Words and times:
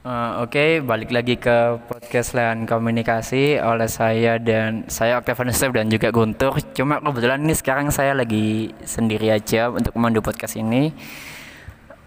Uh, 0.00 0.48
Oke, 0.48 0.80
balik 0.80 1.12
lagi 1.12 1.36
ke 1.36 1.76
podcast 1.84 2.32
Layan 2.32 2.64
Komunikasi 2.64 3.60
oleh 3.60 3.84
saya 3.84 4.40
dan 4.40 4.88
saya 4.88 5.20
Octavian 5.20 5.52
Step 5.52 5.76
dan 5.76 5.92
juga 5.92 6.08
Guntur. 6.08 6.56
Cuma 6.72 7.04
kebetulan 7.04 7.44
ini 7.44 7.52
sekarang 7.52 7.92
saya 7.92 8.16
lagi 8.16 8.72
sendiri 8.80 9.28
aja 9.28 9.68
untuk 9.68 9.92
memandu 10.00 10.24
podcast 10.24 10.56
ini. 10.56 10.96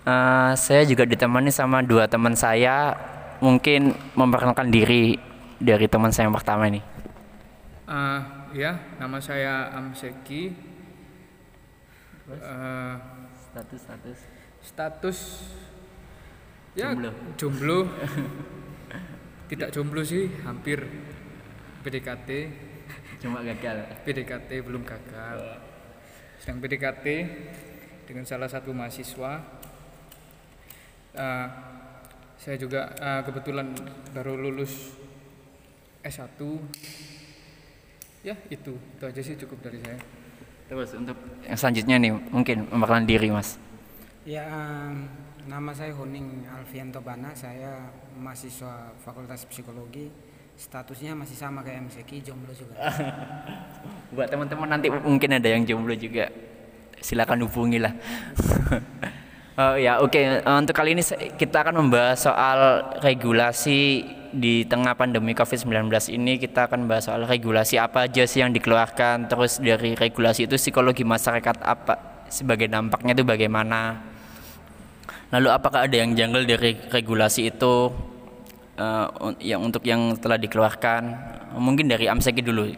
Uh, 0.10 0.58
saya 0.58 0.90
juga 0.90 1.06
ditemani 1.06 1.54
sama 1.54 1.86
dua 1.86 2.10
teman 2.10 2.34
saya. 2.34 2.97
Mungkin 3.46 3.94
memperkenalkan 4.17 4.73
diri 4.73 5.21
dari 5.62 5.85
teman 5.85 6.10
saya 6.10 6.25
yang 6.25 6.33
pertama 6.33 6.65
ini. 6.65 6.81
Uh, 7.85 8.25
ya, 8.57 8.73
nama 8.97 9.21
saya 9.21 9.69
Amseki. 9.69 10.49
Uh, 12.25 12.97
status 13.37 13.79
status 13.85 14.19
status 14.65 15.17
ya 16.73 16.94
Jomblo. 16.94 17.12
jomblo. 17.38 17.80
Tidak 19.49 19.70
jomblo 19.70 20.02
sih 20.02 20.25
hampir 20.41 20.81
PDKT 21.85 22.29
cuma 23.21 23.45
gagal. 23.45 24.02
PDKT 24.03 24.49
belum 24.65 24.81
gagal. 24.81 25.62
Sedang 26.41 26.59
PDKT 26.59 27.05
dengan 28.09 28.25
salah 28.25 28.49
satu 28.49 28.73
mahasiswa. 28.73 29.39
Uh, 31.13 31.48
saya 32.41 32.57
juga 32.57 32.90
uh, 32.98 33.21
kebetulan 33.21 33.70
baru 34.12 34.34
lulus 34.34 34.98
S1 36.03 36.35
ya 38.23 38.35
itu 38.51 38.73
itu 38.76 39.03
aja 39.03 39.21
sih 39.21 39.35
cukup 39.40 39.70
dari 39.70 39.79
saya. 39.79 39.99
Terus 40.67 40.95
untuk 40.95 41.15
yang 41.43 41.59
selanjutnya 41.59 41.95
nih 41.99 42.12
mungkin 42.31 42.57
memperkenalkan 42.71 43.07
diri 43.07 43.29
mas. 43.29 43.59
Ya, 44.23 44.48
em, 44.48 45.12
nama 45.47 45.75
saya 45.75 45.91
Huning 45.95 46.47
Alfianto 46.47 47.03
Bana, 47.03 47.35
saya 47.35 47.91
mahasiswa 48.15 48.95
Fakultas 49.03 49.43
Psikologi. 49.47 50.07
Statusnya 50.54 51.18
masih 51.18 51.34
sama 51.34 51.65
kayak 51.65 51.90
MSeki, 51.90 52.21
jomblo 52.21 52.54
juga. 52.54 52.77
Buat 54.15 54.29
teman-teman 54.29 54.70
nanti 54.70 54.87
mungkin 54.93 55.34
ada 55.34 55.49
yang 55.49 55.65
jomblo 55.65 55.98
juga, 55.98 56.29
silakan 57.01 57.43
hubungi 57.49 57.79
lah. 57.81 57.93
Oh 59.53 59.77
ya 59.77 60.01
oke 60.01 60.18
Eh, 60.18 60.41
untuk 60.57 60.73
kali 60.73 60.98
ini 60.98 61.05
kita 61.37 61.62
akan 61.62 61.85
membahas 61.85 62.25
soal 62.25 62.90
regulasi 63.05 64.02
di 64.34 64.66
tengah 64.66 64.98
pandemi 64.98 65.38
COVID-19 65.38 65.94
ini 66.09 66.42
kita 66.42 66.66
akan 66.66 66.90
bahas 66.90 67.06
soal 67.06 67.30
regulasi 67.30 67.78
apa 67.78 68.09
aja 68.09 68.25
sih 68.25 68.42
yang 68.42 68.50
dikeluarkan 68.50 69.30
terus 69.30 69.62
dari 69.62 69.94
regulasi 69.94 70.50
itu 70.50 70.58
psikologi 70.58 71.06
masyarakat 71.06 71.62
apa 71.62 72.25
sebagai 72.34 72.66
dampaknya 72.66 73.14
itu 73.14 73.22
bagaimana 73.22 74.02
lalu 75.34 75.50
apakah 75.50 75.89
ada 75.89 75.98
yang 75.98 76.14
janggal 76.14 76.45
dari 76.45 76.78
regulasi 76.94 77.50
itu 77.50 77.89
un- 79.22 79.42
yang 79.42 79.62
untuk 79.66 79.81
yang 79.86 80.14
telah 80.22 80.38
dikeluarkan? 80.38 81.02
Mungkin 81.58 81.90
dari 81.90 82.06
Amseki 82.06 82.42
dulu. 82.45 82.70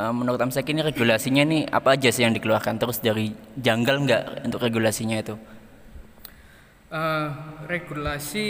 Eh, 0.00 0.12
menurut 0.14 0.40
Amseki 0.40 0.72
ini 0.72 0.82
regulasinya 0.86 1.42
nih 1.44 1.62
apa 1.68 1.98
aja 1.98 2.08
sih 2.08 2.24
yang 2.24 2.32
dikeluarkan? 2.32 2.80
Terus 2.80 3.02
dari 3.04 3.32
janggal 3.58 3.96
nggak 4.06 4.22
untuk 4.48 4.60
regulasinya 4.64 5.20
itu? 5.20 5.34
Eh, 6.90 7.28
regulasi 7.68 8.46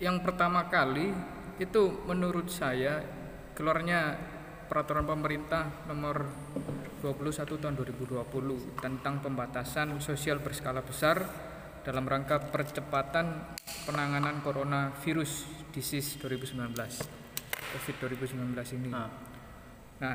yang 0.00 0.24
pertama 0.24 0.66
kali 0.72 1.12
itu 1.60 1.82
menurut 2.08 2.48
saya 2.48 3.04
keluarnya 3.52 4.16
peraturan 4.66 5.04
pemerintah 5.04 5.84
nomor 5.84 6.32
21 7.04 7.60
tahun 7.60 7.74
2020 7.76 8.80
tentang 8.80 9.20
pembatasan 9.20 10.00
sosial 10.00 10.40
berskala 10.40 10.80
besar 10.80 11.22
dalam 11.82 12.06
rangka 12.06 12.38
percepatan 12.38 13.58
penanganan 13.86 14.38
coronavirus 14.42 15.50
disease 15.74 16.14
2019 16.22 16.78
COVID 17.74 17.94
2019 17.98 18.78
ini. 18.78 18.88
Nah, 20.02 20.14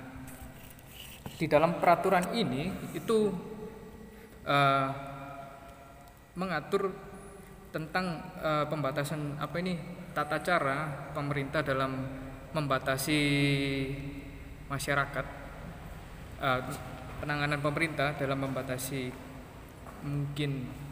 di 1.35 1.45
dalam 1.45 1.75
peraturan 1.83 2.31
ini 2.31 2.71
itu 2.95 3.31
eh, 4.47 4.89
mengatur 6.39 6.87
tentang 7.75 8.05
eh, 8.39 8.65
pembatasan 8.71 9.35
apa 9.35 9.55
ini 9.59 9.75
tata 10.15 10.39
cara 10.39 11.11
pemerintah 11.11 11.61
dalam 11.67 11.91
membatasi 12.55 13.21
masyarakat 14.71 15.25
eh, 16.39 16.61
penanganan 17.19 17.59
pemerintah 17.59 18.15
dalam 18.15 18.39
membatasi 18.39 19.11
mungkin 20.07 20.86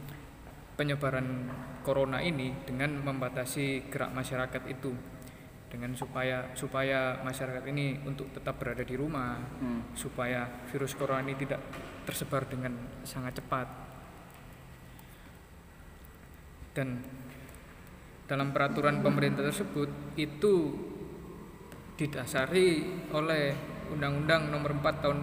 penyebaran 0.75 1.50
corona 1.81 2.19
ini 2.19 2.52
dengan 2.68 3.00
membatasi 3.02 3.88
gerak 3.88 4.12
masyarakat 4.12 4.63
itu. 4.68 4.91
Dengan 5.66 5.91
supaya 5.91 6.56
supaya 6.56 7.19
masyarakat 7.19 7.68
ini 7.68 8.00
untuk 8.08 8.31
tetap 8.31 8.56
berada 8.56 8.86
di 8.86 8.96
rumah 8.96 9.36
supaya 9.91 10.47
virus 10.72 10.96
corona 10.96 11.25
ini 11.25 11.36
tidak 11.36 11.59
tersebar 12.08 12.47
dengan 12.47 13.03
sangat 13.03 13.44
cepat. 13.44 13.68
Dan 16.75 17.00
dalam 18.28 18.52
peraturan 18.52 19.03
pemerintah 19.03 19.44
tersebut 19.47 20.16
itu 20.19 20.53
didasari 21.96 22.84
oleh 23.16 23.56
Undang-Undang 23.94 24.52
Nomor 24.52 24.72
4 24.84 25.03
tahun 25.03 25.19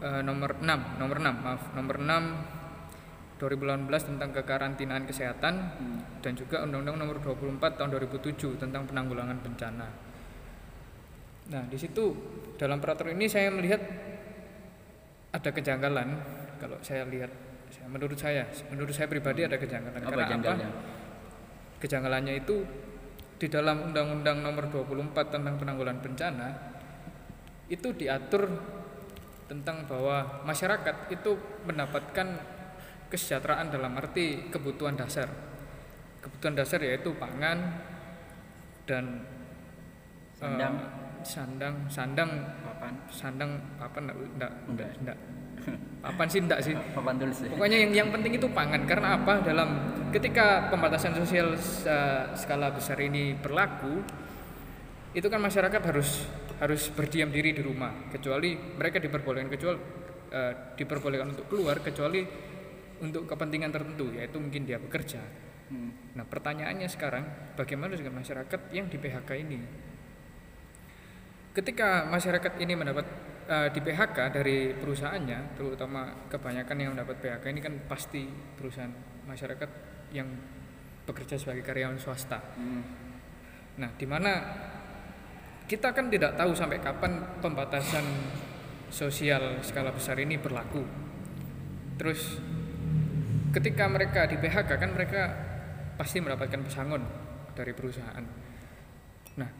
eh, 0.00 0.22
Nomor 0.24 0.62
6 0.62 1.00
Nomor 1.02 1.16
6 1.20 1.44
maaf 1.44 1.62
Nomor 1.76 1.96
6 2.00 2.55
2018 3.36 4.08
tentang 4.16 4.32
kekarantinaan 4.32 5.04
kesehatan 5.04 5.54
dan 6.24 6.32
juga 6.32 6.64
Undang-Undang 6.64 6.96
Nomor 6.96 7.16
24 7.20 7.76
tahun 7.76 7.88
2007 7.92 8.56
tentang 8.56 8.88
penanggulangan 8.88 9.36
bencana. 9.44 9.86
Nah, 11.46 11.62
di 11.68 11.76
situ 11.76 12.16
dalam 12.56 12.80
peraturan 12.80 13.14
ini 13.14 13.28
saya 13.28 13.52
melihat 13.52 13.78
ada 15.36 15.50
kejanggalan. 15.52 16.08
Kalau 16.56 16.80
saya 16.80 17.04
lihat 17.04 17.28
menurut 17.92 18.16
saya 18.16 18.48
menurut 18.72 18.96
saya 18.96 19.06
pribadi 19.06 19.44
ada 19.44 19.60
kejanggalan. 19.60 20.00
Apa 20.00 20.10
karena 20.10 20.32
janggalnya? 20.32 20.70
kejanggalannya 21.76 22.34
itu 22.40 22.64
di 23.36 23.46
dalam 23.52 23.92
Undang-Undang 23.92 24.40
Nomor 24.40 24.72
24 24.72 25.12
tentang 25.28 25.60
penanggulangan 25.60 26.00
bencana 26.00 26.48
itu 27.68 27.92
diatur 27.92 28.48
tentang 29.46 29.84
bahwa 29.84 30.42
masyarakat 30.48 31.12
itu 31.12 31.36
mendapatkan 31.68 32.55
kesejahteraan 33.08 33.70
dalam 33.70 33.92
arti 33.94 34.50
kebutuhan 34.50 34.94
dasar. 34.94 35.30
Kebutuhan 36.20 36.54
dasar 36.58 36.82
yaitu 36.82 37.14
pangan 37.14 37.78
dan 38.86 39.22
Sandang. 40.36 40.74
eh, 40.76 40.88
sandang, 41.24 41.74
sandang, 41.88 42.30
papan 42.60 42.92
sandang 43.08 43.50
apa 43.80 43.98
enggak 43.98 44.16
enggak 44.16 44.28
enggak, 44.36 44.52
Enggak. 44.68 44.90
enggak. 45.00 45.18
Papan 46.04 46.26
sih 46.28 46.40
enggak 46.44 46.60
sih. 46.60 46.74
papan 46.94 47.14
tulis 47.16 47.38
ya 47.40 47.48
Pokoknya 47.50 47.78
yang 47.88 47.92
yang 48.04 48.08
penting 48.12 48.32
itu 48.36 48.46
pangan 48.52 48.82
karena 48.84 49.16
apa? 49.16 49.40
Dalam 49.40 49.68
ketika 50.12 50.68
pembatasan 50.68 51.16
sosial 51.16 51.56
uh, 51.56 52.30
skala 52.36 52.68
besar 52.70 53.00
ini 53.00 53.32
berlaku, 53.34 54.04
itu 55.16 55.26
kan 55.26 55.40
masyarakat 55.40 55.80
harus 55.82 56.28
harus 56.60 56.88
berdiam 56.92 57.32
diri 57.32 57.56
di 57.56 57.64
rumah 57.64 58.12
kecuali 58.12 58.52
mereka 58.76 59.00
diperbolehkan 59.00 59.48
kecuali 59.48 59.78
uh, 60.32 60.52
diperbolehkan 60.76 61.32
untuk 61.32 61.48
keluar 61.48 61.80
kecuali 61.80 62.24
untuk 63.02 63.28
kepentingan 63.28 63.72
tertentu 63.72 64.12
yaitu 64.14 64.36
mungkin 64.40 64.64
dia 64.64 64.80
bekerja. 64.80 65.20
Nah, 66.16 66.22
pertanyaannya 66.22 66.86
sekarang 66.86 67.24
bagaimana 67.58 67.98
dengan 67.98 68.22
masyarakat 68.22 68.70
yang 68.70 68.86
di 68.86 68.96
PHK 69.02 69.30
ini? 69.42 69.58
Ketika 71.50 72.06
masyarakat 72.06 72.52
ini 72.62 72.72
mendapat 72.78 73.06
eh, 73.50 73.68
di 73.74 73.80
PHK 73.82 74.18
dari 74.30 74.76
perusahaannya, 74.78 75.58
terutama 75.58 76.28
kebanyakan 76.30 76.76
yang 76.78 76.90
mendapat 76.94 77.18
PHK 77.18 77.44
ini 77.50 77.60
kan 77.64 77.74
pasti 77.90 78.30
perusahaan 78.30 78.92
masyarakat 79.26 79.70
yang 80.14 80.28
bekerja 81.02 81.34
sebagai 81.34 81.66
karyawan 81.66 81.98
swasta. 81.98 82.38
Nah, 83.76 83.90
di 83.98 84.06
mana 84.06 84.32
kita 85.66 85.90
kan 85.90 86.06
tidak 86.06 86.38
tahu 86.38 86.54
sampai 86.54 86.78
kapan 86.78 87.42
pembatasan 87.42 88.06
sosial 88.86 89.58
skala 89.66 89.90
besar 89.90 90.14
ini 90.22 90.38
berlaku. 90.38 90.86
Terus 91.98 92.38
ketika 93.56 93.88
mereka 93.88 94.28
di 94.28 94.36
PHK 94.36 94.70
kan 94.76 94.90
mereka 94.92 95.22
pasti 95.96 96.20
mendapatkan 96.20 96.60
pesangon 96.60 97.00
dari 97.56 97.72
perusahaan. 97.72 98.20
Nah, 99.40 99.50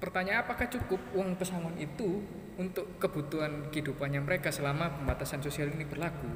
pertanyaan 0.00 0.48
apakah 0.48 0.64
cukup 0.72 0.96
uang 1.12 1.36
pesangon 1.36 1.76
itu 1.76 2.24
untuk 2.56 2.96
kebutuhan 2.96 3.68
kehidupannya 3.68 4.24
mereka 4.24 4.48
selama 4.48 4.96
pembatasan 4.96 5.44
sosial 5.44 5.68
ini 5.76 5.84
berlaku? 5.84 6.30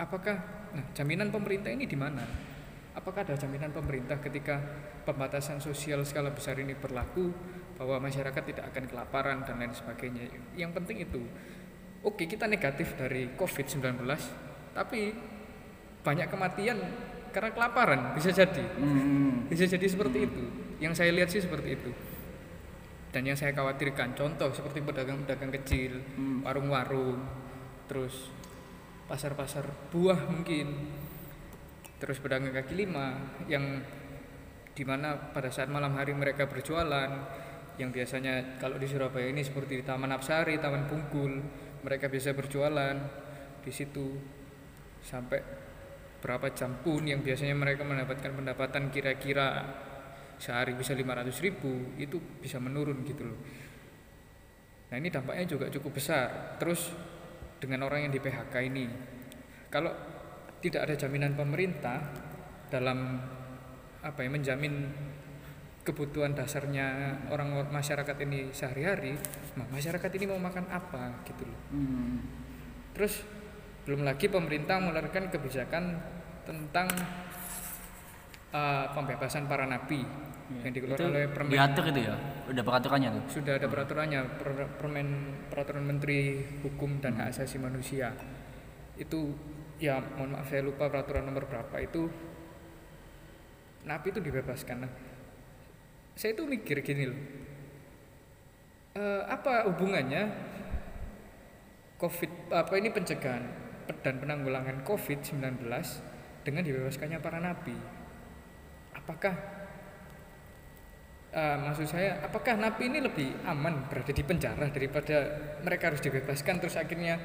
Apakah 0.00 0.64
nah 0.72 0.88
jaminan 0.96 1.28
pemerintah 1.28 1.68
ini 1.68 1.84
di 1.84 1.98
mana? 2.00 2.24
Apakah 2.96 3.28
ada 3.28 3.36
jaminan 3.36 3.68
pemerintah 3.68 4.16
ketika 4.16 4.64
pembatasan 5.04 5.60
sosial 5.60 6.08
skala 6.08 6.32
besar 6.32 6.56
ini 6.56 6.72
berlaku 6.72 7.28
bahwa 7.76 8.00
masyarakat 8.00 8.42
tidak 8.48 8.64
akan 8.72 8.84
kelaparan 8.88 9.44
dan 9.44 9.60
lain 9.60 9.76
sebagainya? 9.76 10.24
Yang 10.56 10.72
penting 10.80 11.04
itu, 11.04 11.20
oke 12.02 12.24
kita 12.26 12.50
negatif 12.50 12.94
dari 12.98 13.32
COVID-19, 13.34 13.82
tapi 14.74 15.14
banyak 16.02 16.28
kematian 16.28 16.78
karena 17.32 17.50
kelaparan 17.54 18.00
bisa 18.12 18.34
jadi. 18.34 18.64
Hmm. 18.76 19.48
bisa 19.48 19.64
jadi 19.64 19.86
seperti 19.86 20.18
itu. 20.28 20.44
Yang 20.82 20.94
saya 20.98 21.10
lihat 21.14 21.28
sih 21.30 21.40
seperti 21.40 21.68
itu. 21.78 21.90
Dan 23.12 23.28
yang 23.28 23.36
saya 23.36 23.52
khawatirkan 23.52 24.16
contoh 24.16 24.50
seperti 24.56 24.80
pedagang-pedagang 24.80 25.52
kecil 25.60 26.00
warung-warung 26.40 27.20
terus 27.84 28.32
pasar-pasar 29.04 29.68
buah 29.92 30.16
mungkin 30.32 30.72
terus 32.00 32.16
pedagang 32.16 32.56
kaki 32.56 32.72
lima 32.72 33.36
yang 33.52 33.84
di 34.72 34.84
mana 34.88 35.12
pada 35.36 35.52
saat 35.52 35.68
malam 35.68 35.92
hari 35.92 36.16
mereka 36.16 36.48
berjualan 36.48 37.10
yang 37.76 37.92
biasanya 37.92 38.56
kalau 38.56 38.80
di 38.80 38.88
Surabaya 38.88 39.28
ini 39.28 39.44
seperti 39.44 39.80
di 39.80 39.84
Taman 39.84 40.08
Apsari, 40.12 40.56
Taman 40.56 40.88
Bungkul 40.88 41.32
mereka 41.82 42.06
bisa 42.08 42.32
berjualan 42.32 42.96
di 43.62 43.72
situ. 43.74 44.18
Sampai 45.02 45.42
berapa 46.22 46.54
jam 46.54 46.78
pun 46.80 47.02
yang 47.02 47.20
biasanya 47.20 47.58
mereka 47.58 47.82
mendapatkan 47.82 48.30
pendapatan 48.30 48.94
kira-kira 48.94 49.66
sehari 50.38 50.74
bisa 50.74 50.94
500 50.94 51.30
ribu 51.42 51.98
itu 51.98 52.18
bisa 52.38 52.62
menurun 52.62 53.02
gitu 53.02 53.26
loh. 53.26 53.38
Nah 54.90 54.96
ini 54.98 55.10
dampaknya 55.10 55.46
juga 55.46 55.66
cukup 55.70 55.98
besar. 55.98 56.58
Terus 56.62 56.94
dengan 57.58 57.86
orang 57.86 58.06
yang 58.06 58.12
di 58.14 58.22
PHK 58.22 58.54
ini 58.66 58.86
kalau 59.70 59.90
tidak 60.62 60.86
ada 60.86 60.94
jaminan 60.94 61.34
pemerintah 61.34 61.98
dalam 62.70 63.18
apa 64.02 64.18
ya 64.22 64.30
menjamin 64.30 64.74
kebutuhan 65.82 66.30
dasarnya 66.38 67.18
orang 67.26 67.66
masyarakat 67.74 68.14
ini 68.22 68.54
sehari-hari 68.54 69.18
nah, 69.58 69.66
masyarakat 69.66 70.10
ini 70.14 70.24
mau 70.30 70.38
makan 70.38 70.70
apa? 70.70 71.26
Gitu 71.26 71.42
loh. 71.42 71.60
Hmm. 71.74 72.22
Terus 72.94 73.26
belum 73.82 74.06
lagi 74.06 74.30
pemerintah 74.30 74.78
mengeluarkan 74.78 75.26
kebijakan 75.34 75.98
tentang 76.46 76.86
uh, 78.54 78.86
pembebasan 78.94 79.50
para 79.50 79.66
napi 79.66 80.06
yang 80.62 80.70
Itu 80.70 80.76
dikeluarkan 80.78 81.08
oleh 81.10 81.26
Permen 81.34 81.50
diatur 81.50 81.84
itu 81.90 82.00
ya? 82.06 82.14
Udah 82.46 82.62
peraturannya 82.62 83.08
tuh? 83.10 83.22
Sudah 83.40 83.52
ada 83.58 83.66
peraturannya 83.66 84.20
per- 84.38 84.70
Permen 84.78 85.08
Peraturan 85.50 85.84
Menteri 85.86 86.46
Hukum 86.62 87.02
dan 87.02 87.18
Hak 87.18 87.34
Asasi 87.34 87.58
Manusia. 87.58 88.14
Itu 88.94 89.34
ya 89.82 89.98
mohon 90.14 90.38
maaf 90.38 90.46
saya 90.46 90.62
lupa 90.62 90.86
peraturan 90.86 91.26
nomor 91.26 91.50
berapa. 91.50 91.74
Itu 91.82 92.06
napi 93.82 94.14
itu 94.14 94.20
dibebaskan. 94.22 94.76
Nah 94.86 94.92
saya 96.14 96.36
itu 96.36 96.44
mikir 96.44 96.80
gini 96.84 97.06
loh 97.08 97.20
Eh, 98.92 99.22
apa 99.24 99.64
hubungannya 99.72 100.28
COVID 101.96 102.52
apa 102.52 102.76
ini 102.76 102.92
pencegahan 102.92 103.40
dan 104.04 104.20
penanggulangan 104.20 104.84
COVID-19 104.84 105.64
dengan 106.44 106.60
dibebaskannya 106.60 107.16
para 107.24 107.40
napi 107.40 107.72
apakah 108.92 109.32
Eh, 111.32 111.56
maksud 111.64 111.88
saya, 111.88 112.20
apakah 112.20 112.60
napi 112.60 112.92
ini 112.92 113.00
lebih 113.00 113.32
aman 113.48 113.88
berada 113.88 114.12
di 114.12 114.20
penjara 114.20 114.68
daripada 114.68 115.32
mereka 115.64 115.88
harus 115.88 116.04
dibebaskan 116.04 116.60
terus 116.60 116.76
akhirnya 116.76 117.16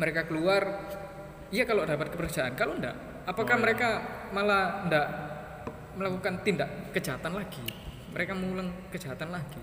mereka 0.00 0.24
keluar? 0.24 0.88
Iya 1.52 1.68
kalau 1.68 1.84
dapat 1.84 2.08
kepercayaan, 2.08 2.56
kalau 2.56 2.80
enggak, 2.80 2.96
apakah 3.28 3.52
Oh, 3.52 3.60
iya. 3.60 3.64
mereka 3.68 3.88
malah 4.32 4.88
enggak 4.88 5.08
melakukan 6.00 6.40
tindak 6.40 6.96
kejahatan 6.96 7.36
lagi? 7.36 7.60
Mereka 8.16 8.32
mengulang 8.32 8.72
kejahatan 8.88 9.28
lagi. 9.28 9.60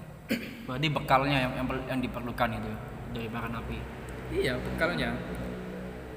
berarti 0.68 0.88
bekalnya 0.92 1.48
yang 1.48 1.54
yang, 1.57 1.68
yang 1.88 2.00
diperlukan 2.04 2.60
itu 2.60 2.72
dari 3.16 3.28
para 3.31 3.48
napi 3.50 3.80
Iya, 4.28 4.60
bekalnya. 4.60 5.16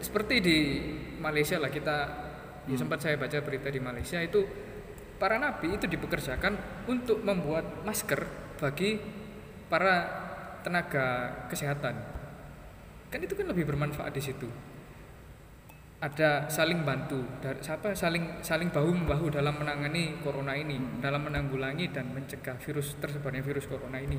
Seperti 0.03 0.35
di 0.43 0.59
Malaysia 1.23 1.63
lah 1.63 1.71
kita 1.71 1.97
ya 2.67 2.77
sempat 2.77 2.99
saya 3.01 3.15
baca 3.15 3.39
berita 3.41 3.71
di 3.71 3.79
Malaysia 3.79 4.19
itu 4.19 4.43
para 5.21 5.39
napi 5.39 5.79
itu 5.79 5.87
dipekerjakan 5.87 6.85
untuk 6.91 7.23
membuat 7.23 7.85
masker 7.87 8.27
bagi 8.59 8.99
para 9.71 9.97
tenaga 10.67 11.07
kesehatan. 11.47 11.95
Kan 13.13 13.21
itu 13.23 13.35
kan 13.39 13.47
lebih 13.47 13.69
bermanfaat 13.69 14.11
di 14.11 14.23
situ. 14.23 14.49
Ada 16.00 16.49
saling 16.49 16.81
bantu, 16.81 17.20
dari 17.44 17.61
siapa? 17.61 17.93
Saling 17.93 18.41
saling 18.41 18.73
bahu 18.73 19.05
membahu 19.05 19.29
dalam 19.29 19.52
menangani 19.61 20.17
corona 20.25 20.56
ini, 20.56 20.81
dalam 20.97 21.29
menanggulangi 21.29 21.93
dan 21.93 22.08
mencegah 22.17 22.56
virus 22.56 22.97
tersebarnya 22.97 23.44
virus 23.44 23.69
corona 23.69 24.00
ini. 24.00 24.17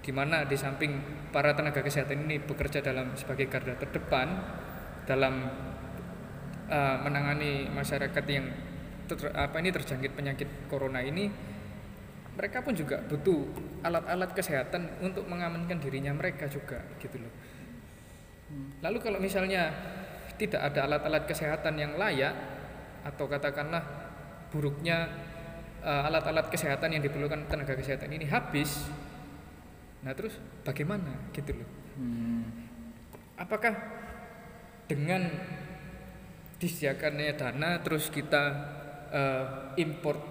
Di 0.00 0.08
mana 0.08 0.48
di 0.48 0.56
samping 0.56 1.04
para 1.28 1.52
tenaga 1.52 1.84
kesehatan 1.84 2.24
ini 2.24 2.40
bekerja 2.40 2.80
dalam 2.80 3.12
sebagai 3.12 3.44
garda 3.52 3.76
terdepan 3.76 4.40
dalam 5.04 5.52
uh, 6.72 6.96
menangani 7.04 7.68
masyarakat 7.68 8.24
yang 8.32 8.48
ter- 9.04 9.36
apa 9.36 9.60
ini 9.60 9.68
terjangkit 9.68 10.16
penyakit 10.16 10.48
corona 10.72 11.04
ini 11.04 11.28
mereka 12.32 12.64
pun 12.64 12.72
juga 12.72 13.04
butuh 13.04 13.52
alat-alat 13.84 14.32
kesehatan 14.32 15.04
untuk 15.04 15.28
mengamankan 15.28 15.76
dirinya 15.76 16.16
mereka 16.16 16.48
juga 16.48 16.80
gitu 16.96 17.20
loh. 17.20 17.32
Lalu 18.80 18.98
kalau 19.04 19.20
misalnya 19.20 19.68
tidak 20.42 20.74
ada 20.74 20.90
alat-alat 20.90 21.24
kesehatan 21.30 21.78
yang 21.78 21.94
layak 21.94 22.34
atau 23.06 23.30
katakanlah 23.30 23.82
buruknya 24.50 25.06
uh, 25.86 26.08
alat-alat 26.10 26.50
kesehatan 26.50 26.98
yang 26.98 27.02
diperlukan 27.06 27.46
tenaga 27.46 27.78
kesehatan 27.78 28.10
ini 28.10 28.26
habis, 28.26 28.90
nah 30.02 30.10
terus 30.18 30.34
bagaimana 30.66 31.30
gitu 31.30 31.54
loh? 31.54 31.68
Hmm. 31.94 32.42
Apakah 33.38 33.74
dengan 34.90 35.30
disediakannya 36.62 37.34
dana 37.34 37.82
terus 37.82 38.06
kita 38.06 38.42
eh, 39.10 39.44
import 39.82 40.22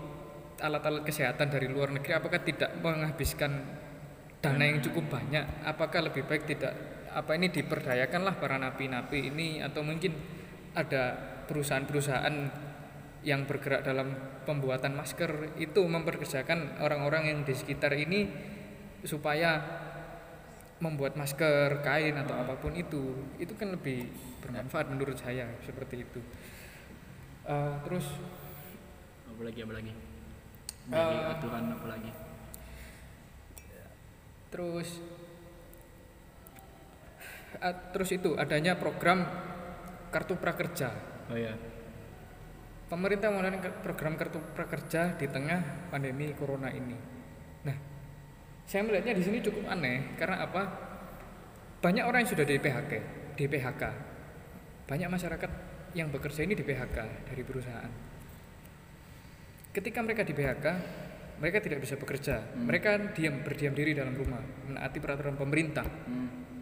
alat-alat 0.63 1.03
kesehatan 1.03 1.51
dari 1.51 1.67
luar 1.67 1.91
negeri 1.91 2.15
apakah 2.15 2.39
tidak 2.39 2.71
menghabiskan 2.79 3.51
dana 4.39 4.63
yang 4.63 4.79
cukup 4.79 5.11
banyak 5.11 5.43
apakah 5.67 6.07
lebih 6.07 6.23
baik 6.23 6.47
tidak 6.47 6.71
apa 7.11 7.35
ini 7.35 7.51
diperdayakanlah 7.51 8.39
para 8.39 8.55
napi-napi 8.55 9.31
ini 9.31 9.59
atau 9.59 9.83
mungkin 9.83 10.15
ada 10.75 11.15
perusahaan-perusahaan 11.47 12.35
yang 13.21 13.45
bergerak 13.45 13.85
dalam 13.85 14.15
pembuatan 14.47 14.97
masker 14.97 15.59
itu 15.61 15.85
memperkerjakan 15.85 16.81
orang-orang 16.81 17.29
yang 17.29 17.39
di 17.45 17.53
sekitar 17.53 17.93
ini 17.93 18.25
supaya 19.05 19.61
membuat 20.81 21.13
masker, 21.13 21.85
kain 21.85 22.17
atau 22.17 22.33
apa 22.33 22.57
pun 22.57 22.73
itu, 22.73 23.13
itu 23.37 23.53
kan 23.53 23.69
lebih 23.69 24.09
bermanfaat 24.41 24.89
menurut 24.89 25.13
saya 25.13 25.45
seperti 25.61 26.01
itu. 26.01 26.21
Eh, 27.41 27.75
terus 27.85 28.05
apa 29.41 29.41
lagi 29.41 29.59
apa 29.65 29.73
lagi 29.73 29.93
dari 30.85 31.17
Eh. 31.17 31.31
aturan 31.33 31.65
apa 31.73 31.87
lagi 31.89 32.11
terus 34.53 35.01
terus 37.91 38.09
itu 38.15 38.37
adanya 38.39 38.79
program 38.79 39.27
kartu 40.11 40.39
prakerja. 40.39 40.89
oh 41.31 41.35
ya 41.39 41.55
Pemerintah 42.91 43.31
ke- 43.31 43.79
program 43.87 44.19
kartu 44.19 44.43
prakerja 44.51 45.15
di 45.15 45.23
tengah 45.31 45.87
pandemi 45.87 46.27
corona 46.35 46.67
ini. 46.67 46.91
Nah, 47.63 47.77
saya 48.67 48.83
melihatnya 48.83 49.15
di 49.15 49.23
sini 49.23 49.39
cukup 49.39 49.63
aneh 49.71 50.11
karena 50.19 50.43
apa? 50.43 50.63
Banyak 51.79 52.03
orang 52.03 52.27
yang 52.27 52.31
sudah 52.35 52.43
di 52.43 52.59
PHK, 52.59 52.91
di 53.39 53.47
PHK. 53.47 53.83
Banyak 54.91 55.07
masyarakat 55.07 55.51
yang 55.95 56.11
bekerja 56.11 56.43
ini 56.43 56.51
di 56.51 56.67
PHK 56.67 57.31
dari 57.31 57.43
perusahaan. 57.47 57.91
Ketika 59.71 60.03
mereka 60.03 60.27
di 60.27 60.35
PHK, 60.35 60.65
mereka 61.39 61.63
tidak 61.63 61.79
bisa 61.79 61.95
bekerja. 61.95 62.43
Mereka 62.59 63.15
diam 63.15 63.39
berdiam 63.39 63.71
diri 63.71 63.95
dalam 63.95 64.11
rumah, 64.19 64.43
menaati 64.67 64.99
peraturan 64.99 65.39
pemerintah 65.39 65.87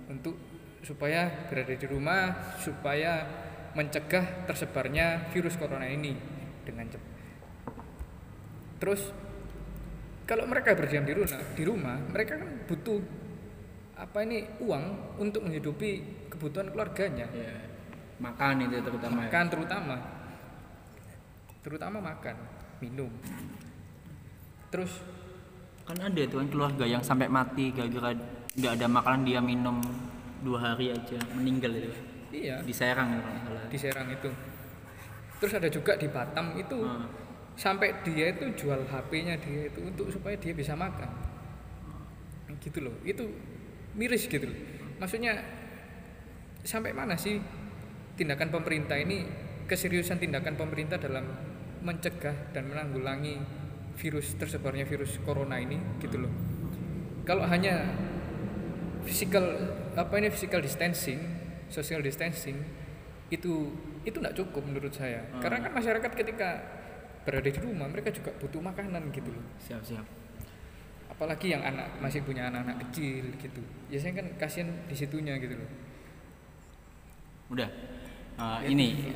untuk 0.07 0.37
supaya 0.83 1.47
berada 1.51 1.75
di 1.75 1.87
rumah 1.87 2.55
supaya 2.59 3.27
mencegah 3.75 4.47
tersebarnya 4.49 5.29
virus 5.29 5.59
corona 5.59 5.85
ini 5.85 6.15
dengan 6.65 6.87
cepat. 6.89 7.15
Terus 8.79 9.01
kalau 10.23 10.45
mereka 10.47 10.77
berdiam 10.77 11.03
di 11.03 11.13
rumah, 11.13 11.41
di 11.57 11.63
rumah 11.65 11.97
mereka 12.09 12.39
kan 12.39 12.49
butuh 12.69 13.01
apa 13.99 14.23
ini 14.23 14.47
uang 14.63 15.17
untuk 15.19 15.43
menghidupi 15.43 16.23
kebutuhan 16.31 16.71
keluarganya, 16.71 17.27
ya 17.35 17.53
makan 18.23 18.67
itu 18.67 18.79
terutama 18.79 19.15
ya. 19.15 19.21
makan 19.27 19.45
terutama, 19.51 19.95
terutama 21.59 21.97
makan, 21.99 22.35
minum. 22.79 23.11
Terus 24.71 24.91
kan 25.83 25.97
ada 25.99 26.21
tuh 26.29 26.39
kan 26.45 26.47
keluarga 26.47 26.85
yang 26.85 27.01
sampai 27.01 27.27
mati 27.27 27.73
gara-gara 27.73 28.13
nggak 28.53 28.73
ada 28.77 28.87
makanan 28.87 29.21
dia 29.25 29.41
minum 29.41 29.81
dua 30.39 30.57
hari 30.73 30.95
aja 30.95 31.19
meninggal 31.35 31.75
itu 31.75 31.91
iya 32.31 32.61
di 32.63 32.71
Serang 32.71 33.09
salah 33.45 33.65
di 33.67 33.77
Serang 33.77 34.07
itu. 34.09 34.29
Terus 35.39 35.53
ada 35.55 35.69
juga 35.71 35.95
di 35.95 36.07
Batam 36.11 36.51
itu 36.59 36.75
Hmm. 36.83 37.07
sampai 37.55 37.91
dia 38.03 38.31
itu 38.31 38.43
jual 38.55 38.87
HP-nya 38.87 39.35
dia 39.39 39.67
itu 39.71 39.79
untuk 39.83 40.11
supaya 40.11 40.35
dia 40.35 40.51
bisa 40.51 40.75
makan. 40.75 41.07
Gitu 42.59 42.83
loh. 42.83 42.95
Itu 43.07 43.23
miris 43.95 44.27
gitu 44.27 44.47
loh. 44.47 44.59
Maksudnya 44.99 45.39
sampai 46.63 46.91
mana 46.91 47.15
sih 47.15 47.39
tindakan 48.19 48.51
pemerintah 48.51 48.99
ini 48.99 49.23
keseriusan 49.63 50.19
tindakan 50.19 50.59
pemerintah 50.59 50.99
dalam 50.99 51.23
mencegah 51.79 52.51
dan 52.51 52.67
menanggulangi 52.67 53.39
virus 53.95 54.35
tersebarnya 54.35 54.83
virus 54.83 55.15
corona 55.23 55.55
ini 55.55 55.79
gitu 56.03 56.19
loh 56.19 56.31
kalau 57.23 57.47
hanya 57.47 57.87
physical 59.05 59.45
apa 59.95 60.13
ini 60.19 60.27
physical 60.29 60.59
distancing 60.59 61.19
social 61.69 62.01
distancing 62.01 62.57
itu 63.29 63.71
itu 64.03 64.17
tidak 64.17 64.33
cukup 64.35 64.63
menurut 64.65 64.89
saya. 64.91 65.21
Karena 65.37 65.61
kan 65.61 65.71
masyarakat 65.75 66.11
ketika 66.17 66.49
berada 67.27 67.45
di 67.45 67.59
rumah 67.61 67.85
mereka 67.85 68.09
juga 68.09 68.33
butuh 68.41 68.57
makanan 68.63 69.11
gitu 69.13 69.29
loh. 69.29 69.45
Siap 69.61 69.81
siap. 69.85 70.05
Apalagi 71.11 71.51
yang 71.51 71.61
anak 71.61 71.99
masih 71.99 72.23
punya 72.23 72.47
anak-anak 72.47 72.79
kecil 72.89 73.27
gitu. 73.37 73.61
Ya 73.91 73.99
saya 73.99 74.17
kan 74.17 74.27
kasihan 74.39 74.71
di 74.87 74.95
situnya 74.95 75.35
gitu 75.37 75.53
loh. 75.59 75.69
Udah. 77.53 77.69
Uh, 78.39 78.63
Ya, 78.63 78.71
ini. 78.71 79.11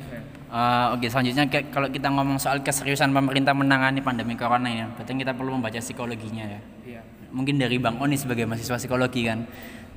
uh, 0.52 0.92
oke 0.92 1.08
selanjutnya 1.08 1.48
ke- 1.48 1.72
kalau 1.72 1.88
kita 1.88 2.12
ngomong 2.12 2.36
soal 2.36 2.60
keseriusan 2.60 3.08
pemerintah 3.08 3.56
menangani 3.56 4.04
pandemi 4.04 4.36
corona 4.36 4.68
ini 4.68 4.84
berarti 4.92 5.16
kita 5.16 5.32
perlu 5.32 5.56
membaca 5.56 5.80
psikologinya 5.80 6.44
ya. 6.44 6.60
Iya 6.84 7.02
mungkin 7.34 7.58
dari 7.58 7.82
Bang 7.82 7.98
Oni 7.98 8.14
sebagai 8.14 8.46
mahasiswa 8.46 8.78
psikologi 8.78 9.26
kan. 9.26 9.42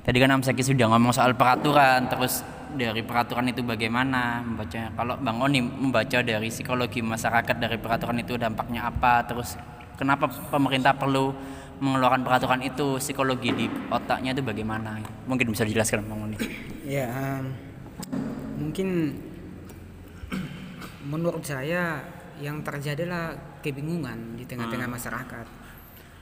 Tadi 0.01 0.17
kan 0.17 0.33
Amsaki 0.33 0.65
sudah 0.65 0.89
ngomong 0.89 1.13
soal 1.13 1.37
peraturan 1.37 2.09
terus 2.09 2.41
dari 2.73 3.05
peraturan 3.05 3.53
itu 3.53 3.61
bagaimana 3.61 4.41
membaca. 4.41 4.89
Kalau 4.91 5.15
Bang 5.21 5.37
Oni 5.45 5.61
membaca 5.61 6.19
dari 6.25 6.49
psikologi 6.49 7.05
masyarakat 7.05 7.55
dari 7.55 7.77
peraturan 7.77 8.17
itu 8.17 8.35
dampaknya 8.35 8.89
apa? 8.89 9.21
Terus 9.29 9.53
kenapa 9.95 10.27
pemerintah 10.27 10.97
perlu 10.97 11.31
mengeluarkan 11.77 12.25
peraturan 12.25 12.61
itu? 12.65 12.97
Psikologi 12.97 13.53
di 13.53 13.65
otaknya 13.93 14.33
itu 14.33 14.41
bagaimana? 14.41 14.97
Mungkin 15.29 15.53
bisa 15.53 15.67
dijelaskan 15.67 16.07
Bang 16.07 16.25
Oni. 16.25 16.37
Ya, 16.87 17.11
em, 17.11 17.51
mungkin 18.57 19.19
menurut 21.03 21.43
saya 21.43 21.99
yang 22.39 22.63
terjadi 22.63 23.03
adalah 23.03 23.35
kebingungan 23.59 24.39
di 24.39 24.47
tengah-tengah 24.47 24.87
masyarakat. 24.87 25.56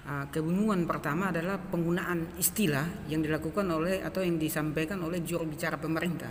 Ah, 0.06 0.30
kebingungan 0.30 0.86
pertama 0.86 1.34
adalah 1.34 1.58
penggunaan 1.58 2.38
istilah 2.38 3.10
yang 3.10 3.26
dilakukan 3.26 3.66
oleh 3.66 4.06
atau 4.06 4.22
yang 4.22 4.38
disampaikan 4.38 5.02
oleh 5.02 5.26
juru 5.26 5.50
bicara 5.50 5.82
pemerintah. 5.82 6.30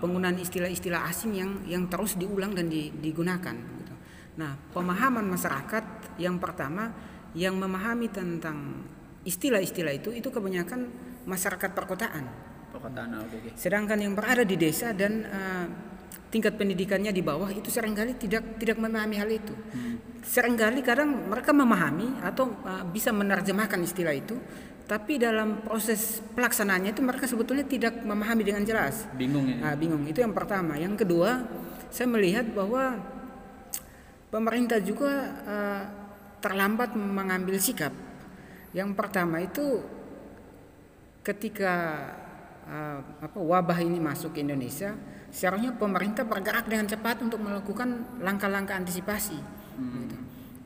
Penggunaan 0.00 0.40
istilah-istilah 0.40 1.04
asing 1.10 1.36
yang 1.36 1.50
yang 1.68 1.84
terus 1.92 2.16
diulang 2.16 2.56
dan 2.56 2.72
di- 2.72 2.88
digunakan. 2.88 3.52
gitu. 3.52 3.94
Nah, 4.40 4.56
pemahaman 4.72 5.28
masyarakat 5.28 6.16
yang 6.16 6.40
pertama 6.40 6.88
yang 7.36 7.58
memahami 7.60 8.08
tentang 8.08 8.80
istilah-istilah 9.28 9.92
itu 9.92 10.16
itu 10.16 10.32
kebanyakan 10.32 10.88
masyarakat 11.28 11.70
perkotaan. 11.76 12.24
perkotaan 12.70 13.12
oke 13.26 13.34
oke 13.44 13.50
Sedangkan 13.58 13.98
yang 14.00 14.14
berada 14.16 14.46
di 14.46 14.56
desa 14.56 14.94
dan 14.96 15.12
eh, 15.26 15.66
tingkat 16.30 16.54
pendidikannya 16.54 17.10
di 17.10 17.20
bawah 17.20 17.50
itu 17.50 17.68
sering 17.68 17.92
kali 17.92 18.14
tidak 18.14 18.56
tidak 18.56 18.78
memahami 18.78 19.16
hal 19.18 19.28
itu. 19.28 19.52
Seringkali 20.22 20.80
kadang 20.86 21.26
mereka 21.26 21.50
memahami 21.50 22.22
atau 22.22 22.54
eh, 22.64 22.84
bisa 22.86 23.10
menerjemahkan 23.10 23.82
istilah 23.82 24.14
itu, 24.14 24.38
tapi 24.86 25.18
dalam 25.18 25.62
proses 25.66 26.22
pelaksanaannya 26.34 26.94
itu 26.94 27.02
mereka 27.02 27.26
sebetulnya 27.26 27.66
tidak 27.66 27.98
memahami 28.06 28.42
dengan 28.46 28.62
jelas. 28.62 29.10
bingung 29.14 29.46
ya 29.46 29.70
Ah, 29.70 29.74
bingung. 29.74 30.06
Itu 30.06 30.22
yang 30.22 30.34
pertama. 30.34 30.78
Yang 30.78 31.06
kedua, 31.06 31.46
saya 31.90 32.06
melihat 32.06 32.46
bahwa 32.54 32.98
pemerintah 34.30 34.78
juga 34.78 35.12
eh, 35.46 35.82
terlambat 36.38 36.94
mengambil 36.94 37.58
sikap. 37.58 37.92
Yang 38.70 38.90
pertama 38.94 39.42
itu 39.42 39.82
ketika 41.26 41.74
eh, 42.70 42.98
apa 43.02 43.38
wabah 43.38 43.78
ini 43.82 43.98
masuk 43.98 44.34
ke 44.34 44.42
Indonesia, 44.46 44.94
seharusnya 45.30 45.74
pemerintah 45.74 46.26
bergerak 46.26 46.66
dengan 46.66 46.86
cepat 46.90 47.22
untuk 47.22 47.40
melakukan 47.42 48.20
langkah-langkah 48.22 48.76
antisipasi. 48.76 49.38
gitu. 49.78 50.16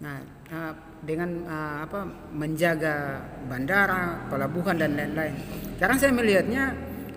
Nah, 0.02 0.20
eh, 0.50 0.72
dengan 1.04 1.30
eh, 1.44 1.76
apa 1.84 2.00
menjaga 2.32 3.22
bandara, 3.46 4.28
pelabuhan 4.28 4.80
dan 4.80 4.96
lain-lain. 4.96 5.36
Karena 5.76 5.96
saya 6.00 6.12
melihatnya 6.12 6.64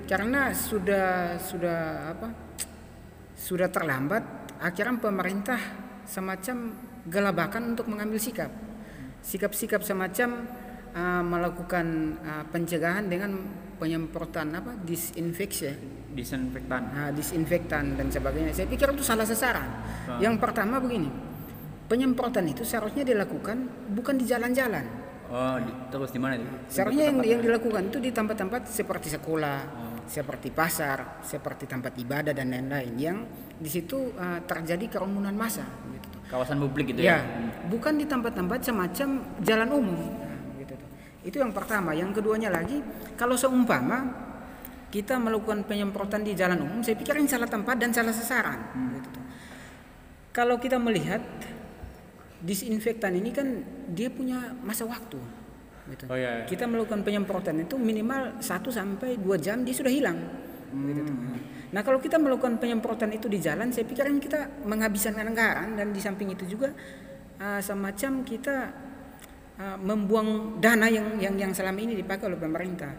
karena 0.07 0.55
sudah 0.55 1.35
sudah 1.39 2.11
apa 2.15 2.27
sudah 3.35 3.67
terlambat, 3.71 4.23
akhirnya 4.59 4.99
pemerintah 4.99 5.59
semacam 6.07 6.75
gelabakan 7.07 7.75
untuk 7.75 7.87
mengambil 7.91 8.19
sikap. 8.19 8.51
Sikap-sikap 9.23 9.83
semacam 9.83 10.47
uh, 10.97 11.21
melakukan 11.21 11.85
uh, 12.19 12.43
pencegahan 12.49 13.05
dengan 13.05 13.37
penyemprotan 13.77 14.49
apa 14.51 14.73
disinfeksi, 14.81 15.69
disinfektan 16.11 16.81
uh, 16.89 17.11
disinfektan 17.13 17.93
dan 17.93 18.09
sebagainya. 18.09 18.49
Saya 18.51 18.65
pikir 18.65 18.89
itu 18.89 19.05
salah 19.05 19.21
sasaran. 19.23 19.69
Yang 20.17 20.41
pertama 20.41 20.81
begini, 20.81 21.13
penyemprotan 21.85 22.49
itu 22.49 22.65
seharusnya 22.65 23.05
dilakukan 23.05 23.69
bukan 23.93 24.17
di 24.17 24.25
jalan-jalan. 24.25 25.05
oh 25.27 25.59
di- 25.59 25.77
terus 25.91 26.09
di 26.09 26.19
mana 26.23 26.39
itu 26.39 26.47
Seharusnya 26.71 27.11
yang, 27.11 27.19
yang 27.21 27.41
dilakukan 27.43 27.91
itu 27.91 27.99
di 27.99 28.09
tempat-tempat 28.09 28.65
seperti 28.65 29.11
sekolah, 29.11 29.59
seperti 30.07 30.49
pasar, 30.49 31.19
seperti 31.21 31.67
tempat 31.67 31.93
ibadah 31.99 32.31
dan 32.31 32.47
lain-lain 32.49 32.93
yang 32.95 33.17
di 33.59 33.67
situ 33.67 34.15
uh, 34.15 34.39
terjadi 34.47 34.87
kerumunan 34.89 35.35
massa. 35.35 35.67
Gitu. 35.67 36.07
kawasan 36.27 36.59
publik 36.59 36.91
gitu 36.91 37.03
Ya, 37.03 37.19
ya 37.19 37.47
bukan 37.67 37.95
di 37.95 38.03
tempat-tempat 38.03 38.59
semacam 38.63 39.07
jalan 39.43 39.69
umum. 39.69 39.99
Gitu. 41.27 41.35
Itu 41.35 41.43
yang 41.43 41.51
pertama. 41.51 41.91
Yang 41.91 42.23
keduanya 42.23 42.47
lagi, 42.47 42.79
kalau 43.19 43.35
seumpama 43.35 44.07
kita 44.87 45.19
melakukan 45.19 45.67
penyemprotan 45.67 46.23
di 46.23 46.31
jalan 46.31 46.63
umum, 46.63 46.79
saya 46.79 46.95
pikir 46.95 47.19
ini 47.19 47.27
salah 47.27 47.51
tempat 47.51 47.75
dan 47.75 47.91
salah 47.91 48.15
sasaran. 48.15 48.59
Gitu 48.95 49.09
tuh. 49.11 49.25
Kalau 50.31 50.55
kita 50.55 50.79
melihat 50.79 51.19
disinfektan 52.39 53.11
ini 53.19 53.35
kan 53.35 53.47
dia 53.91 54.07
punya 54.07 54.55
masa 54.63 54.87
waktu. 54.87 55.19
Gitu. 55.91 56.03
Oh, 56.07 56.15
iya, 56.15 56.43
iya. 56.43 56.45
Kita 56.47 56.67
melakukan 56.67 57.03
penyemprotan 57.03 57.59
itu 57.63 57.75
minimal 57.75 58.39
1 58.39 58.71
sampai 58.71 59.19
2 59.19 59.43
jam 59.43 59.67
dia 59.67 59.75
sudah 59.75 59.91
hilang. 59.91 60.19
Gitu 60.71 61.01
tuh. 61.03 61.15
Nah 61.67 61.83
kalau 61.83 61.99
kita 61.99 62.15
melakukan 62.15 62.63
penyemprotan 62.63 63.11
itu 63.11 63.27
di 63.27 63.43
jalan, 63.43 63.75
saya 63.75 63.83
pikir 63.83 64.07
kan 64.07 64.19
kita 64.23 64.39
menghabiskan 64.63 65.19
anggaran 65.19 65.75
dan 65.75 65.91
di 65.91 65.99
samping 65.99 66.31
itu 66.31 66.47
juga 66.47 66.71
uh, 67.43 67.59
semacam 67.59 68.23
kita 68.23 68.86
uh, 69.59 69.77
membuang 69.77 70.61
dana 70.61 70.87
yang 70.87 71.17
yang 71.21 71.35
yang 71.37 71.51
selama 71.53 71.81
ini 71.81 71.97
dipakai 71.97 72.29
oleh 72.29 72.39
pemerintah. 72.39 72.93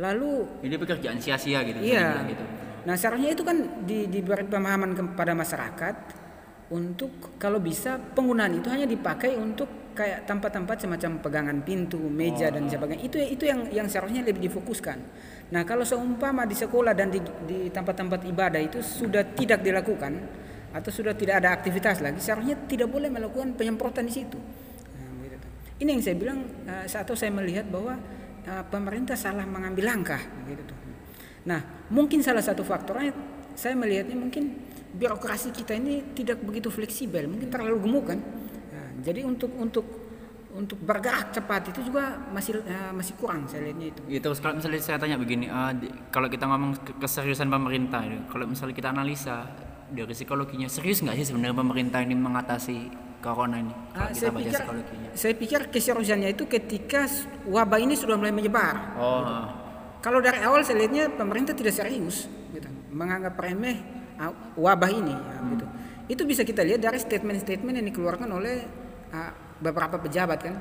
Lalu 0.00 0.64
ini 0.64 0.76
pekerjaan 0.80 1.20
sia-sia 1.20 1.60
gitu 1.68 1.78
Iya. 1.84 2.24
gitu 2.24 2.44
Nah 2.82 2.94
seharusnya 2.98 3.30
itu 3.30 3.44
kan 3.46 3.86
di, 3.86 4.10
diberi 4.10 4.42
pemahaman 4.46 4.96
kepada 4.96 5.32
masyarakat 5.38 5.94
untuk 6.72 7.36
kalau 7.36 7.60
bisa 7.62 8.00
penggunaan 8.00 8.58
itu 8.58 8.66
hanya 8.72 8.88
dipakai 8.88 9.36
untuk 9.36 9.92
kayak 9.92 10.24
tempat-tempat 10.24 10.88
semacam 10.88 11.20
pegangan 11.20 11.58
pintu, 11.60 12.00
meja 12.08 12.48
dan 12.48 12.64
sebagainya. 12.66 13.04
Itu 13.04 13.16
itu 13.20 13.44
yang 13.44 13.68
yang 13.68 13.86
seharusnya 13.86 14.24
lebih 14.24 14.48
difokuskan. 14.50 14.98
Nah 15.52 15.62
kalau 15.68 15.84
seumpama 15.84 16.48
di 16.48 16.56
sekolah 16.56 16.96
dan 16.96 17.12
di, 17.12 17.20
di 17.44 17.68
tempat-tempat 17.68 18.24
ibadah 18.24 18.58
itu 18.58 18.80
sudah 18.80 19.22
tidak 19.36 19.60
dilakukan 19.60 20.16
atau 20.72 20.88
sudah 20.88 21.12
tidak 21.12 21.44
ada 21.44 21.52
aktivitas 21.52 22.00
lagi, 22.00 22.16
seharusnya 22.18 22.56
tidak 22.64 22.88
boleh 22.88 23.12
melakukan 23.12 23.52
penyemprotan 23.52 24.08
di 24.08 24.14
situ. 24.16 24.40
Ini 25.82 25.98
yang 25.98 26.02
saya 26.02 26.14
bilang 26.14 26.38
eh, 26.62 26.86
atau 26.86 27.18
saya 27.18 27.34
melihat 27.34 27.66
bahwa 27.66 27.98
eh, 28.46 28.64
pemerintah 28.70 29.18
salah 29.18 29.42
mengambil 29.42 29.90
langkah 29.90 30.22
gitu 30.46 30.62
tuh. 30.62 30.78
Nah, 31.50 31.58
mungkin 31.90 32.22
salah 32.22 32.38
satu 32.38 32.62
faktornya 32.62 33.10
saya 33.58 33.74
melihatnya 33.74 34.14
mungkin 34.14 34.62
birokrasi 34.94 35.50
kita 35.50 35.74
ini 35.74 36.14
tidak 36.14 36.38
begitu 36.46 36.70
fleksibel, 36.70 37.26
mungkin 37.26 37.50
terlalu 37.50 37.82
gemuk 37.82 38.14
kan. 38.14 38.22
Nah, 38.70 38.88
jadi 39.02 39.26
untuk 39.26 39.50
untuk 39.58 39.82
untuk 40.52 40.76
bergerak 40.84 41.32
cepat 41.32 41.72
itu 41.74 41.90
juga 41.90 42.14
masih 42.30 42.62
eh, 42.62 42.92
masih 42.94 43.18
kurang 43.18 43.50
saya 43.50 43.66
lihatnya 43.66 43.90
itu. 43.90 44.00
Ya, 44.06 44.20
terus 44.22 44.38
kalau 44.38 44.54
misalnya 44.62 44.78
saya 44.78 45.02
tanya 45.02 45.18
begini, 45.18 45.50
eh, 45.50 45.72
di- 45.82 45.92
kalau 46.14 46.30
kita 46.30 46.46
ngomong 46.46 46.78
ke- 46.78 46.96
keseriusan 47.02 47.50
pemerintah, 47.50 48.06
kalau 48.30 48.46
misalnya 48.46 48.76
kita 48.76 48.94
analisa 48.94 49.50
dari 49.90 50.14
psikologinya, 50.14 50.70
serius 50.70 51.02
nggak 51.02 51.18
sih 51.18 51.26
sebenarnya 51.34 51.56
pemerintah 51.58 51.98
ini 52.04 52.14
mengatasi 52.14 52.78
corona 53.22 53.56
ini? 53.62 53.70
Kalau 53.94 54.02
Ah, 54.02 54.10
kita 54.10 54.18
saya 54.18 54.30
baca 54.34 54.40
pikir 54.42 54.52
psikologinya. 54.58 55.08
saya 55.14 55.34
pikir 55.38 55.60
keseriusannya 55.70 56.28
itu 56.34 56.44
ketika 56.50 57.06
wabah 57.46 57.78
ini 57.78 57.94
sudah 57.94 58.18
mulai 58.18 58.34
menyebar. 58.34 58.98
Oh, 58.98 59.46
Kalau 60.02 60.18
dari 60.18 60.42
awal 60.42 60.66
saya 60.66 60.82
lihatnya 60.82 61.14
pemerintah 61.14 61.54
tidak 61.54 61.78
serius, 61.78 62.26
gitu. 62.50 62.66
menganggap 62.90 63.38
remeh 63.38 63.78
uh, 64.18 64.34
wabah 64.58 64.90
ini, 64.90 65.14
ya, 65.14 65.38
gitu. 65.54 65.66
Itu 66.10 66.22
bisa 66.26 66.42
kita 66.42 66.66
lihat 66.66 66.82
dari 66.82 66.98
statement-statement 66.98 67.78
yang 67.78 67.86
dikeluarkan 67.86 68.26
oleh 68.26 68.66
uh, 69.14 69.30
beberapa 69.62 70.02
pejabat 70.02 70.38
kan, 70.42 70.58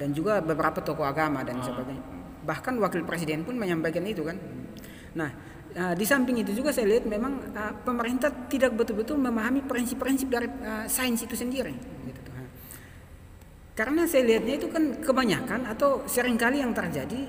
dan 0.00 0.16
juga 0.16 0.40
beberapa 0.40 0.80
tokoh 0.80 1.04
agama 1.04 1.44
dan 1.44 1.60
sebagainya. 1.60 2.00
Bahkan 2.40 2.80
wakil 2.80 3.04
presiden 3.04 3.44
pun 3.44 3.60
menyampaikan 3.60 4.00
itu 4.08 4.24
kan. 4.24 4.40
Nah, 5.12 5.28
uh, 5.76 5.94
di 5.94 6.04
samping 6.06 6.42
itu 6.42 6.54
juga 6.54 6.74
saya 6.74 6.86
lihat 6.90 7.04
memang 7.06 7.52
uh, 7.54 7.72
pemerintah 7.82 8.30
tidak 8.50 8.74
betul-betul 8.74 9.18
memahami 9.18 9.62
prinsip-prinsip 9.66 10.28
dari 10.30 10.48
uh, 10.48 10.86
sains 10.90 11.22
itu 11.22 11.34
sendiri. 11.34 11.74
Gitu. 12.06 12.20
Karena 13.80 14.04
saya 14.04 14.28
lihatnya 14.28 14.60
itu 14.60 14.68
kan 14.68 15.00
kebanyakan 15.00 15.64
atau 15.64 16.04
sering 16.04 16.36
kali 16.36 16.60
yang 16.60 16.76
terjadi 16.76 17.24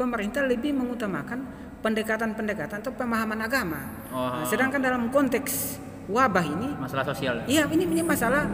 pemerintah 0.00 0.40
lebih 0.48 0.72
mengutamakan 0.72 1.44
pendekatan-pendekatan 1.84 2.80
atau 2.80 2.94
pemahaman 2.94 3.40
agama. 3.44 3.80
Oh. 4.08 4.40
Nah, 4.40 4.46
sedangkan 4.48 4.80
dalam 4.80 5.10
konteks 5.12 5.76
wabah 6.08 6.46
ini 6.46 6.68
Masalah 6.78 7.04
sosial. 7.04 7.44
Iya, 7.44 7.68
ini 7.74 7.84
ini 7.84 8.02
masalah 8.02 8.48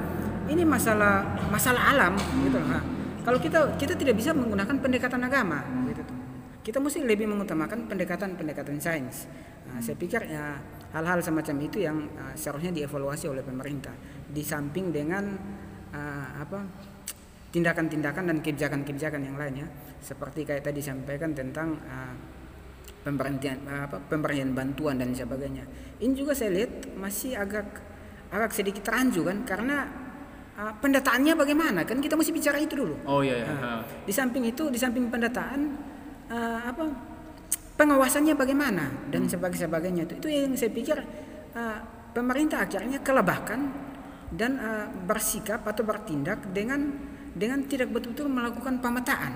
ini 0.48 0.64
masalah 0.64 1.22
masalah 1.52 1.94
alam 1.94 2.16
gitu 2.42 2.56
loh. 2.56 2.68
Nah, 2.72 2.82
kalau 3.22 3.38
kita 3.38 3.76
kita 3.76 3.94
tidak 3.94 4.16
bisa 4.16 4.32
menggunakan 4.32 4.74
pendekatan 4.80 5.20
agama. 5.22 5.60
Kita 6.68 6.84
mesti 6.84 7.00
lebih 7.00 7.24
mengutamakan 7.32 7.88
pendekatan-pendekatan 7.88 8.76
sains. 8.76 9.24
Nah, 9.72 9.80
saya 9.80 9.96
pikir 9.96 10.20
ya 10.28 10.60
hal-hal 10.92 11.24
semacam 11.24 11.56
itu 11.64 11.80
yang 11.80 11.96
uh, 12.12 12.36
seharusnya 12.36 12.76
dievaluasi 12.76 13.24
oleh 13.24 13.40
pemerintah 13.40 13.96
di 14.28 14.44
samping 14.44 14.92
dengan 14.92 15.32
uh, 15.96 16.28
apa 16.36 16.60
tindakan-tindakan 17.48 18.28
dan 18.28 18.38
kebijakan-kebijakan 18.44 19.20
yang 19.24 19.40
lainnya 19.40 19.64
seperti 19.96 20.44
kayak 20.44 20.68
tadi 20.68 20.84
sampaikan 20.84 21.32
tentang 21.32 21.72
uh, 21.88 22.12
pemberhentian 23.00 23.64
apa 23.64 23.96
pemberian 24.04 24.52
bantuan 24.52 25.00
dan 25.00 25.16
sebagainya. 25.16 25.64
Ini 26.04 26.12
juga 26.12 26.36
saya 26.36 26.52
lihat 26.52 26.92
masih 27.00 27.32
agak 27.32 27.80
agak 28.28 28.52
sedikit 28.52 28.84
rancu 28.92 29.24
kan 29.24 29.40
karena 29.48 29.88
uh, 30.60 30.72
pendataannya 30.84 31.32
bagaimana 31.32 31.88
kan 31.88 31.96
kita 31.96 32.12
mesti 32.12 32.28
bicara 32.28 32.60
itu 32.60 32.76
dulu. 32.76 33.08
Oh 33.08 33.24
iya. 33.24 33.40
iya. 33.40 33.46
Nah, 33.56 33.80
di 34.04 34.12
samping 34.12 34.44
itu, 34.44 34.68
di 34.68 34.76
samping 34.76 35.08
pendataan, 35.08 35.60
uh, 36.28 36.60
apa 36.64 36.84
pengawasannya 37.78 38.34
bagaimana 38.34 38.90
dan 39.08 39.30
sebagainya 39.30 39.70
sebagainya 39.70 40.02
itu, 40.10 40.14
itu 40.18 40.28
yang 40.28 40.52
saya 40.58 40.70
pikir 40.74 40.98
uh, 41.54 41.78
pemerintah 42.12 42.66
akhirnya 42.66 42.98
kelebahkan 43.00 43.60
dan 44.34 44.60
uh, 44.60 44.86
bersikap 45.08 45.64
atau 45.64 45.86
bertindak 45.86 46.42
dengan 46.52 46.92
dengan 47.32 47.64
tidak 47.70 47.94
betul-betul 47.94 48.28
melakukan 48.28 48.82
pemetaan. 48.82 49.32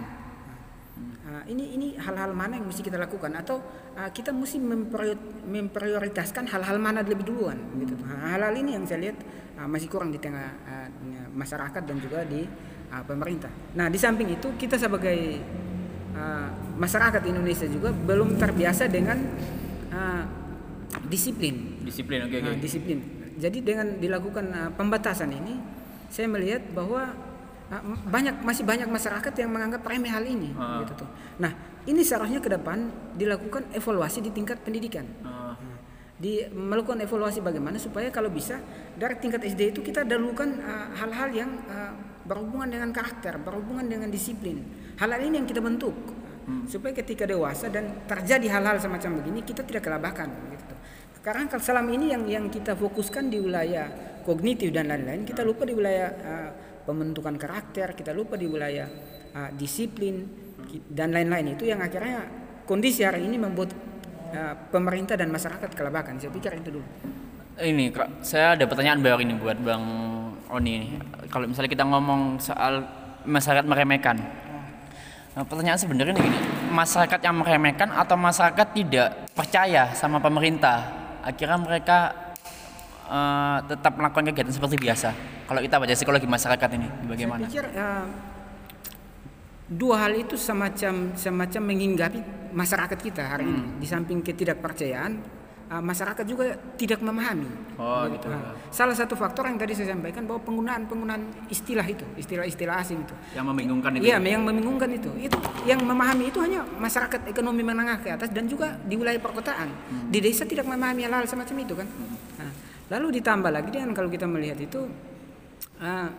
Uh, 1.23 1.43
ini 1.49 1.73
ini 1.79 1.87
hal-hal 1.97 2.35
mana 2.37 2.59
yang 2.61 2.67
mesti 2.69 2.83
kita 2.85 3.01
lakukan 3.01 3.33
atau 3.39 3.63
uh, 3.97 4.11
kita 4.13 4.35
mesti 4.35 4.61
memprior- 4.61 5.47
memprioritaskan 5.49 6.51
hal-hal 6.51 6.77
mana 6.77 7.01
lebih 7.01 7.25
duluan 7.25 7.57
gitu. 7.79 7.97
Nah, 8.05 8.37
Hal-hal 8.37 8.53
ini 8.59 8.77
yang 8.77 8.85
saya 8.85 9.09
lihat 9.09 9.19
uh, 9.57 9.69
masih 9.71 9.89
kurang 9.89 10.13
di 10.13 10.21
tengah 10.21 10.51
uh, 10.67 10.89
masyarakat 11.33 11.83
dan 11.89 11.97
juga 12.03 12.27
di 12.29 12.45
uh, 12.93 13.05
pemerintah. 13.07 13.49
Nah, 13.79 13.89
di 13.89 13.97
samping 13.97 14.37
itu 14.37 14.53
kita 14.61 14.77
sebagai 14.77 15.41
uh, 16.17 16.49
masyarakat 16.79 17.23
Indonesia 17.29 17.67
juga 17.69 17.93
belum 17.93 18.37
terbiasa 18.37 18.89
dengan 18.89 19.19
uh, 19.93 20.25
disiplin. 21.09 21.83
Disiplin 21.85 22.25
oke 22.25 22.37
oke. 22.39 22.49
Nah, 22.53 22.59
disiplin. 22.61 22.99
Jadi 23.37 23.59
dengan 23.65 23.97
dilakukan 23.97 24.47
uh, 24.53 24.71
pembatasan 24.77 25.33
ini, 25.33 25.57
saya 26.13 26.29
melihat 26.29 26.63
bahwa 26.73 27.13
uh, 27.73 27.83
banyak 28.09 28.45
masih 28.45 28.65
banyak 28.65 28.89
masyarakat 28.89 29.33
yang 29.37 29.51
menganggap 29.51 29.83
remeh 29.85 30.13
hal 30.13 30.25
ini. 30.25 30.53
Ah. 30.57 30.85
Gitu 30.85 31.05
tuh. 31.05 31.09
Nah, 31.41 31.53
ini 31.89 32.01
seharusnya 32.05 32.39
ke 32.39 32.53
depan 32.53 32.93
dilakukan 33.17 33.73
evaluasi 33.73 34.21
di 34.23 34.31
tingkat 34.31 34.61
pendidikan. 34.63 35.09
Nah, 35.25 35.57
di 36.23 36.39
melakukan 36.55 37.03
evaluasi 37.03 37.43
bagaimana 37.43 37.83
supaya 37.83 38.07
kalau 38.15 38.31
bisa 38.31 38.63
dari 38.95 39.19
tingkat 39.19 39.43
SD 39.43 39.75
itu 39.75 39.81
kita 39.83 40.07
dahulukan 40.07 40.55
uh, 40.63 40.95
hal-hal 40.95 41.35
yang 41.35 41.51
uh, 41.67 42.12
berhubungan 42.27 42.71
dengan 42.71 42.91
karakter, 42.95 43.39
berhubungan 43.43 43.87
dengan 43.87 44.09
disiplin. 44.09 44.63
Hal-hal 44.99 45.23
ini 45.27 45.43
yang 45.43 45.49
kita 45.49 45.63
bentuk 45.63 45.95
supaya 46.67 46.91
ketika 46.91 47.23
dewasa 47.23 47.71
dan 47.71 48.03
terjadi 48.07 48.59
hal-hal 48.59 48.79
semacam 48.83 49.23
begini 49.23 49.47
kita 49.47 49.63
tidak 49.63 49.87
kelabakan 49.87 50.29
gitu. 50.51 50.75
Sekarang 51.23 51.47
kalau 51.47 51.63
selama 51.63 51.91
ini 51.95 52.11
yang 52.11 52.25
yang 52.27 52.45
kita 52.51 52.75
fokuskan 52.75 53.31
di 53.31 53.39
wilayah 53.39 53.87
kognitif 54.27 54.75
dan 54.75 54.91
lain-lain, 54.91 55.23
kita 55.23 55.47
lupa 55.47 55.63
di 55.63 55.75
wilayah 55.75 56.11
uh, 56.11 56.51
pembentukan 56.83 57.39
karakter, 57.39 57.95
kita 57.95 58.11
lupa 58.11 58.35
di 58.35 58.51
wilayah 58.51 58.91
uh, 59.35 59.51
disiplin 59.55 60.27
dan 60.91 61.15
lain-lain 61.15 61.55
itu 61.55 61.71
yang 61.71 61.79
akhirnya 61.79 62.27
kondisi 62.67 63.07
hari 63.07 63.23
ini 63.23 63.39
membuat 63.39 63.71
uh, 64.35 64.55
pemerintah 64.75 65.15
dan 65.15 65.31
masyarakat 65.31 65.71
kelabakan. 65.79 66.19
Saya 66.19 66.35
pikir 66.35 66.59
itu 66.59 66.75
dulu. 66.75 66.87
Ini 67.53 67.95
kak, 67.95 68.27
saya 68.27 68.59
ada 68.59 68.67
pertanyaan 68.67 68.99
baru 68.99 69.23
ini 69.23 69.39
buat 69.39 69.61
Bang 69.63 69.85
Oni. 70.53 70.85
ini. 70.85 71.01
Kalau 71.33 71.49
misalnya 71.49 71.71
kita 71.73 71.85
ngomong 71.89 72.37
soal 72.37 72.85
masyarakat 73.25 73.65
meremehkan, 73.65 74.21
nah, 75.33 75.45
pertanyaan 75.49 75.81
sebenarnya 75.81 76.13
gini, 76.13 76.39
masyarakat 76.69 77.21
yang 77.25 77.41
meremehkan 77.41 77.89
atau 77.89 78.21
masyarakat 78.21 78.67
tidak 78.77 79.09
percaya 79.33 79.97
sama 79.97 80.21
pemerintah, 80.21 80.93
akhirnya 81.25 81.57
mereka 81.57 81.99
eh, 83.09 83.59
tetap 83.73 83.97
melakukan 83.97 84.29
kegiatan 84.29 84.53
seperti 84.53 84.77
biasa. 84.77 85.11
Kalau 85.49 85.61
kita 85.65 85.77
baca 85.81 85.95
psikologi 85.97 86.29
masyarakat 86.29 86.69
ini, 86.77 86.89
bagaimana? 87.09 87.45
Saya 87.45 87.51
pikir 87.53 87.67
uh, 87.77 88.07
dua 89.73 90.05
hal 90.05 90.13
itu 90.17 90.37
semacam 90.37 91.17
semacam 91.17 91.63
menghinggapi 91.65 92.21
masyarakat 92.53 92.99
kita 93.01 93.23
hari 93.37 93.49
ini. 93.49 93.61
Hmm. 93.61 93.77
Di 93.81 93.87
samping 93.89 94.21
ketidakpercayaan, 94.25 95.13
uh, 95.73 95.81
masyarakat 95.81 96.25
juga 96.29 96.53
tidak 96.77 97.01
memahami. 97.01 97.49
Oh, 97.81 98.05
gitu. 98.13 98.29
Nah, 98.29 98.53
salah 98.69 98.93
satu 98.93 99.17
faktor 99.17 99.49
yang 99.49 99.57
tadi 99.57 99.73
saya 99.73 99.97
sampaikan 99.97 100.29
bahwa 100.29 100.45
penggunaan 100.45 100.85
penggunaan 100.85 101.49
istilah 101.49 101.85
itu, 101.89 102.05
istilah-istilah 102.21 102.77
asing 102.77 103.01
itu. 103.01 103.15
Yang 103.33 103.47
membingungkan 103.49 103.91
itu. 103.97 104.05
Iya, 104.05 104.17
yang 104.21 104.45
membingungkan 104.45 104.91
itu. 104.93 105.11
Itu 105.17 105.39
yang 105.65 105.81
memahami 105.81 106.29
itu 106.29 106.39
hanya 106.45 106.61
masyarakat 106.77 107.33
ekonomi 107.33 107.65
menengah 107.65 108.05
ke 108.05 108.13
atas 108.13 108.29
dan 108.29 108.45
juga 108.45 108.77
di 108.85 109.01
wilayah 109.01 109.19
perkotaan. 109.19 109.73
Di 110.13 110.21
desa 110.21 110.45
tidak 110.45 110.69
memahami 110.69 111.09
hal-hal 111.09 111.25
semacam 111.25 111.57
itu 111.65 111.75
kan. 111.75 111.89
Nah, 112.37 112.53
lalu 112.93 113.23
ditambah 113.23 113.51
lagi 113.51 113.71
dengan 113.73 113.97
kalau 113.97 114.13
kita 114.13 114.29
melihat 114.29 114.61
itu 114.61 114.85
ah, 115.81 116.13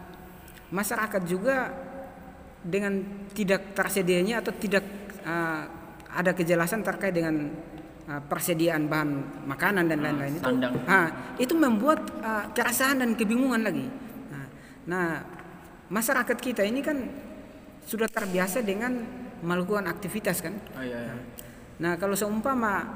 masyarakat 0.74 1.22
juga 1.30 1.70
dengan 2.63 3.04
tidak 3.36 3.76
tersedianya 3.76 4.42
atau 4.42 4.56
tidak 4.56 4.84
ah, 5.28 5.70
ada 6.13 6.32
kejelasan 6.34 6.86
terkait 6.86 7.13
dengan 7.13 7.50
ah, 8.10 8.22
persediaan 8.24 8.88
bahan 8.92 9.10
makanan 9.48 9.88
dan 9.88 10.00
lain-lain 10.04 10.34
itu, 10.39 10.44
sandang. 10.44 10.74
ah, 10.88 11.36
itu 11.39 11.54
membuat 11.56 12.00
ah, 12.24 12.46
keresahan 12.52 13.00
dan 13.00 13.16
kebingungan 13.16 13.62
lagi. 13.63 13.88
Nah, 14.32 14.46
nah, 14.88 15.08
masyarakat 15.92 16.38
kita 16.38 16.63
ini 16.66 16.84
kan 16.84 16.98
sudah 17.84 18.08
terbiasa 18.08 18.63
dengan 18.63 19.04
melakukan 19.44 19.88
aktivitas 19.92 20.39
kan. 20.39 20.56
Oh, 20.76 20.84
iya, 20.84 21.12
iya. 21.12 21.16
Nah, 21.84 22.00
kalau 22.00 22.16
seumpama 22.16 22.88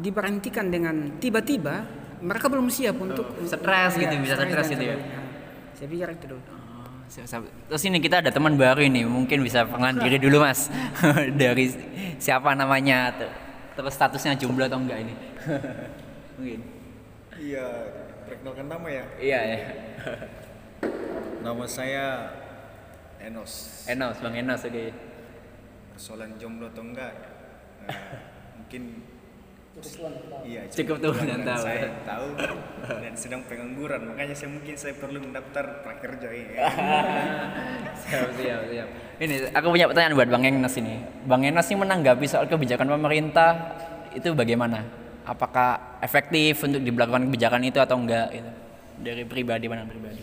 diberhentikan 0.00 0.72
dengan 0.72 1.20
tiba-tiba, 1.20 1.84
mereka 2.24 2.48
belum 2.48 2.72
siap 2.72 2.96
untuk 2.96 3.28
stres 3.44 3.92
gitu, 4.00 4.14
bisa 4.24 4.34
stres 4.40 4.68
gitu 4.72 4.84
ya. 4.88 4.96
Nah, 4.96 5.24
Saya 5.76 5.86
pikir 5.90 6.08
itu 6.16 6.26
dulu. 6.32 6.42
Oh. 6.48 6.62
Terus 7.68 7.82
ini 7.84 8.00
kita 8.00 8.24
ada 8.24 8.32
teman 8.32 8.56
baru 8.56 8.80
ini, 8.80 9.04
mungkin 9.04 9.44
bisa 9.44 9.68
pengenalan 9.68 10.00
diri 10.00 10.16
dulu 10.16 10.40
mas. 10.40 10.72
Dari 11.40 11.68
siapa 12.16 12.56
namanya, 12.56 13.12
ter- 13.12 13.41
terus 13.72 13.94
statusnya 13.96 14.36
jomblo 14.38 14.64
atau 14.68 14.78
enggak 14.80 14.98
ini? 15.04 15.14
mungkin. 16.36 16.60
Iya, 17.32 17.66
perkenalkan 18.28 18.66
nama 18.68 18.88
ya. 18.88 19.04
Iya 19.16 19.40
ya. 19.40 19.58
Nama 21.42 21.64
saya 21.66 22.06
Enos. 23.22 23.84
Enos, 23.88 24.16
bang 24.20 24.34
Enos 24.42 24.62
oke. 24.62 24.84
Persoalan 25.96 26.36
jomblo 26.36 26.68
atau 26.70 26.82
enggak? 26.84 27.12
eh, 27.88 27.98
mungkin 28.58 28.82
Iya, 30.44 30.68
Cukup 30.68 31.00
tuh 31.00 31.16
dan 31.24 31.48
tahu. 31.48 31.64
Saya 31.64 31.88
tahu 32.04 32.26
dan 33.00 33.16
sedang 33.16 33.40
pengangguran, 33.48 34.04
makanya 34.04 34.36
saya 34.36 34.52
mungkin 34.52 34.76
saya 34.76 34.92
perlu 35.00 35.16
mendaftar 35.24 35.80
prakerja 35.80 36.28
ini. 36.44 36.60
siap, 37.96 38.36
siap, 38.36 38.62
siap. 38.68 38.88
Ini 39.22 39.54
aku 39.54 39.70
punya 39.70 39.86
pertanyaan 39.86 40.18
buat 40.18 40.26
bang 40.26 40.50
Enos 40.50 40.74
ini. 40.82 40.98
Bang 41.30 41.46
Enos 41.46 41.70
ini 41.70 41.78
menanggapi 41.78 42.26
soal 42.26 42.50
kebijakan 42.50 42.90
pemerintah 42.90 43.78
itu 44.10 44.34
bagaimana? 44.34 44.82
Apakah 45.22 46.02
efektif 46.02 46.66
untuk 46.66 46.82
diberlakukan 46.82 47.30
kebijakan 47.30 47.62
itu 47.62 47.78
atau 47.78 48.02
enggak? 48.02 48.34
Gitu. 48.34 48.50
Dari 48.98 49.22
pribadi 49.22 49.70
mana 49.70 49.86
pribadi? 49.86 50.18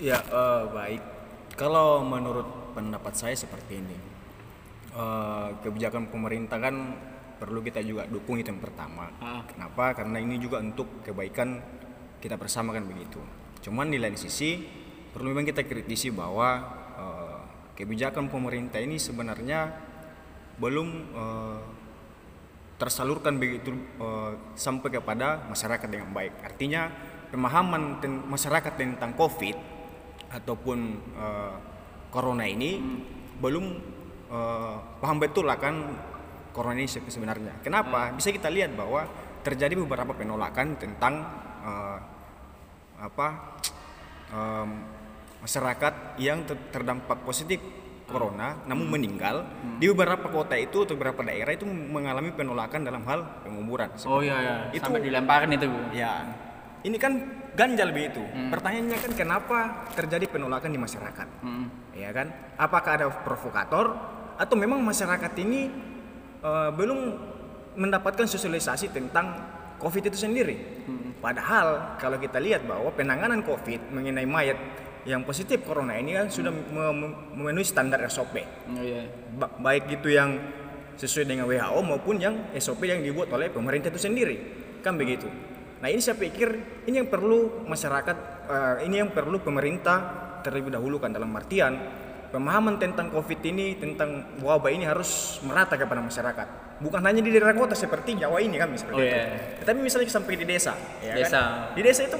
Ya, 0.00 0.24
eh, 0.24 0.62
baik. 0.72 1.02
Kalau 1.60 2.00
menurut 2.00 2.72
pendapat 2.72 3.12
saya 3.12 3.36
seperti 3.36 3.76
ini, 3.76 3.98
Eh, 4.98 5.48
kebijakan 5.62 6.10
pemerintah 6.10 6.58
kan 6.58 6.74
perlu 7.38 7.62
kita 7.62 7.84
juga 7.86 8.02
dukung 8.10 8.40
itu 8.40 8.50
yang 8.50 8.58
pertama. 8.58 9.12
Ah. 9.22 9.46
Kenapa? 9.46 9.94
Karena 9.94 10.18
ini 10.18 10.42
juga 10.42 10.58
untuk 10.58 11.04
kebaikan 11.06 11.60
kita 12.18 12.34
bersama 12.34 12.74
kan 12.74 12.82
begitu. 12.82 13.22
Cuman 13.62 13.94
di 13.94 14.02
lain 14.02 14.18
sisi 14.18 14.58
perlu 15.14 15.30
memang 15.30 15.46
kita 15.46 15.62
kritisi 15.68 16.10
bahwa 16.10 16.77
kebijakan 17.78 18.26
pemerintah 18.26 18.82
ini 18.82 18.98
sebenarnya 18.98 19.70
belum 20.58 20.88
eh, 21.14 21.60
tersalurkan 22.74 23.38
begitu 23.38 23.70
eh, 24.02 24.32
sampai 24.58 24.98
kepada 24.98 25.46
masyarakat 25.46 25.86
dengan 25.86 26.10
baik. 26.10 26.42
Artinya 26.42 26.90
pemahaman 27.30 28.02
ten- 28.02 28.26
masyarakat 28.26 28.74
tentang 28.74 29.14
COVID 29.14 29.56
ataupun 30.34 30.78
eh, 31.14 31.54
corona 32.10 32.42
ini 32.50 32.82
belum 33.38 33.64
eh, 34.26 34.76
paham 34.98 35.22
betul 35.22 35.46
akan 35.46 35.74
corona 36.50 36.82
ini 36.82 36.90
se- 36.90 37.06
sebenarnya. 37.06 37.62
Kenapa? 37.62 38.10
Bisa 38.10 38.34
kita 38.34 38.50
lihat 38.50 38.74
bahwa 38.74 39.06
terjadi 39.46 39.78
beberapa 39.78 40.10
penolakan 40.18 40.74
tentang 40.74 41.14
eh, 41.62 41.98
apa 42.98 43.54
em, 44.34 44.70
masyarakat 45.38 46.18
yang 46.18 46.42
ter- 46.44 46.58
terdampak 46.70 47.22
positif 47.22 47.60
corona 48.08 48.56
namun 48.64 48.88
meninggal 48.88 49.44
di 49.76 49.84
beberapa 49.92 50.32
kota 50.32 50.56
itu 50.56 50.88
atau 50.88 50.96
beberapa 50.96 51.20
daerah 51.20 51.52
itu 51.52 51.68
mengalami 51.68 52.32
penolakan 52.32 52.80
dalam 52.80 53.04
hal 53.04 53.44
penguburan. 53.44 53.92
Oh 54.08 54.24
iya 54.24 54.36
ya. 54.40 54.54
Itu- 54.72 54.88
Sampai 54.88 55.04
dilemparin 55.04 55.52
itu. 55.52 55.68
Bu. 55.68 55.80
Ya, 55.92 56.24
ini 56.82 56.96
kan 56.96 57.12
ganjal 57.52 57.92
begitu. 57.92 58.24
Pertanyaannya 58.48 58.98
kan 58.98 59.12
kenapa 59.12 59.58
terjadi 59.92 60.24
penolakan 60.24 60.72
di 60.72 60.80
masyarakat? 60.80 61.28
Hmm. 61.44 61.68
Ya 61.92 62.08
kan? 62.16 62.32
Apakah 62.56 62.96
ada 62.96 63.06
provokator 63.12 63.92
atau 64.40 64.54
memang 64.56 64.80
masyarakat 64.80 65.32
ini 65.44 65.68
eh, 66.40 66.70
belum 66.72 66.98
mendapatkan 67.76 68.24
sosialisasi 68.24 68.88
tentang 68.88 69.36
COVID 69.78 70.08
itu 70.08 70.16
sendiri? 70.16 70.56
Padahal 71.20 71.98
kalau 72.00 72.16
kita 72.16 72.40
lihat 72.40 72.64
bahwa 72.64 72.88
penanganan 72.94 73.44
COVID 73.44 73.90
mengenai 73.92 74.24
mayat 74.24 74.56
yang 75.04 75.22
positif 75.22 75.62
corona 75.62 75.94
ini 75.94 76.14
kan 76.14 76.26
sudah 76.26 76.50
me- 76.50 76.94
memenuhi 77.32 77.62
standar 77.62 78.02
SOP. 78.06 78.34
Oh, 78.38 78.44
iya. 78.78 79.06
Ba- 79.32 79.54
baik 79.54 79.92
itu 79.92 80.08
yang 80.08 80.38
sesuai 80.94 81.24
dengan 81.24 81.46
WHO 81.46 81.78
maupun 81.80 82.18
yang 82.18 82.34
SOP 82.54 82.82
yang 82.82 82.98
dibuat 82.98 83.30
oleh 83.30 83.46
pemerintah 83.48 83.86
itu 83.86 84.02
sendiri 84.02 84.36
kan 84.78 84.98
begitu 84.98 85.30
nah 85.78 85.86
ini 85.86 86.02
saya 86.02 86.18
pikir 86.18 86.58
ini 86.84 86.98
yang 86.98 87.06
perlu 87.06 87.62
masyarakat 87.62 88.16
eh, 88.44 88.76
ini 88.82 88.98
yang 88.98 89.14
perlu 89.14 89.38
pemerintah 89.38 89.98
terlebih 90.42 90.74
dahulu 90.74 90.98
kan 90.98 91.14
dalam 91.14 91.30
artian 91.30 91.78
pemahaman 92.28 92.82
tentang 92.82 93.14
covid 93.14 93.38
ini 93.46 93.78
tentang 93.78 94.42
wabah 94.42 94.68
ini 94.68 94.84
harus 94.84 95.38
merata 95.40 95.78
kepada 95.78 96.02
masyarakat 96.02 96.46
bukan 96.78 96.98
hanya 97.00 97.22
di 97.22 97.30
daerah 97.30 97.54
kota 97.54 97.78
seperti 97.78 98.18
Jawa 98.18 98.42
ini 98.42 98.58
kan 98.58 98.74
seperti 98.74 98.98
Oh, 98.98 99.06
itu 99.06 99.14
iya. 99.14 99.62
tapi 99.62 99.78
misalnya 99.78 100.10
sampai 100.10 100.34
di 100.34 100.46
desa 100.50 100.74
ya 100.98 101.14
kan? 101.14 101.18
Desa. 101.22 101.42
di 101.72 101.82
desa 101.86 102.00
itu 102.04 102.18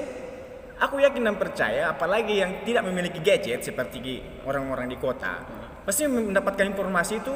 aku 0.79 1.03
yakin 1.03 1.23
dan 1.27 1.37
percaya 1.37 1.91
apalagi 1.93 2.39
yang 2.39 2.63
tidak 2.63 2.87
memiliki 2.87 3.19
gadget 3.19 3.67
seperti 3.67 4.23
orang-orang 4.47 4.87
di 4.91 4.97
kota 4.97 5.43
pasti 5.83 6.05
mendapatkan 6.05 6.69
informasi 6.69 7.25
itu 7.25 7.35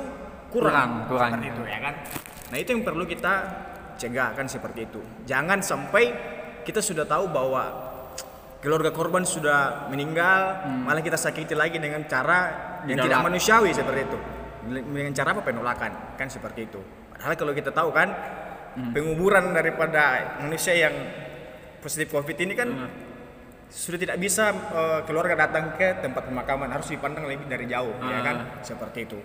kurang. 0.53 1.09
Kurang, 1.09 1.09
kurang. 1.09 1.31
seperti 1.33 1.47
itu 1.49 1.63
ya 1.65 1.79
kan? 1.81 1.95
Nah 2.53 2.57
itu 2.61 2.69
yang 2.77 2.83
perlu 2.85 3.05
kita 3.09 3.35
cegah 3.97 4.31
kan 4.37 4.47
seperti 4.47 4.81
itu. 4.85 5.01
Jangan 5.25 5.65
sampai 5.65 6.05
kita 6.63 6.85
sudah 6.85 7.09
tahu 7.09 7.33
bahwa 7.33 7.65
keluarga 8.63 8.95
korban 8.95 9.27
sudah 9.27 9.91
meninggal 9.91 10.69
malah 10.87 11.03
kita 11.03 11.19
sakiti 11.19 11.57
lagi 11.57 11.83
dengan 11.83 12.07
cara 12.07 12.41
yang 12.87 13.01
tidak 13.01 13.25
manusiawi 13.25 13.73
seperti 13.73 14.01
itu. 14.07 14.19
Dengan 14.69 15.13
cara 15.17 15.29
apa? 15.35 15.43
Penolakan 15.43 15.93
kan 16.21 16.29
seperti 16.31 16.71
itu. 16.71 16.81
Padahal 17.11 17.35
kalau 17.35 17.53
kita 17.57 17.75
tahu 17.75 17.91
kan 17.91 18.09
penguburan 18.93 19.51
daripada 19.57 20.37
manusia 20.45 20.77
yang 20.77 20.95
positif 21.83 22.15
covid 22.15 22.37
ini 22.39 22.55
kan 22.55 22.69
sudah 23.73 23.97
tidak 23.97 24.21
bisa 24.21 24.53
eh, 24.53 25.01
keluarga 25.09 25.49
datang 25.49 25.73
ke 25.75 25.97
tempat 25.99 26.29
pemakaman 26.29 26.69
harus 26.69 26.93
dipandang 26.93 27.25
lebih 27.25 27.49
dari 27.49 27.65
jauh 27.65 27.97
ya 28.05 28.21
kan 28.21 28.37
seperti 28.61 29.09
itu 29.09 29.17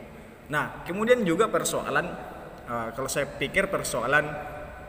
nah 0.48 0.88
kemudian 0.88 1.20
juga 1.22 1.52
persoalan 1.52 2.08
eh, 2.64 2.88
kalau 2.96 3.12
saya 3.12 3.28
pikir 3.28 3.68
persoalan 3.68 4.24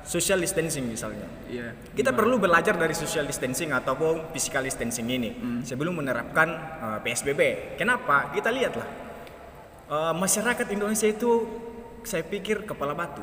social 0.07 0.38
distancing 0.38 0.87
misalnya 0.87 1.27
Iya. 1.51 1.75
kita 1.90 2.14
perlu 2.14 2.38
belajar 2.38 2.79
dari 2.79 2.94
social 2.94 3.27
distancing 3.27 3.75
ataupun 3.75 4.31
physical 4.31 4.62
distancing 4.62 5.11
ini 5.11 5.31
sebelum 5.66 5.99
menerapkan 5.99 6.49
eh, 6.79 6.99
PSBB. 7.03 7.75
Kenapa? 7.75 8.31
Kita 8.31 8.55
lihatlah 8.55 8.87
eh, 9.90 10.14
masyarakat 10.14 10.66
Indonesia 10.71 11.09
itu 11.11 11.31
saya 12.07 12.23
pikir 12.23 12.62
kepala 12.62 12.94
batu. 12.94 13.21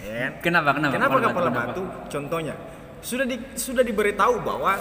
Ya 0.00 0.14
kan? 0.16 0.32
Kenapa? 0.40 0.68
Kenapa? 0.72 0.92
Kenapa 0.96 1.12
Kepala 1.12 1.28
kepala 1.28 1.50
batu? 1.52 1.82
batu? 1.84 1.84
Contohnya 2.08 2.54
sudah 3.04 3.26
di, 3.28 3.36
sudah 3.54 3.84
diberitahu 3.84 4.40
bahwa 4.40 4.74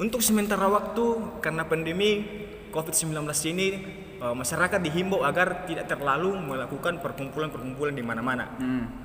untuk 0.00 0.24
sementara 0.24 0.64
waktu 0.70 1.04
karena 1.44 1.68
pandemi 1.68 2.24
COVID-19 2.72 3.12
ini 3.52 3.66
eh, 4.16 4.34
masyarakat 4.34 4.80
dihimbau 4.80 5.20
agar 5.28 5.68
tidak 5.68 5.92
terlalu 5.92 6.40
melakukan 6.40 7.04
perkumpulan-perkumpulan 7.04 7.92
di 7.92 8.00
mana-mana. 8.00 8.48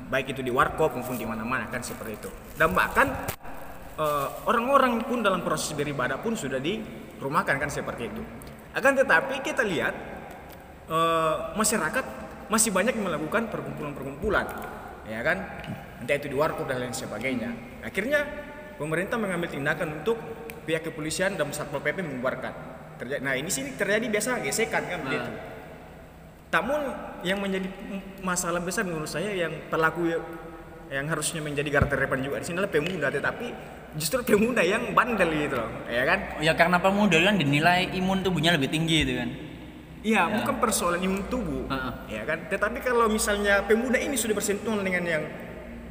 Baik 0.07 0.31
itu 0.31 0.41
di 0.41 0.49
warkop 0.49 0.95
maupun 0.95 1.19
di 1.19 1.27
mana-mana 1.27 1.67
kan 1.67 1.83
seperti 1.83 2.15
itu. 2.15 2.29
Dan 2.55 2.71
bahkan 2.71 3.11
eh, 3.99 4.27
orang-orang 4.47 5.03
pun 5.03 5.19
dalam 5.19 5.43
proses 5.43 5.75
beribadah 5.75 6.23
pun 6.23 6.39
sudah 6.39 6.63
dirumahkan 6.63 7.59
kan 7.59 7.67
seperti 7.67 8.07
itu. 8.07 8.23
Akan 8.71 8.95
tetapi 8.95 9.43
kita 9.43 9.67
lihat 9.67 9.93
eh, 10.87 11.35
masyarakat 11.59 12.05
masih 12.47 12.71
banyak 12.71 12.95
melakukan 12.95 13.51
perkumpulan-perkumpulan, 13.51 14.47
ya 15.03 15.19
kan? 15.19 15.37
Entah 15.99 16.15
itu 16.15 16.31
di 16.31 16.37
warkop 16.39 16.63
dan 16.63 16.79
lain 16.79 16.95
sebagainya. 16.95 17.51
Akhirnya 17.83 18.23
pemerintah 18.79 19.19
mengambil 19.19 19.51
tindakan 19.51 19.99
untuk 19.99 20.15
pihak 20.67 20.91
kepolisian 20.91 21.39
dan 21.39 21.47
satpol 21.55 21.79
pp 21.79 22.03
membubarkan. 22.03 22.51
Terjadi, 22.99 23.21
nah 23.23 23.33
ini 23.39 23.47
sini 23.47 23.79
terjadi 23.79 24.03
biasa 24.11 24.43
gesekan 24.43 24.83
kan 24.83 24.99
begitu. 25.07 25.31
Namun 26.51 26.79
yang 27.23 27.39
menjadi 27.39 27.67
masalah 28.19 28.59
besar 28.59 28.83
menurut 28.83 29.07
saya 29.07 29.31
yang 29.31 29.71
pelaku 29.71 30.11
yang 30.87 31.07
harusnya 31.07 31.43
menjadi 31.43 31.67
garda 31.67 31.95
terdepan 31.95 32.23
juga 32.23 32.39
di 32.39 32.45
sini 32.47 32.59
adalah 32.59 32.71
pemuda, 32.71 33.07
tetapi 33.11 33.47
justru 33.99 34.23
pemuda 34.23 34.63
yang 34.63 34.95
bandel 34.95 35.27
gitu 35.35 35.55
loh, 35.59 35.71
ya 35.87 36.03
kan? 36.07 36.19
Ya 36.39 36.53
karena 36.55 36.79
pemuda 36.79 37.19
kan 37.19 37.35
dinilai 37.35 37.91
imun 37.95 38.23
tubuhnya 38.23 38.55
lebih 38.55 38.71
tinggi 38.71 39.03
itu 39.03 39.13
kan. 39.19 39.29
Iya, 40.07 40.21
bukan 40.39 40.55
persoalan 40.63 41.03
imun 41.03 41.27
tubuh, 41.27 41.67
Heeh. 41.67 41.93
ya 42.15 42.23
kan. 42.23 42.39
Tetapi 42.47 42.79
kalau 42.79 43.11
misalnya 43.11 43.67
pemuda 43.67 43.99
ini 43.99 44.15
sudah 44.15 44.31
bersentuhan 44.31 44.79
dengan 44.79 45.03
yang 45.03 45.23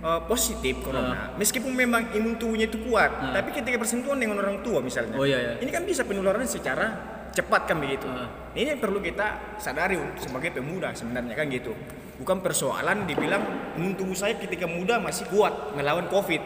uh, 0.06 0.20
positif 0.24 0.78
corona, 0.80 1.34
meskipun 1.34 1.74
memang 1.74 2.14
imun 2.14 2.38
tubuhnya 2.38 2.70
itu 2.70 2.78
kuat, 2.86 3.10
tapi 3.34 3.50
ketika 3.50 3.74
bersentuhan 3.76 4.22
dengan 4.22 4.38
orang 4.38 4.62
tua 4.62 4.78
misalnya, 4.78 5.18
Oh, 5.18 5.26
iya, 5.26 5.38
iya. 5.42 5.52
ini 5.58 5.70
kan 5.74 5.82
bisa 5.82 6.06
penularan 6.06 6.46
secara 6.46 6.94
cepat 7.34 7.66
kan 7.66 7.82
begitu. 7.82 8.06
Heeh. 8.06 8.28
Ini 8.56 8.78
yang 8.78 8.80
perlu 8.80 9.02
kita 9.02 9.58
sadari 9.58 9.98
sebagai 10.16 10.54
pemuda 10.54 10.94
sebenarnya 10.94 11.34
kan 11.34 11.50
gitu. 11.50 11.74
Bukan 12.16 12.40
persoalan 12.40 13.04
dibilang 13.04 13.42
imun 13.76 13.92
tubuh 13.92 14.16
saya 14.16 14.38
ketika 14.40 14.64
muda 14.64 14.96
masih 14.96 15.28
kuat 15.28 15.74
melawan 15.74 16.06
covid, 16.08 16.40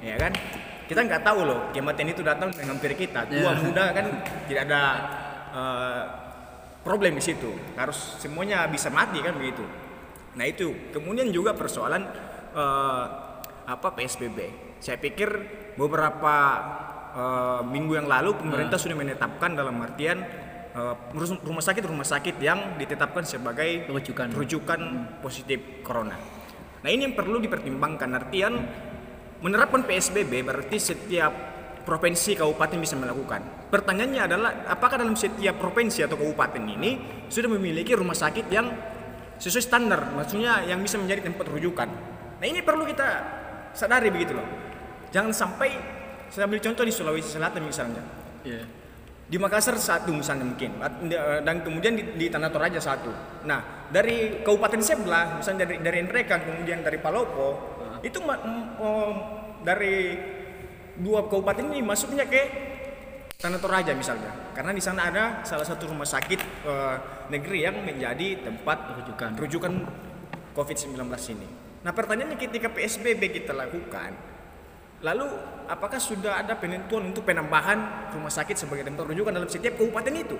ya 0.00 0.16
kan. 0.18 0.32
Kita 0.84 1.00
nggak 1.00 1.24
tahu 1.24 1.48
loh 1.48 1.60
kematian 1.72 2.12
itu 2.12 2.20
datang 2.20 2.52
dengan 2.52 2.76
hampir 2.76 2.92
kita. 2.92 3.24
Tua 3.24 3.56
Iya. 3.56 3.62
muda 3.62 3.84
kan 3.96 4.06
tidak 4.44 4.62
ada 4.68 4.82
uh, 5.48 6.02
problem 6.84 7.16
di 7.16 7.24
situ. 7.24 7.56
Harus 7.72 8.20
semuanya 8.20 8.68
bisa 8.68 8.92
mati 8.92 9.16
kan 9.22 9.32
begitu. 9.32 9.64
Nah 10.36 10.44
itu. 10.44 10.76
Kemudian 10.92 11.32
juga 11.32 11.56
persoalan 11.56 12.04
eh, 12.54 13.04
apa 13.64 13.88
PSBB. 13.92 14.38
Saya 14.78 14.96
pikir 14.96 15.28
beberapa 15.74 16.36
eh, 17.12 17.60
minggu 17.66 17.98
yang 17.98 18.08
lalu 18.08 18.38
pemerintah 18.38 18.78
sudah 18.78 18.94
menetapkan 18.94 19.52
dalam 19.58 19.76
artian 19.82 20.22
rus- 21.14 21.38
rumah 21.46 21.62
sakit 21.62 21.86
rumah 21.86 22.02
sakit 22.02 22.34
yang 22.42 22.74
ditetapkan 22.74 23.22
sebagai 23.22 23.86
Rujukan. 23.86 24.34
rujukan 24.34 24.80
positif 25.22 25.86
corona. 25.86 26.18
Nah 26.82 26.90
ini 26.90 27.06
yang 27.06 27.14
perlu 27.14 27.38
dipertimbangkan 27.38 28.10
artian 28.10 28.58
menerapkan 29.38 29.86
PSBB 29.86 30.42
berarti 30.42 30.76
setiap 30.82 31.30
provinsi 31.84 32.34
kabupaten 32.34 32.80
bisa 32.80 32.96
melakukan. 32.96 33.70
Pertanyaannya 33.70 34.22
adalah 34.24 34.50
apakah 34.66 34.98
dalam 34.98 35.14
setiap 35.14 35.60
provinsi 35.60 36.02
atau 36.02 36.16
kabupaten 36.16 36.64
ini 36.64 36.98
sudah 37.28 37.48
memiliki 37.52 37.92
rumah 37.92 38.16
sakit 38.16 38.46
yang 38.48 38.72
sesuai 39.36 39.64
standar, 39.64 40.00
maksudnya 40.16 40.64
yang 40.64 40.80
bisa 40.80 40.96
menjadi 40.96 41.28
tempat 41.28 41.44
rujukan. 41.52 41.88
Nah 42.40 42.46
ini 42.46 42.60
perlu 42.60 42.86
kita 42.86 43.08
sadari 43.74 44.08
begitu 44.10 44.34
loh. 44.34 44.46
Jangan 45.10 45.30
sampai 45.30 45.70
saya 46.30 46.50
ambil 46.50 46.58
contoh 46.58 46.82
di 46.82 46.92
Sulawesi 46.94 47.30
Selatan 47.30 47.62
misalnya. 47.66 48.02
Iya. 48.42 48.66
Di 49.24 49.40
Makassar 49.40 49.80
satu 49.80 50.12
misalnya 50.12 50.44
mungkin 50.44 50.76
dan 51.42 51.56
kemudian 51.64 51.96
di, 51.96 52.04
di 52.18 52.26
Tanah 52.28 52.52
Toraja 52.52 52.76
satu. 52.76 53.08
Nah 53.48 53.88
dari 53.88 54.44
kabupaten 54.44 54.84
sebelah 54.84 55.40
misalnya 55.40 55.64
dari 55.64 55.80
dari 55.80 55.98
Nrekan 56.04 56.40
kemudian 56.44 56.84
dari 56.84 57.00
Palopo 57.00 57.72
itu 58.04 58.20
ma- 58.20 58.42
m- 58.44 58.68
oh, 58.76 59.10
dari 59.64 60.12
dua 61.00 61.24
kabupaten 61.24 61.72
ini 61.72 61.80
masuknya 61.80 62.28
ke 62.28 62.42
Tanah 63.40 63.56
Toraja 63.58 63.96
misalnya 63.96 64.52
karena 64.52 64.76
di 64.76 64.82
sana 64.84 65.08
ada 65.08 65.24
salah 65.40 65.64
satu 65.64 65.88
rumah 65.88 66.06
sakit 66.06 66.40
eh, 66.68 66.96
negeri 67.32 67.64
yang 67.64 67.80
menjadi 67.80 68.44
tempat 68.44 68.92
Rujukan. 69.00 69.30
rujukan 69.40 69.72
COVID-19 70.54 71.00
ini. 71.32 71.48
Nah 71.84 71.92
pertanyaannya 71.92 72.40
ketika 72.40 72.72
PSBB 72.72 73.28
kita 73.28 73.52
lakukan 73.52 74.34
Lalu 75.04 75.28
apakah 75.68 76.00
sudah 76.00 76.40
ada 76.40 76.56
penentuan 76.56 77.12
untuk 77.12 77.28
penambahan 77.28 78.08
rumah 78.16 78.32
sakit 78.32 78.56
sebagai 78.56 78.88
tempat 78.88 79.04
rujukan 79.04 79.36
dalam 79.36 79.44
setiap 79.52 79.76
kabupaten 79.76 80.16
itu? 80.16 80.36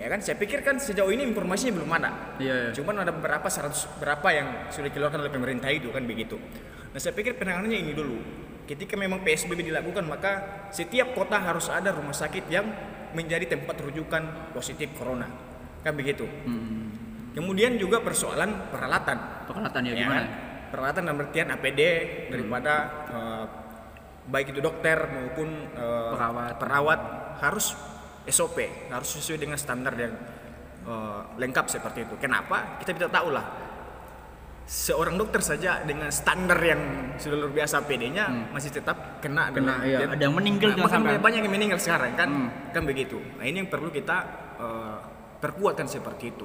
Ya 0.00 0.08
kan, 0.12 0.20
saya 0.24 0.40
pikir 0.40 0.64
kan 0.64 0.80
sejauh 0.80 1.12
ini 1.12 1.28
informasinya 1.28 1.80
belum 1.80 1.90
ada. 1.92 2.36
Iya, 2.40 2.54
iya. 2.68 2.70
Cuman 2.72 3.04
ada 3.04 3.12
beberapa 3.12 3.48
seratus 3.52 3.84
berapa 4.00 4.28
yang 4.32 4.48
sudah 4.72 4.88
dikeluarkan 4.88 5.20
oleh 5.20 5.32
pemerintah 5.32 5.68
itu 5.68 5.92
kan 5.92 6.08
begitu. 6.08 6.40
Nah 6.92 7.00
saya 7.00 7.12
pikir 7.12 7.36
penanganannya 7.36 7.76
ini 7.76 7.92
dulu. 7.92 8.16
Ketika 8.64 8.96
memang 8.96 9.20
PSBB 9.20 9.68
dilakukan 9.68 10.08
maka 10.08 10.32
setiap 10.72 11.12
kota 11.12 11.36
harus 11.36 11.68
ada 11.68 11.92
rumah 11.92 12.16
sakit 12.16 12.48
yang 12.48 12.64
menjadi 13.12 13.44
tempat 13.60 13.76
rujukan 13.84 14.52
positif 14.56 14.88
corona. 14.96 15.28
Kan 15.84 15.92
begitu. 15.96 16.24
Kemudian 17.36 17.76
juga 17.76 18.00
persoalan 18.00 18.72
peralatan 18.72 19.44
Peralatan 19.44 19.80
ya 19.84 19.92
ya 19.92 19.96
gimana? 20.00 20.24
kan? 20.24 20.45
Peralatan 20.68 21.02
dalam 21.04 21.20
artian 21.20 21.48
APD 21.48 21.80
daripada 22.28 22.74
eh, 23.06 23.44
baik 24.26 24.50
itu 24.50 24.60
dokter 24.60 24.98
maupun 25.06 25.48
eh, 25.70 26.10
Perawat. 26.12 26.52
perawat 26.56 27.00
harus 27.38 27.76
SOP 28.26 28.58
harus 28.88 29.08
sesuai 29.12 29.38
dengan 29.38 29.54
standar 29.56 29.94
yang 29.94 30.14
eh, 30.82 31.20
lengkap 31.36 31.66
seperti 31.68 32.04
itu. 32.04 32.14
Kenapa? 32.16 32.78
Kita 32.78 32.90
tidak 32.92 33.10
tahu 33.10 33.30
lah 33.30 33.46
seorang 34.66 35.14
dokter 35.14 35.38
saja 35.38 35.78
dengan 35.80 36.10
standar 36.10 36.58
yang 36.58 36.82
sudah 37.16 37.38
luar 37.38 37.54
biasa 37.54 37.86
PD-nya 37.86 38.50
masih 38.50 38.74
tetap 38.74 39.22
kena 39.22 39.46
Kena, 39.46 39.78
dengan- 39.78 39.80
iya. 39.80 39.98
dan- 40.02 40.12
Ada 40.12 40.22
yang 40.26 40.34
meninggal 40.34 40.68
Nah, 40.68 40.74
juga 40.74 40.84
bahkan 40.84 41.00
sampai. 41.06 41.22
banyak 41.22 41.40
yang 41.40 41.54
meninggal 41.54 41.78
sekarang 41.78 42.12
kan 42.12 42.30
kan 42.68 42.82
begitu 42.82 43.22
nah 43.38 43.46
ini 43.46 43.62
yang 43.62 43.70
perlu 43.70 43.94
kita 43.94 44.16
eh, 44.58 44.96
perkuatkan 45.38 45.86
seperti 45.86 46.34
itu 46.34 46.42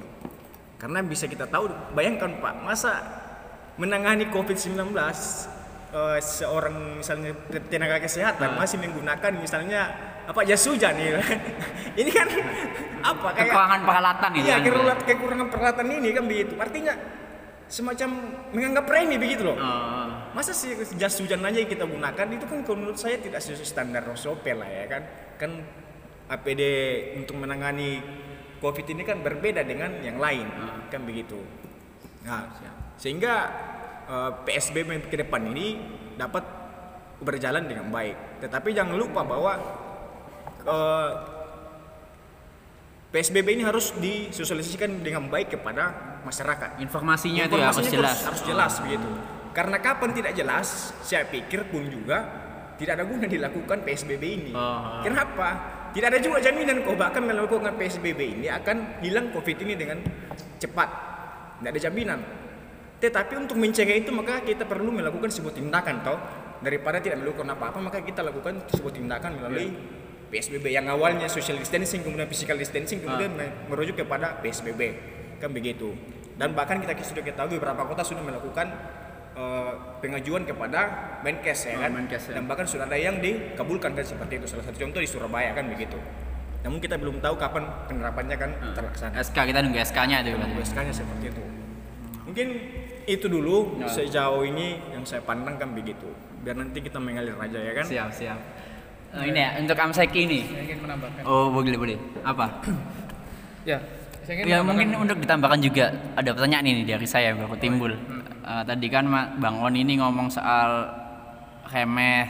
karena 0.78 1.02
bisa 1.02 1.26
kita 1.26 1.50
tahu 1.50 1.66
bayangkan 1.92 2.38
pak 2.38 2.54
masa 2.62 2.92
menangani 3.80 4.28
COVID-19 4.28 4.92
eh, 5.92 6.18
seorang 6.20 7.00
misalnya 7.00 7.32
tenaga 7.68 8.00
kesehatan 8.02 8.56
masih 8.56 8.80
menggunakan 8.80 9.32
misalnya 9.36 10.12
apa 10.22 10.40
jas 10.46 10.62
hujan 10.66 10.94
nih. 10.94 11.18
Ini 12.00 12.10
kan 12.14 12.28
apa 13.02 13.28
kayak 13.34 13.50
Kekurangan 13.50 13.80
peralatan 13.82 14.30
itu 14.38 14.46
iya 14.46 14.56
kekurangan, 14.62 14.98
kekurangan 15.02 15.48
peralatan 15.50 15.86
ini 15.90 16.08
kan 16.14 16.24
begitu. 16.30 16.54
Artinya 16.54 16.94
semacam 17.66 18.08
menganggap 18.54 18.84
remeh 18.86 19.18
begitu 19.18 19.42
loh. 19.48 19.58
Oh. 19.58 20.08
masa 20.32 20.56
sih 20.56 20.72
jas 20.96 21.12
hujan 21.20 21.44
aja 21.44 21.60
yang 21.60 21.68
kita 21.68 21.84
gunakan? 21.84 22.26
Itu 22.32 22.46
kan 22.48 22.64
kalau 22.64 22.78
menurut 22.80 22.96
saya 22.96 23.20
tidak 23.20 23.44
sesuai 23.44 23.68
standar 23.68 24.06
SOP 24.16 24.46
lah 24.54 24.70
ya 24.70 24.84
kan. 24.88 25.02
Kan 25.36 25.50
APD 26.30 26.62
untuk 27.18 27.36
menangani 27.36 28.00
COVID 28.62 28.86
ini 28.94 29.02
kan 29.02 29.20
berbeda 29.20 29.66
dengan 29.66 30.00
yang 30.00 30.16
lain 30.16 30.46
kan 30.88 31.02
begitu. 31.02 31.36
Nah 32.24 32.46
sehingga 32.96 33.34
eh, 34.08 34.30
PSBB 34.48 35.08
ke 35.08 35.16
depan 35.20 35.42
ini 35.52 35.80
dapat 36.16 36.44
berjalan 37.22 37.64
dengan 37.70 37.88
baik 37.88 38.42
tetapi 38.42 38.74
jangan 38.74 38.96
lupa 38.98 39.22
bahwa 39.22 39.52
eh, 40.66 41.10
PSBB 43.12 43.60
ini 43.60 43.64
harus 43.68 43.92
disosialisasikan 44.00 45.04
dengan 45.04 45.28
baik 45.28 45.52
kepada 45.52 46.16
masyarakat 46.24 46.80
Informasinya 46.80 47.44
itu 47.44 47.60
ya 47.60 47.68
harus 47.68 47.84
jelas. 47.92 48.18
harus, 48.24 48.40
jelas 48.40 48.72
begitu. 48.80 49.08
Karena 49.52 49.76
kapan 49.84 50.16
tidak 50.16 50.32
jelas, 50.32 50.96
saya 51.04 51.28
pikir 51.28 51.68
pun 51.68 51.84
juga 51.92 52.24
tidak 52.80 52.96
ada 52.96 53.04
guna 53.04 53.28
dilakukan 53.28 53.84
PSBB 53.84 54.22
ini. 54.24 54.52
Oh. 54.56 55.04
Kenapa? 55.04 55.48
Tidak 55.92 56.08
ada 56.08 56.16
juga 56.24 56.40
jaminan 56.40 56.80
kok 56.88 56.96
bahkan 56.96 57.20
melakukan 57.20 57.76
PSBB 57.76 58.40
ini 58.40 58.48
akan 58.48 59.04
hilang 59.04 59.28
COVID 59.28 59.56
ini 59.60 59.76
dengan 59.76 60.00
cepat. 60.56 60.88
Tidak 61.60 61.68
ada 61.68 61.80
jaminan. 61.84 62.18
Tetapi 63.02 63.34
untuk 63.34 63.58
mencegah 63.58 63.98
itu 63.98 64.14
maka 64.14 64.38
kita 64.46 64.62
perlu 64.62 64.94
melakukan 64.94 65.26
sebuah 65.26 65.58
tindakan 65.58 66.06
toh. 66.06 66.18
Daripada 66.62 67.02
tidak 67.02 67.18
melakukan 67.18 67.50
apa-apa 67.58 67.82
maka 67.82 67.98
kita 67.98 68.22
lakukan 68.22 68.62
sebuah 68.70 68.94
tindakan 68.94 69.42
melalui 69.42 69.74
PSBB 70.30 70.70
yang 70.70 70.86
awalnya 70.86 71.26
social 71.26 71.58
distancing 71.58 72.06
kemudian 72.06 72.30
physical 72.30 72.54
distancing 72.54 73.02
kemudian 73.02 73.34
merujuk 73.66 73.98
kepada 73.98 74.38
PSBB 74.38 74.80
kan 75.42 75.50
begitu. 75.50 75.90
Dan 76.38 76.54
bahkan 76.54 76.78
kita 76.78 76.94
sudah 77.02 77.26
ketahui 77.26 77.58
beberapa 77.58 77.82
kota 77.90 78.06
sudah 78.06 78.22
melakukan 78.22 78.70
eh, 79.34 79.72
pengajuan 79.98 80.46
kepada 80.46 80.80
Menkes 81.26 81.66
ya 81.66 81.74
Oh, 81.76 81.82
kan? 81.82 81.90
Menkes, 81.98 82.30
ya. 82.30 82.38
dan 82.38 82.46
bahkan 82.46 82.64
sudah 82.70 82.86
ada 82.86 82.94
yang 82.94 83.18
dikabulkan 83.18 83.98
kan 83.98 84.06
seperti 84.06 84.38
itu. 84.38 84.46
Salah 84.46 84.62
satu 84.62 84.78
contoh 84.78 85.02
di 85.02 85.08
Surabaya 85.10 85.50
kan 85.50 85.66
begitu. 85.66 85.98
Namun 86.62 86.78
kita 86.78 86.94
belum 86.94 87.18
tahu 87.18 87.34
kapan 87.34 87.66
penerapannya 87.90 88.36
kan 88.38 88.50
terlaksana. 88.78 89.18
SK 89.18 89.34
kita 89.50 89.58
nunggu 89.66 89.82
SK-nya 89.82 90.22
itu. 90.22 90.38
berarti. 90.38 90.54
USK-nya 90.62 90.94
seperti 90.94 91.24
itu. 91.34 91.42
Mungkin 92.22 92.48
itu 93.04 93.26
dulu 93.26 93.56
sejauh 93.84 94.42
ini 94.42 94.78
yang 94.88 95.02
saya 95.02 95.20
pandang 95.20 95.56
kan 95.56 95.70
begitu. 95.70 96.06
Biar 96.40 96.54
nanti 96.54 96.78
kita 96.78 96.98
mengalir 96.98 97.34
aja 97.34 97.58
ya 97.58 97.72
kan. 97.72 97.84
Siap, 97.84 98.08
siap. 98.10 98.38
Oh, 99.12 99.20
ini 99.20 99.36
ya 99.36 99.60
untuk 99.60 99.76
Amseki 99.76 100.20
ini. 100.24 100.40
saya 100.42 100.62
ingin 100.64 100.78
menambahkan 100.80 101.20
Oh, 101.22 101.52
boleh, 101.52 101.76
boleh. 101.76 101.96
Apa? 102.22 102.46
ya 103.68 103.76
saya 104.22 104.34
ingin 104.36 104.44
Ya 104.44 104.56
menambahkan- 104.56 104.66
mungkin 104.66 104.88
untuk 104.98 105.18
ditambahkan 105.20 105.60
juga 105.60 105.84
ada 106.14 106.30
pertanyaan 106.32 106.66
ini 106.66 106.82
dari 106.82 107.04
saya 107.04 107.34
baru 107.34 107.54
timbul. 107.56 107.92
Eh, 107.92 108.62
tadi 108.64 108.86
kan 108.88 109.04
Bang 109.36 109.60
On 109.60 109.70
ini 109.70 109.96
ngomong 109.96 110.26
soal 110.28 110.88
remeh 111.68 112.26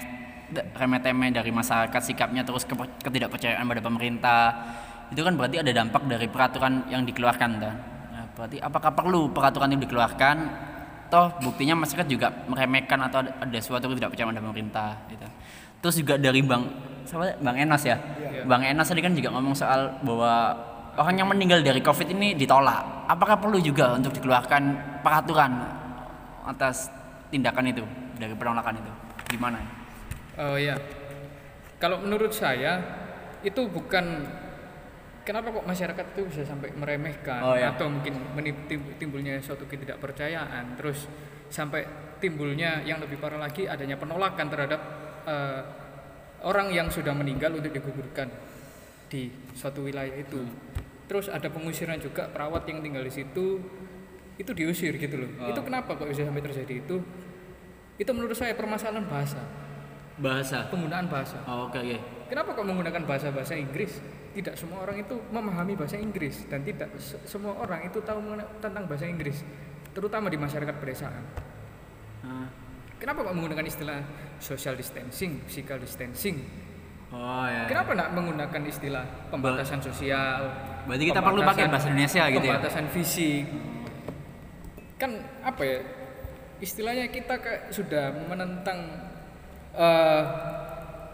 remeh 0.52 1.00
temeh 1.00 1.32
dari 1.32 1.48
masyarakat 1.48 2.00
sikapnya 2.02 2.44
terus 2.44 2.68
ketidakpercayaan 3.00 3.64
pada 3.64 3.80
pemerintah. 3.80 4.42
Itu 5.08 5.22
kan 5.22 5.37
berarti 5.37 5.61
ada 5.61 5.72
dampak 5.72 6.04
dari 6.04 6.26
peraturan 6.26 6.88
yang 6.88 7.04
dikeluarkan 7.04 7.50
kan. 7.56 7.74
Berarti 8.42 8.59
apakah 8.59 8.90
perlu 8.90 9.31
peraturan 9.31 9.70
itu 9.70 9.87
dikeluarkan? 9.87 10.37
Toh 11.07 11.31
buktinya 11.46 11.78
masyarakat 11.78 12.11
juga 12.11 12.26
meremehkan 12.50 12.98
atau 13.07 13.22
ada, 13.22 13.31
ada 13.38 13.59
suatu 13.62 13.87
ketidakpercayaan 13.87 14.35
pada 14.35 14.42
pemerintah 14.42 14.90
gitu. 15.07 15.22
Terus 15.78 15.94
juga 16.02 16.18
dari 16.18 16.42
Bang 16.42 16.66
siapa? 17.07 17.38
Bang 17.38 17.55
Enos 17.55 17.87
ya. 17.87 18.02
Bang 18.42 18.66
Enos 18.66 18.90
tadi 18.90 18.98
kan 18.98 19.14
juga 19.14 19.31
ngomong 19.31 19.55
soal 19.55 19.94
bahwa 20.02 20.59
orang 20.98 21.22
yang 21.22 21.31
meninggal 21.31 21.62
dari 21.62 21.78
Covid 21.87 22.11
ini 22.11 22.35
ditolak. 22.35 23.07
Apakah 23.07 23.38
perlu 23.38 23.62
juga 23.62 23.94
untuk 23.94 24.11
dikeluarkan 24.11 24.62
peraturan 25.07 25.62
atas 26.42 26.90
tindakan 27.31 27.70
itu 27.70 27.87
dari 28.18 28.35
penolakan 28.35 28.74
itu? 28.83 28.90
Gimana? 29.38 29.62
Oh 30.35 30.59
ya, 30.59 30.74
kalau 31.78 32.02
menurut 32.02 32.35
saya 32.35 32.83
itu 33.46 33.70
bukan 33.70 34.26
kenapa 35.22 35.54
kok 35.54 35.66
masyarakat 35.66 36.04
itu 36.14 36.22
bisa 36.28 36.42
sampai 36.46 36.70
meremehkan 36.74 37.40
Oh, 37.42 37.54
ya. 37.54 37.74
atau 37.74 37.87
mungkin 37.88 38.14
timbulnya 38.98 39.38
suatu 39.38 39.66
ketidakpercayaan, 39.70 40.74
terus 40.78 41.06
sampai 41.48 41.85
timbulnya 42.18 42.82
yang 42.82 43.02
lebih 43.02 43.18
parah 43.18 43.38
lagi 43.38 43.66
adanya 43.66 43.98
penolakan 43.98 44.46
terhadap 44.50 44.80
eh, 45.26 45.61
orang 46.42 46.74
yang 46.74 46.90
sudah 46.90 47.14
meninggal 47.14 47.54
untuk 47.54 47.70
dikuburkan 47.70 48.26
di 49.06 49.30
suatu 49.54 49.85
wilayah 49.87 50.14
itu. 50.16 50.42
Terus 51.06 51.28
ada 51.28 51.46
pengusiran 51.52 52.00
juga 52.00 52.26
perawat 52.30 52.64
yang 52.70 52.80
tinggal 52.80 53.04
di 53.04 53.12
situ 53.12 53.61
itu 54.40 54.50
diusir 54.56 54.96
gitu 54.96 55.20
loh. 55.20 55.30
Itu 55.44 55.61
kenapa 55.61 55.92
kok 55.94 56.08
bisa 56.08 56.24
sampai 56.24 56.40
terjadi 56.40 56.74
itu? 56.82 56.96
Itu 58.00 58.11
menurut 58.16 58.32
saya 58.35 58.56
permasalahan 58.56 59.04
bahasa 59.06 59.42
Bahasa. 60.20 60.68
penggunaan 60.68 61.09
bahasa. 61.09 61.40
Oh, 61.48 61.68
oke 61.70 61.79
oke. 61.81 61.96
Kenapa 62.29 62.53
kok 62.53 62.64
menggunakan 62.64 63.03
bahasa-bahasa 63.05 63.57
Inggris? 63.57 64.01
Tidak 64.33 64.57
semua 64.57 64.88
orang 64.88 65.05
itu 65.05 65.14
memahami 65.29 65.77
bahasa 65.77 66.01
Inggris 66.01 66.48
dan 66.48 66.64
tidak 66.64 66.88
se- 66.96 67.20
semua 67.29 67.53
orang 67.61 67.85
itu 67.85 68.01
tahu 68.01 68.20
tentang 68.64 68.88
bahasa 68.88 69.05
Inggris, 69.05 69.44
terutama 69.92 70.33
di 70.33 70.40
masyarakat 70.40 70.72
pedesaan. 70.81 71.20
Ah. 72.25 72.48
Kenapa 72.96 73.29
kok 73.29 73.35
menggunakan 73.37 73.66
istilah 73.66 74.01
social 74.40 74.72
distancing, 74.72 75.44
physical 75.44 75.77
distancing? 75.77 76.40
Oh 77.12 77.44
ya. 77.44 77.68
Kenapa 77.68 77.92
nak 77.92 78.16
menggunakan 78.16 78.62
istilah 78.64 79.05
pembatasan 79.29 79.85
sosial? 79.85 80.48
Berarti 80.88 81.05
kita 81.12 81.20
perlu 81.20 81.44
pakai 81.44 81.68
bahasa 81.68 81.92
Indonesia 81.92 82.22
gitu 82.33 82.46
ya? 82.48 82.57
Pembatasan 82.57 82.85
fisik. 82.88 83.44
Kan 84.96 85.20
apa 85.44 85.61
ya? 85.61 85.79
Istilahnya 86.62 87.12
kita 87.12 87.37
sudah 87.68 88.16
menentang 88.33 89.12
eh, 89.72 90.22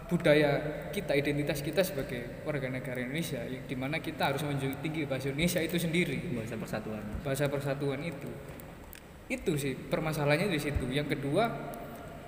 budaya 0.09 0.49
kita, 0.89 1.13
identitas 1.13 1.61
kita 1.61 1.85
sebagai 1.85 2.41
warga 2.41 2.65
negara 2.65 2.97
Indonesia, 2.97 3.45
yang 3.45 3.61
di 3.69 3.77
mana 3.77 4.01
kita 4.01 4.33
harus 4.33 4.41
menjunjung 4.41 4.81
tinggi 4.81 5.05
bahasa 5.05 5.29
Indonesia 5.29 5.61
itu 5.61 5.77
sendiri, 5.77 6.17
Bahasa 6.33 6.57
persatuan. 6.57 7.03
bahasa 7.21 7.45
persatuan 7.45 8.01
itu. 8.01 8.29
Itu 9.29 9.53
sih 9.53 9.77
permasalahannya 9.77 10.49
di 10.49 10.57
situ. 10.57 10.89
Yang 10.89 11.13
kedua 11.17 11.45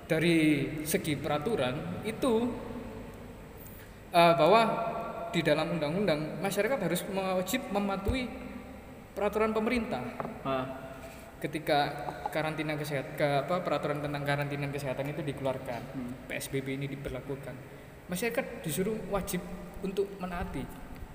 dari 0.06 0.68
segi 0.86 1.18
peraturan 1.18 2.06
itu 2.06 2.32
eh, 4.14 4.34
bahwa 4.38 4.62
di 5.32 5.40
dalam 5.40 5.74
undang-undang 5.80 6.38
masyarakat 6.44 6.76
harus 6.76 7.02
wajib 7.10 7.64
mematuhi 7.72 8.28
peraturan 9.16 9.56
pemerintah 9.56 10.04
Ah. 10.44 10.81
Ketika 11.42 11.78
karantina 12.30 12.78
kesehatan 12.78 13.18
ke 13.18 13.26
apa 13.42 13.66
peraturan 13.66 13.98
tentang 13.98 14.22
karantina 14.22 14.70
kesehatan 14.70 15.10
itu 15.10 15.26
dikeluarkan 15.26 15.82
PSBB 16.30 16.78
ini 16.78 16.86
diberlakukan. 16.86 17.50
Masyarakat 18.06 18.62
disuruh 18.62 18.94
wajib 19.10 19.42
untuk 19.82 20.06
menaati. 20.22 20.62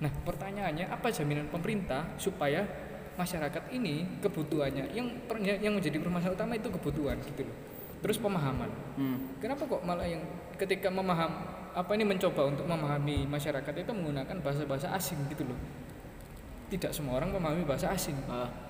Nah 0.04 0.12
pertanyaannya 0.12 0.92
apa 0.92 1.08
jaminan 1.08 1.48
pemerintah 1.48 2.12
supaya 2.20 2.68
masyarakat 3.16 3.72
ini 3.72 4.20
kebutuhannya 4.20 4.92
yang 4.92 5.08
yang 5.40 5.74
menjadi 5.74 5.96
permasalahan 5.96 6.36
utama 6.36 6.52
itu 6.60 6.68
kebutuhan 6.68 7.16
gitu 7.24 7.48
loh. 7.48 7.56
Terus 8.04 8.20
pemahaman. 8.20 8.70
Hmm. 9.00 9.18
kenapa 9.42 9.64
kok 9.66 9.82
malah 9.82 10.06
yang 10.06 10.22
ketika 10.60 10.92
memaham 10.92 11.34
apa 11.72 11.90
ini 11.96 12.04
mencoba 12.04 12.52
untuk 12.52 12.68
memahami 12.68 13.26
masyarakat 13.26 13.74
itu 13.74 13.90
menggunakan 13.96 14.36
bahasa-bahasa 14.44 14.92
asing 14.92 15.18
gitu 15.32 15.48
loh. 15.48 15.58
Tidak 16.68 16.92
semua 16.92 17.16
orang 17.16 17.32
memahami 17.32 17.64
bahasa 17.64 17.88
asing. 17.90 18.14
Ah. 18.28 18.67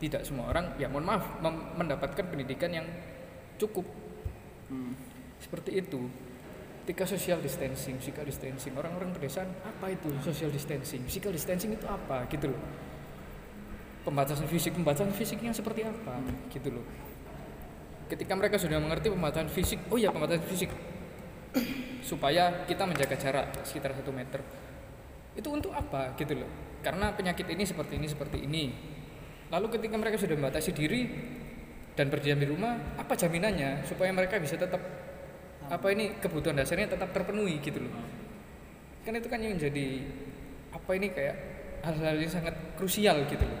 Tidak 0.00 0.24
semua 0.24 0.48
orang 0.48 0.74
ya 0.80 0.88
mohon 0.88 1.04
maaf 1.04 1.38
mendapatkan 1.76 2.24
pendidikan 2.24 2.72
yang 2.72 2.88
cukup. 3.60 3.84
Hmm. 4.70 4.94
seperti 5.40 5.82
itu. 5.82 6.06
Ketika 6.84 7.06
social 7.06 7.38
distancing 7.38 7.98
physical 8.02 8.26
distancing 8.26 8.74
orang-orang 8.74 9.14
pedesaan 9.14 9.50
apa 9.62 9.94
itu 9.94 10.10
social 10.24 10.50
distancing? 10.50 11.06
Physical 11.06 11.30
distancing 11.30 11.74
itu 11.74 11.86
apa? 11.86 12.26
Gitu 12.30 12.50
loh. 12.50 12.60
Pembatasan 14.06 14.48
fisik 14.48 14.74
pembatasan 14.74 15.12
fisiknya 15.12 15.52
seperti 15.52 15.86
apa? 15.86 16.18
Gitu 16.50 16.70
loh. 16.72 16.86
Ketika 18.10 18.34
mereka 18.34 18.58
sudah 18.58 18.78
mengerti 18.82 19.10
pembatasan 19.10 19.50
fisik 19.50 19.80
oh 19.90 19.98
ya 19.98 20.10
pembatasan 20.10 20.44
fisik. 20.46 20.70
Supaya 22.10 22.64
kita 22.68 22.86
menjaga 22.86 23.16
jarak 23.18 23.46
sekitar 23.66 23.96
satu 23.96 24.10
meter. 24.14 24.40
Itu 25.34 25.50
untuk 25.50 25.74
apa? 25.74 26.14
Gitu 26.14 26.36
loh. 26.36 26.50
Karena 26.80 27.12
penyakit 27.12 27.48
ini 27.48 27.64
seperti 27.64 27.96
ini 28.00 28.06
seperti 28.08 28.38
ini 28.44 28.64
lalu 29.50 29.66
ketika 29.76 29.94
mereka 29.98 30.16
sudah 30.16 30.36
membatasi 30.38 30.70
diri 30.70 31.00
dan 31.98 32.06
berdiam 32.08 32.38
di 32.38 32.46
rumah 32.46 32.96
apa 32.96 33.18
jaminannya 33.18 33.84
supaya 33.84 34.14
mereka 34.14 34.38
bisa 34.38 34.54
tetap 34.54 34.80
apa 35.70 35.86
ini 35.94 36.18
kebutuhan 36.18 36.58
dasarnya 36.58 36.94
tetap 36.94 37.10
terpenuhi 37.14 37.62
gitu 37.62 37.82
loh. 37.82 37.94
Kan 39.06 39.14
itu 39.18 39.28
kan 39.30 39.38
yang 39.42 39.54
jadi 39.58 40.02
apa 40.70 40.90
ini 40.94 41.10
kayak 41.10 41.36
hal-hal 41.82 42.16
yang 42.18 42.30
sangat 42.30 42.54
krusial 42.78 43.26
gitu 43.26 43.42
loh. 43.42 43.60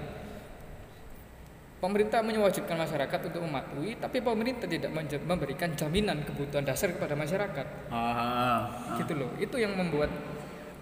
Pemerintah 1.80 2.20
mewajibkan 2.20 2.76
masyarakat 2.76 3.20
untuk 3.32 3.40
mematuhi 3.40 3.96
tapi 3.96 4.20
pemerintah 4.20 4.68
tidak 4.68 4.92
memberikan 5.24 5.72
jaminan 5.72 6.20
kebutuhan 6.28 6.60
dasar 6.60 6.92
kepada 6.92 7.16
masyarakat. 7.16 7.66
Ah, 7.88 8.94
gitu 9.00 9.16
loh. 9.16 9.32
Itu 9.40 9.56
yang 9.56 9.72
membuat 9.72 10.12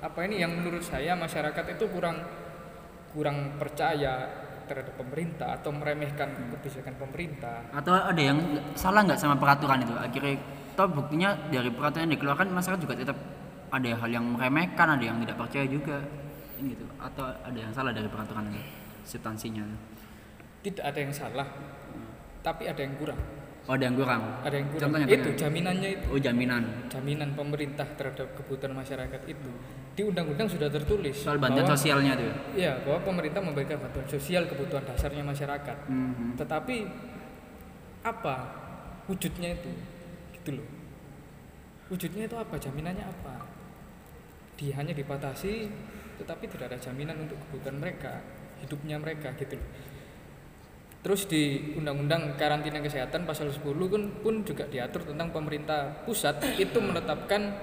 apa 0.02 0.26
ini 0.26 0.42
yang 0.42 0.58
menurut 0.58 0.82
saya 0.82 1.14
masyarakat 1.14 1.78
itu 1.78 1.86
kurang 1.90 2.18
kurang 3.14 3.58
percaya 3.62 4.46
terhadap 4.68 4.94
pemerintah 5.00 5.56
atau 5.56 5.72
meremehkan 5.72 6.28
kebijakan 6.52 6.94
pemerintah. 7.00 7.64
Atau 7.72 7.96
ada 7.96 8.20
yang 8.20 8.38
salah 8.76 9.02
nggak 9.08 9.18
sama 9.18 9.40
peraturan 9.40 9.82
itu? 9.82 9.96
Akhirnya 9.96 10.36
toh 10.76 10.86
buktinya 10.92 11.34
dari 11.48 11.72
peraturan 11.72 12.06
yang 12.06 12.14
dikeluarkan 12.20 12.46
masyarakat 12.52 12.80
juga 12.84 12.94
tetap 12.94 13.18
ada 13.68 13.88
hal 13.88 14.08
yang 14.12 14.24
meremehkan 14.36 14.86
ada 14.94 15.04
yang 15.04 15.16
tidak 15.24 15.36
percaya 15.40 15.66
juga. 15.66 15.98
Gitu. 16.60 16.84
Atau 17.00 17.24
ada 17.24 17.58
yang 17.58 17.72
salah 17.72 17.96
dari 17.96 18.06
peraturan 18.06 18.52
itu 18.52 18.60
substansinya 19.08 19.64
tidak 20.60 20.84
ada 20.84 20.98
yang 21.00 21.14
salah 21.16 21.48
tapi 22.44 22.68
ada 22.68 22.80
yang 22.84 22.94
kurang 23.00 23.18
oh 23.68 23.76
ada 23.76 23.84
yang 23.84 23.96
kurang 24.00 24.22
ada 24.40 24.56
yang 24.56 24.68
kurang 24.72 24.82
Contohnya, 24.88 25.06
itu 25.12 25.30
jaminannya 25.36 25.88
itu 26.00 26.06
oh 26.08 26.16
jaminan 26.18 26.62
jaminan 26.88 27.28
pemerintah 27.36 27.84
terhadap 28.00 28.32
kebutuhan 28.32 28.72
masyarakat 28.72 29.20
itu 29.28 29.50
di 29.92 30.02
undang-undang 30.06 30.48
sudah 30.48 30.72
tertulis 30.72 31.12
soal 31.20 31.36
bantuan 31.36 31.68
bahwa- 31.68 31.76
sosialnya 31.76 32.12
tuh 32.16 32.32
Iya, 32.56 32.80
bahwa 32.86 33.02
pemerintah 33.04 33.42
memberikan 33.42 33.76
bantuan 33.82 34.06
sosial 34.06 34.46
kebutuhan 34.46 34.86
dasarnya 34.86 35.26
masyarakat. 35.26 35.78
Mhm. 35.90 36.38
Tetapi 36.38 36.76
apa 38.06 38.36
wujudnya 39.10 39.58
itu? 39.58 39.70
Gitu 40.38 40.50
loh. 40.62 40.68
Wujudnya 41.90 42.30
itu 42.30 42.36
apa? 42.38 42.54
Jaminannya 42.56 43.04
apa? 43.04 43.42
Dia 44.54 44.78
hanya 44.78 44.94
dibatasi, 44.94 45.66
tetapi 46.22 46.46
tidak 46.46 46.74
ada 46.74 46.78
jaminan 46.78 47.26
untuk 47.26 47.34
kebutuhan 47.48 47.82
mereka, 47.82 48.22
hidupnya 48.62 49.02
mereka 49.02 49.34
gitu 49.34 49.58
loh. 49.58 49.68
Terus 50.98 51.30
di 51.30 51.74
Undang-Undang 51.78 52.34
Karantina 52.34 52.82
Kesehatan 52.82 53.22
pasal 53.22 53.54
10 53.54 53.62
pun, 53.62 54.02
pun 54.18 54.34
juga 54.42 54.66
diatur 54.66 55.06
tentang 55.06 55.30
pemerintah 55.30 56.02
pusat 56.02 56.42
itu 56.58 56.78
menetapkan 56.82 57.54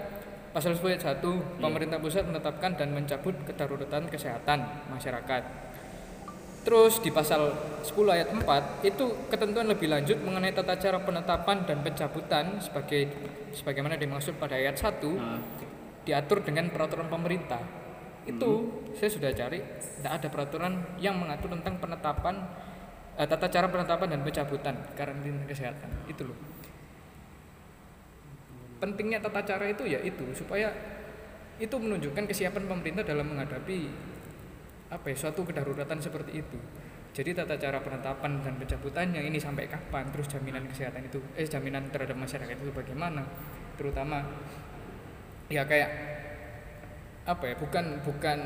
pasal 0.56 0.72
10 0.72 0.96
ayat 0.96 1.20
1 1.20 1.60
pemerintah 1.60 2.00
pusat 2.00 2.24
menetapkan 2.24 2.80
dan 2.80 2.96
mencabut 2.96 3.36
kedaruratan 3.44 4.08
kesehatan 4.08 4.88
masyarakat. 4.88 5.44
Terus 6.64 7.04
di 7.04 7.12
pasal 7.12 7.52
10 7.84 7.92
ayat 8.08 8.32
4 8.32 8.88
itu 8.88 9.06
ketentuan 9.28 9.68
lebih 9.68 9.92
lanjut 9.92 10.16
mengenai 10.24 10.56
tata 10.56 10.80
cara 10.80 11.04
penetapan 11.04 11.68
dan 11.68 11.84
pencabutan 11.84 12.64
sebagai 12.64 13.12
sebagaimana 13.52 14.00
dimaksud 14.00 14.40
pada 14.40 14.56
ayat 14.56 14.80
1 14.80 16.08
diatur 16.08 16.40
dengan 16.40 16.72
peraturan 16.72 17.12
pemerintah. 17.12 17.60
Itu 18.26 18.82
saya 18.96 19.12
sudah 19.12 19.30
cari 19.36 19.60
tidak 20.00 20.24
ada 20.24 20.28
peraturan 20.32 20.98
yang 21.04 21.20
mengatur 21.20 21.52
tentang 21.52 21.78
penetapan 21.78 22.42
eh, 23.16 23.28
tata 23.28 23.48
cara 23.48 23.68
penetapan 23.72 24.08
dan 24.16 24.22
pencabutan 24.22 24.76
karantina 24.96 25.44
kesehatan. 25.48 25.90
Itu 26.08 26.28
loh. 26.28 26.38
Pentingnya 28.80 29.24
tata 29.24 29.42
cara 29.48 29.66
itu 29.72 29.88
ya 29.88 30.04
itu 30.04 30.24
supaya 30.36 30.70
itu 31.56 31.76
menunjukkan 31.80 32.28
kesiapan 32.28 32.68
pemerintah 32.68 33.08
dalam 33.08 33.32
menghadapi 33.32 33.88
apa 34.92 35.06
ya 35.08 35.16
suatu 35.16 35.48
kedaruratan 35.48 35.98
seperti 36.04 36.44
itu. 36.44 36.60
Jadi 37.16 37.32
tata 37.32 37.56
cara 37.56 37.80
penetapan 37.80 38.44
dan 38.44 38.60
pencabutannya 38.60 39.24
ini 39.24 39.40
sampai 39.40 39.72
kapan, 39.72 40.12
terus 40.12 40.28
jaminan 40.28 40.68
kesehatan 40.68 41.08
itu, 41.08 41.24
eh 41.40 41.48
jaminan 41.48 41.88
terhadap 41.88 42.20
masyarakat 42.20 42.60
itu 42.60 42.76
bagaimana, 42.76 43.24
terutama 43.80 44.20
ya 45.48 45.64
kayak 45.64 45.90
apa 47.24 47.44
ya 47.48 47.56
bukan 47.56 48.04
bukan 48.04 48.40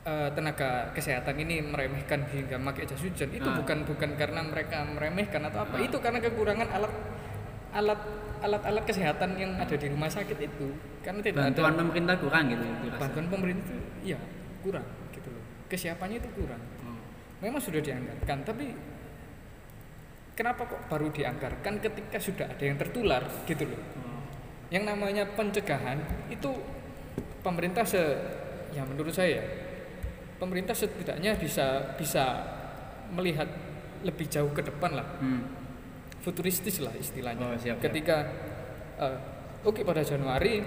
eh, 0.00 0.28
tenaga 0.30 0.88
kesehatan 0.90 1.36
ini 1.38 1.60
meremehkan 1.62 2.24
hingga 2.26 2.56
pakai 2.62 2.84
jas 2.84 2.98
hujan 2.98 3.28
itu 3.28 3.44
Ah. 3.44 3.54
bukan 3.54 3.84
bukan 3.84 4.10
karena 4.14 4.40
mereka 4.40 4.82
meremehkan 4.86 5.44
atau 5.44 5.62
apa 5.62 5.76
itu 5.78 5.96
karena 5.96 6.18
kekurangan 6.18 6.68
alat 6.70 6.92
alat 7.70 8.00
alat-alat 8.40 8.82
kesehatan 8.82 9.36
yang 9.36 9.52
ada 9.54 9.72
di 9.72 9.86
rumah 9.86 10.08
sakit 10.08 10.34
itu 10.34 10.72
karena 11.00 11.20
tidak 11.20 11.40
bantuan 11.46 11.70
ada 11.70 11.78
pemerintah 11.78 12.16
kurang 12.16 12.44
gitu 12.48 12.64
dirasa. 12.80 12.98
bantuan 12.98 13.26
pemerintah 13.28 13.68
itu 13.68 13.76
ya 14.02 14.18
kurang 14.60 14.86
gitu 15.12 15.28
loh 15.28 15.44
kesiapannya 15.68 16.16
itu 16.18 16.30
kurang 16.34 16.62
Oh. 16.80 16.96
memang 17.38 17.60
sudah 17.60 17.78
dianggarkan 17.78 18.38
tapi 18.42 18.66
kenapa 20.32 20.64
kok 20.64 20.80
baru 20.88 21.12
dianggarkan 21.12 21.74
ketika 21.78 22.16
sudah 22.16 22.46
ada 22.48 22.64
yang 22.64 22.76
tertular 22.76 23.22
gitu 23.44 23.68
loh 23.68 23.82
yang 24.70 24.86
namanya 24.86 25.28
pencegahan 25.28 26.00
itu 26.26 26.48
pemerintah 27.40 27.84
se 27.84 28.00
ya 28.70 28.82
menurut 28.82 29.10
saya 29.10 29.42
pemerintah 30.40 30.72
setidaknya 30.72 31.36
bisa 31.36 31.94
bisa 31.94 32.24
melihat 33.10 33.46
lebih 34.00 34.24
jauh 34.26 34.48
ke 34.50 34.62
depan 34.62 34.96
lah 34.96 35.06
Hmm. 35.20 35.44
futuristis 36.18 36.80
lah 36.80 36.92
istilahnya 36.94 37.44
Oh, 37.44 37.52
siap, 37.54 37.76
siap. 37.76 37.84
ketika 37.84 38.16
eh, 38.96 39.16
oke 39.62 39.80
pada 39.82 40.00
Januari 40.00 40.64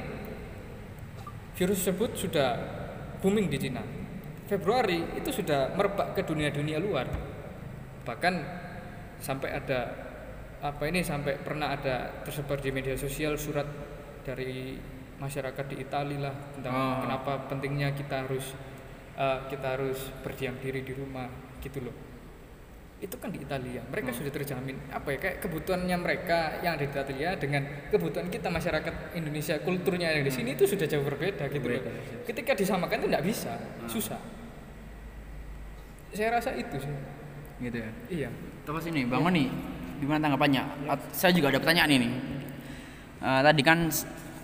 virus 1.54 1.82
tersebut 1.82 2.14
sudah 2.16 2.50
booming 3.20 3.48
di 3.48 3.58
Cina 3.60 3.82
Februari 4.44 5.16
itu 5.16 5.30
sudah 5.32 5.74
merebak 5.74 6.14
ke 6.14 6.22
dunia-dunia 6.22 6.78
luar 6.78 7.08
bahkan 8.04 8.42
sampai 9.18 9.56
ada 9.56 9.80
apa 10.60 10.84
ini 10.86 11.00
sampai 11.02 11.38
pernah 11.38 11.72
ada 11.72 12.24
tersebar 12.24 12.60
di 12.60 12.70
media 12.70 12.96
sosial 12.96 13.36
surat 13.36 13.66
dari 14.22 14.76
masyarakat 15.16 15.66
di 15.66 15.76
Italia 15.78 16.20
lah 16.22 16.36
tentang 16.54 16.74
Oh. 16.74 16.98
kenapa 17.02 17.32
pentingnya 17.48 17.92
kita 17.92 18.24
harus 18.24 18.52
eh, 19.18 19.40
kita 19.50 19.68
harus 19.78 20.10
berdiam 20.22 20.56
diri 20.62 20.82
di 20.82 20.94
rumah 20.96 21.30
gitu 21.62 21.80
loh. 21.84 21.96
Itu 23.04 23.20
kan 23.20 23.36
di 23.36 23.44
Italia. 23.44 23.84
Mereka 23.84 24.16
sudah 24.16 24.32
terjamin. 24.32 24.80
Apa 24.88 25.12
ya 25.12 25.18
kayak 25.20 25.38
kebutuhannya 25.44 25.98
mereka 26.00 26.64
yang 26.64 26.80
ada 26.80 26.88
di 26.88 26.92
Italia 26.92 27.36
dengan 27.36 27.68
kebutuhan 27.92 28.32
kita 28.32 28.48
masyarakat 28.48 29.12
Indonesia 29.20 29.60
kulturnya 29.60 30.08
yang 30.16 30.24
di 30.24 30.32
sini 30.32 30.56
itu 30.56 30.64
sudah 30.64 30.88
jauh 30.88 31.04
berbeda 31.04 31.52
gitu 31.52 31.68
loh. 31.68 31.84
Berbeda, 31.84 32.24
ketika 32.32 32.52
disamakan 32.56 33.04
itu 33.04 33.08
tidak 33.12 33.26
bisa. 33.28 33.54
Susah. 33.92 34.20
Saya 36.16 36.40
rasa 36.40 36.56
itu 36.56 36.80
sih. 36.80 36.96
Gitu 37.60 37.78
ya? 37.84 37.90
Iya. 38.08 38.30
Terus 38.64 38.88
ini 38.88 39.04
bangun 39.04 39.36
nih 39.36 39.48
gimana 40.00 40.24
tanggapannya? 40.24 40.64
At- 40.88 41.12
saya 41.12 41.36
juga 41.36 41.52
ada 41.52 41.60
pertanyaan 41.60 41.92
ini. 41.92 42.08
Eh, 43.24 43.42
tadi 43.44 43.62
kan 43.68 43.92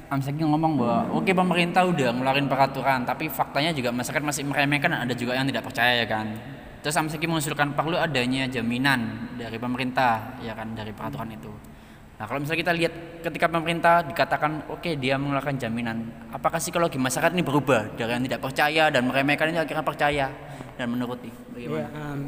Amseki 0.10 0.42
ngomong 0.42 0.74
bahwa 0.74 1.22
oke 1.22 1.30
pemerintah 1.30 1.86
udah 1.86 2.10
ngeluarin 2.18 2.50
peraturan 2.50 3.06
tapi 3.06 3.30
faktanya 3.30 3.70
juga 3.70 3.94
masyarakat 3.94 4.26
masih 4.26 4.44
meremehkan 4.50 4.90
ada 4.90 5.14
juga 5.14 5.38
yang 5.38 5.46
tidak 5.46 5.70
percaya 5.70 6.02
ya 6.02 6.08
kan 6.10 6.34
terus 6.82 6.98
Amseki 6.98 7.30
mengusulkan 7.30 7.78
perlu 7.78 7.94
adanya 7.94 8.50
jaminan 8.50 9.30
dari 9.38 9.62
pemerintah 9.62 10.42
ya 10.42 10.58
kan 10.58 10.74
dari 10.74 10.90
peraturan 10.90 11.30
itu 11.30 11.54
nah 12.18 12.26
kalau 12.26 12.42
misalnya 12.42 12.60
kita 12.66 12.74
lihat 12.74 12.94
ketika 13.24 13.48
pemerintah 13.48 14.02
dikatakan 14.04 14.66
oke 14.74 14.98
dia 14.98 15.16
mengeluarkan 15.16 15.56
jaminan 15.56 16.10
apakah 16.34 16.58
psikologi 16.58 16.98
masyarakat 16.98 17.32
ini 17.38 17.46
berubah 17.46 17.94
dari 17.96 18.12
yang 18.18 18.26
tidak 18.26 18.42
percaya 18.44 18.84
dan 18.90 19.08
meremehkan 19.08 19.54
ini 19.54 19.60
akhirnya 19.62 19.86
percaya 19.86 20.28
dan 20.76 20.88
menuruti 20.90 21.30
Ya, 21.60 21.68
bagaimana 21.68 22.16
em, 22.16 22.20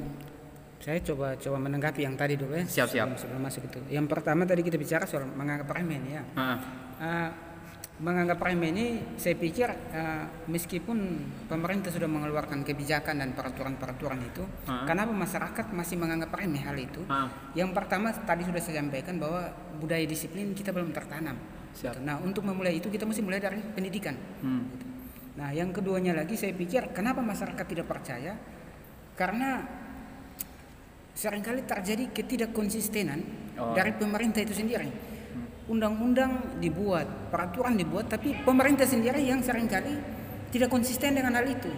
saya 0.84 1.00
coba 1.08 1.28
coba 1.40 1.58
menanggapi 1.62 2.04
yang 2.04 2.20
tadi 2.20 2.36
dulu 2.36 2.52
ya. 2.52 2.68
Siap, 2.68 2.88
siap. 2.92 3.08
Sebelum, 3.16 3.16
sebelum 3.16 3.42
masuk 3.48 3.64
itu. 3.64 3.80
Yang 3.88 4.12
pertama 4.12 4.44
tadi 4.44 4.60
kita 4.60 4.76
bicara 4.76 5.08
soal 5.08 5.24
menganggap 5.24 5.72
remeh 5.72 6.04
ya. 6.12 6.24
Ah, 6.36 6.58
Eh, 7.02 7.30
menganggap 8.02 8.42
remeh 8.42 8.70
ini 8.70 8.86
saya 9.14 9.38
pikir 9.38 9.70
eh, 9.70 10.26
meskipun 10.48 10.98
pemerintah 11.46 11.88
sudah 11.88 12.10
mengeluarkan 12.10 12.66
kebijakan 12.66 13.22
dan 13.22 13.30
peraturan-peraturan 13.32 14.18
itu, 14.26 14.42
Ah. 14.66 14.90
kenapa 14.90 15.14
masyarakat 15.14 15.70
masih 15.70 15.96
menganggap 15.96 16.34
remeh 16.34 16.60
hal 16.60 16.74
itu? 16.74 17.06
ah. 17.08 17.30
Yang 17.54 17.78
pertama 17.78 18.10
tadi 18.12 18.42
sudah 18.42 18.58
saya 18.58 18.82
sampaikan 18.82 19.22
bahwa 19.22 19.54
budaya 19.78 20.02
disiplin 20.04 20.50
kita 20.52 20.74
belum 20.74 20.90
tertanam. 20.90 21.38
Siap. 21.72 21.94
Gitu. 21.94 22.02
Nah 22.02 22.18
untuk 22.18 22.42
memulai 22.42 22.76
itu 22.76 22.90
kita 22.90 23.06
mesti 23.06 23.22
mulai 23.22 23.38
dari 23.38 23.62
pendidikan. 23.62 24.18
Hmm. 24.42 24.66
Nah, 25.32 25.48
yang 25.50 25.72
keduanya 25.72 26.12
lagi 26.12 26.36
saya 26.36 26.52
pikir 26.52 26.92
kenapa 26.92 27.24
masyarakat 27.24 27.64
tidak 27.64 27.88
percaya? 27.88 28.36
Karena 29.16 29.64
sering 31.14 31.40
kali 31.40 31.64
terjadi 31.64 32.10
ketidakkonsistenan 32.10 33.20
Oh. 33.56 33.72
dari 33.72 33.94
pemerintah 33.94 34.42
itu 34.42 34.52
sendiri. 34.52 34.90
Undang-undang 35.72 36.60
dibuat, 36.60 37.32
peraturan 37.32 37.80
dibuat, 37.80 38.12
tapi 38.12 38.36
pemerintah 38.44 38.84
sendiri 38.84 39.24
yang 39.24 39.40
sering 39.40 39.72
kali 39.72 39.96
tidak 40.52 40.68
konsisten 40.68 41.16
dengan 41.16 41.40
hal 41.40 41.48
itu. 41.48 41.72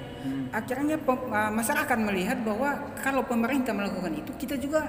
Akhirnya 0.49 0.97
pem- 0.97 1.29
uh, 1.29 1.53
masyarakat 1.53 1.97
melihat 2.01 2.41
bahwa 2.41 2.89
kalau 3.05 3.21
pemerintah 3.21 3.69
melakukan 3.69 4.17
itu, 4.17 4.33
kita 4.33 4.57
juga 4.57 4.81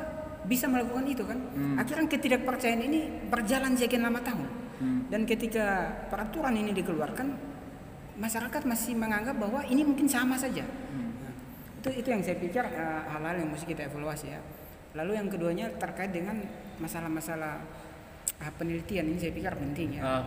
bisa 0.49 0.65
melakukan 0.73 1.05
itu 1.05 1.21
kan. 1.21 1.37
Akhirnya 1.77 2.09
ketidakpercayaan 2.09 2.81
ini 2.81 3.29
berjalan 3.29 3.77
sekian 3.77 4.09
lama 4.09 4.25
tahun. 4.25 4.49
Dan 5.13 5.29
ketika 5.29 5.93
peraturan 6.09 6.57
ini 6.57 6.73
dikeluarkan, 6.73 7.29
masyarakat 8.17 8.63
masih 8.65 8.97
menganggap 8.97 9.37
bahwa 9.37 9.61
ini 9.69 9.85
mungkin 9.85 10.09
sama 10.09 10.35
saja. 10.41 10.65
Nah, 10.65 11.33
itu 11.79 11.89
itu 12.01 12.09
yang 12.09 12.23
saya 12.25 12.37
pikir 12.41 12.65
uh, 12.65 13.05
hal-hal 13.13 13.37
yang 13.37 13.51
mesti 13.53 13.69
kita 13.69 13.85
evaluasi 13.87 14.33
ya. 14.33 14.41
lalu 14.95 15.19
yang 15.19 15.27
keduanya 15.27 15.67
terkait 15.75 16.15
dengan 16.15 16.39
masalah-masalah 16.79 17.59
ah, 18.45 18.53
penelitian 18.53 19.09
ini 19.09 19.17
saya 19.17 19.33
pikir 19.33 19.53
penting 19.57 19.97
ya 19.97 20.03
Ah, 20.05 20.23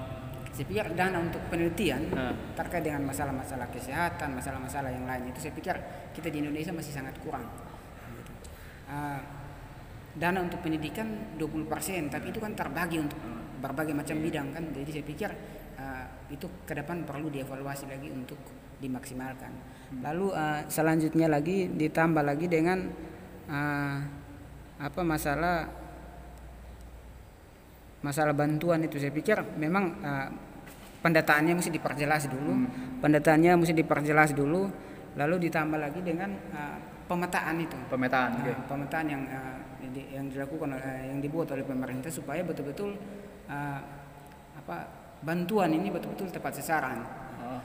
saya 0.49 0.65
pikir 0.65 0.86
dana 0.97 1.22
untuk 1.22 1.38
penelitian 1.53 2.01
Ah. 2.18 2.34
terkait 2.57 2.82
dengan 2.82 3.05
masalah-masalah 3.05 3.70
kesehatan, 3.70 4.34
masalah-masalah 4.34 4.89
yang 4.89 5.05
lain 5.05 5.30
itu 5.30 5.38
saya 5.38 5.53
pikir 5.53 5.76
kita 6.18 6.34
di 6.34 6.41
Indonesia 6.41 6.74
masih 6.74 6.89
sangat 6.89 7.13
kurang. 7.22 7.45
Ah, 8.89 9.22
dana 10.18 10.39
untuk 10.41 10.65
pendidikan 10.65 11.38
20% 11.38 12.09
tapi 12.09 12.34
itu 12.34 12.41
kan 12.41 12.57
terbagi 12.57 12.97
untuk 12.97 13.22
berbagai 13.61 13.93
macam 13.93 14.18
bidang 14.18 14.49
kan. 14.49 14.63
Jadi 14.74 14.89
saya 14.89 15.05
pikir 15.05 15.30
ah, 15.78 16.05
itu 16.34 16.47
ke 16.65 16.74
depan 16.74 17.05
perlu 17.05 17.30
dievaluasi 17.30 17.86
lagi 17.86 18.09
untuk 18.09 18.39
dimaksimalkan. 18.78 19.51
Lalu 20.01 20.28
ah, 20.34 20.65
selanjutnya 20.65 21.30
lagi 21.30 21.70
ditambah 21.70 22.24
lagi 22.26 22.49
dengan 22.49 22.89
ah, 23.45 24.01
apa 24.78 25.01
masalah 25.01 25.70
masalah 28.06 28.34
bantuan 28.34 28.84
itu 28.86 29.02
saya 29.02 29.10
pikir 29.10 29.41
memang 29.58 29.84
uh, 30.06 30.28
pendataannya 31.02 31.58
mesti 31.58 31.72
diperjelas 31.74 32.30
dulu 32.30 32.54
pendataannya 33.02 33.58
mesti 33.58 33.74
diperjelas 33.74 34.32
dulu 34.38 34.70
lalu 35.18 35.50
ditambah 35.50 35.80
lagi 35.82 36.00
dengan 36.06 36.30
uh, 36.54 36.78
pemetaan 37.08 37.56
itu 37.58 37.78
pemetaan. 37.89 38.38
oke. 38.38 38.52
Nah, 38.54 38.66
pemetaan 38.70 39.06
yang 39.10 39.24
uh, 39.26 39.58
yang 40.14 40.26
dilakukan 40.30 40.78
uh, 40.78 41.02
yang 41.10 41.18
dibuat 41.24 41.50
oleh 41.56 41.66
pemerintah 41.66 42.12
supaya 42.12 42.45
betul-betul 42.45 42.93
uh, 43.50 43.80
apa 44.58 44.78
bantuan 45.24 45.74
ini 45.74 45.89
betul-betul 45.89 46.30
tepat 46.30 46.62
sasaran 46.62 47.02
Oh. 47.38 47.62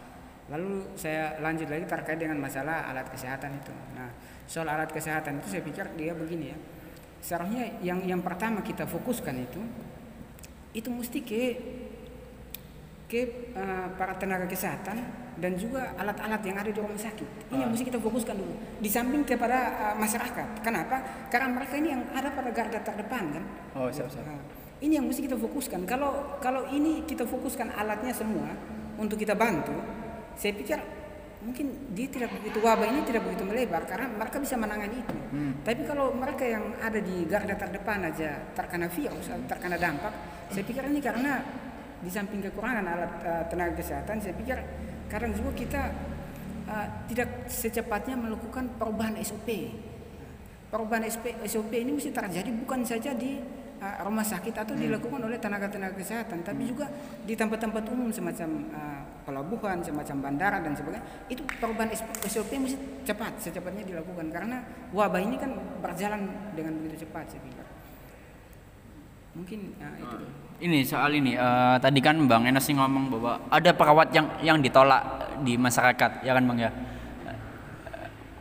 Lalu 0.53 0.85
saya 0.95 1.41
lanjut 1.41 1.67
lagi 1.67 1.87
terkait 1.89 2.19
dengan 2.21 2.37
masalah 2.39 2.87
alat 2.93 3.09
kesehatan 3.09 3.57
itu. 3.57 3.73
Nah, 3.97 4.13
soal 4.45 4.69
alat 4.69 4.91
kesehatan 4.93 5.41
itu 5.41 5.59
saya 5.59 5.63
pikir 5.65 5.87
dia 5.97 6.13
begini 6.13 6.53
ya. 6.53 6.59
Seharusnya 7.23 7.81
yang 7.81 8.05
yang 8.05 8.21
pertama 8.21 8.61
kita 8.61 8.85
fokuskan 8.85 9.39
itu 9.39 9.63
itu 10.73 10.89
mesti 10.89 11.19
ke 11.21 11.45
ke 13.13 13.53
eh, 13.53 13.87
para 14.01 14.17
tenaga 14.17 14.49
kesehatan 14.49 14.97
dan 15.37 15.53
juga 15.57 15.93
alat-alat 16.01 16.41
yang 16.45 16.57
ada 16.57 16.71
di 16.73 16.81
rumah 16.81 16.97
sakit. 16.97 17.53
Ini 17.53 17.69
yang 17.69 17.71
mesti 17.73 17.85
kita 17.89 18.01
fokuskan 18.01 18.37
dulu. 18.37 18.57
Di 18.81 18.89
samping 18.89 19.25
kepada 19.29 19.93
eh, 19.93 19.95
masyarakat. 20.01 20.65
Kenapa? 20.65 21.29
Karena 21.29 21.53
mereka 21.53 21.77
ini 21.77 21.93
yang 21.93 22.03
ada 22.17 22.33
pada 22.33 22.49
garda 22.49 22.81
terdepan 22.81 23.25
kan. 23.37 23.45
Oh, 23.77 23.93
siap, 23.93 24.09
siap. 24.09 24.25
Nah, 24.25 24.41
ini 24.81 24.97
yang 24.97 25.05
mesti 25.05 25.29
kita 25.29 25.37
fokuskan. 25.37 25.85
Kalau 25.85 26.41
kalau 26.41 26.67
ini 26.73 27.05
kita 27.05 27.29
fokuskan 27.29 27.71
alatnya 27.77 28.17
semua 28.17 28.49
untuk 28.97 29.21
kita 29.21 29.37
bantu, 29.37 29.77
saya 30.35 30.57
pikir 30.57 30.81
mungkin 31.43 31.91
dia 31.91 32.07
tidak 32.07 32.31
begitu 32.39 32.63
wabah 32.63 32.87
ini 32.87 33.03
tidak 33.03 33.27
begitu 33.27 33.43
melebar 33.43 33.83
karena 33.83 34.07
mereka 34.15 34.39
bisa 34.39 34.55
menangani 34.55 35.03
itu. 35.03 35.17
Tapi 35.63 35.83
kalau 35.87 36.15
mereka 36.15 36.47
yang 36.47 36.65
ada 36.79 36.99
di 37.03 37.27
garda 37.27 37.55
terdepan 37.59 38.11
aja 38.11 38.43
terkena 38.55 38.87
virus, 38.87 39.27
terkena 39.51 39.79
dampak, 39.79 40.15
saya 40.53 40.65
pikir 40.69 40.85
ini 40.87 41.01
karena 41.01 41.41
di 42.03 42.11
samping 42.13 42.45
kekurangan 42.45 42.85
alat 42.85 43.13
eh, 43.25 43.45
tenaga 43.49 43.75
kesehatan, 43.81 44.21
saya 44.21 44.35
pikir 44.37 44.57
kadang 45.09 45.33
juga 45.33 45.51
kita 45.57 45.83
eh, 46.69 46.87
tidak 47.11 47.49
secepatnya 47.49 48.21
melakukan 48.21 48.69
perubahan 48.77 49.17
SOP 49.25 49.49
perubahan 50.73 51.05
SP, 51.05 51.37
SOP 51.45 51.69
ini 51.77 51.93
mesti 51.93 52.09
terjadi 52.09 52.49
bukan 52.65 52.81
saja 52.81 53.13
di 53.13 53.37
uh, 53.85 53.97
rumah 54.09 54.25
sakit 54.25 54.57
atau 54.57 54.73
dilakukan 54.73 55.21
oleh 55.21 55.37
tenaga-tenaga 55.37 56.01
kesehatan, 56.01 56.41
tapi 56.41 56.65
juga 56.65 56.89
di 57.29 57.37
tempat-tempat 57.37 57.85
umum 57.93 58.09
semacam 58.09 58.73
uh, 58.73 59.05
pelabuhan, 59.29 59.85
semacam 59.85 60.33
bandara 60.33 60.65
dan 60.65 60.73
sebagainya. 60.73 61.05
Itu 61.29 61.45
perubahan 61.61 61.93
SP 61.93 62.25
SOP 62.25 62.51
mesti 62.57 63.05
cepat, 63.05 63.37
secepatnya 63.37 63.85
dilakukan 63.85 64.33
karena 64.33 64.65
wabah 64.97 65.21
ini 65.21 65.37
kan 65.37 65.53
berjalan 65.85 66.25
dengan 66.57 66.73
begitu 66.81 67.05
cepat 67.05 67.29
saya 67.29 67.45
pikir. 67.45 67.72
Mungkin 69.33 69.59
uh, 69.81 69.97
itu. 69.97 70.17
Ini 70.63 70.79
soal 70.87 71.19
ini 71.19 71.35
eh, 71.35 71.77
tadi 71.83 71.99
kan 71.99 72.15
Bang 72.31 72.47
sih 72.63 72.71
ngomong 72.79 73.11
bahwa 73.11 73.35
ada 73.51 73.75
perawat 73.75 74.15
yang 74.15 74.31
yang 74.47 74.63
ditolak 74.63 75.03
di 75.43 75.59
masyarakat, 75.59 76.23
ya 76.23 76.33
kan 76.39 76.45
Bang 76.47 76.59
ya? 76.63 76.71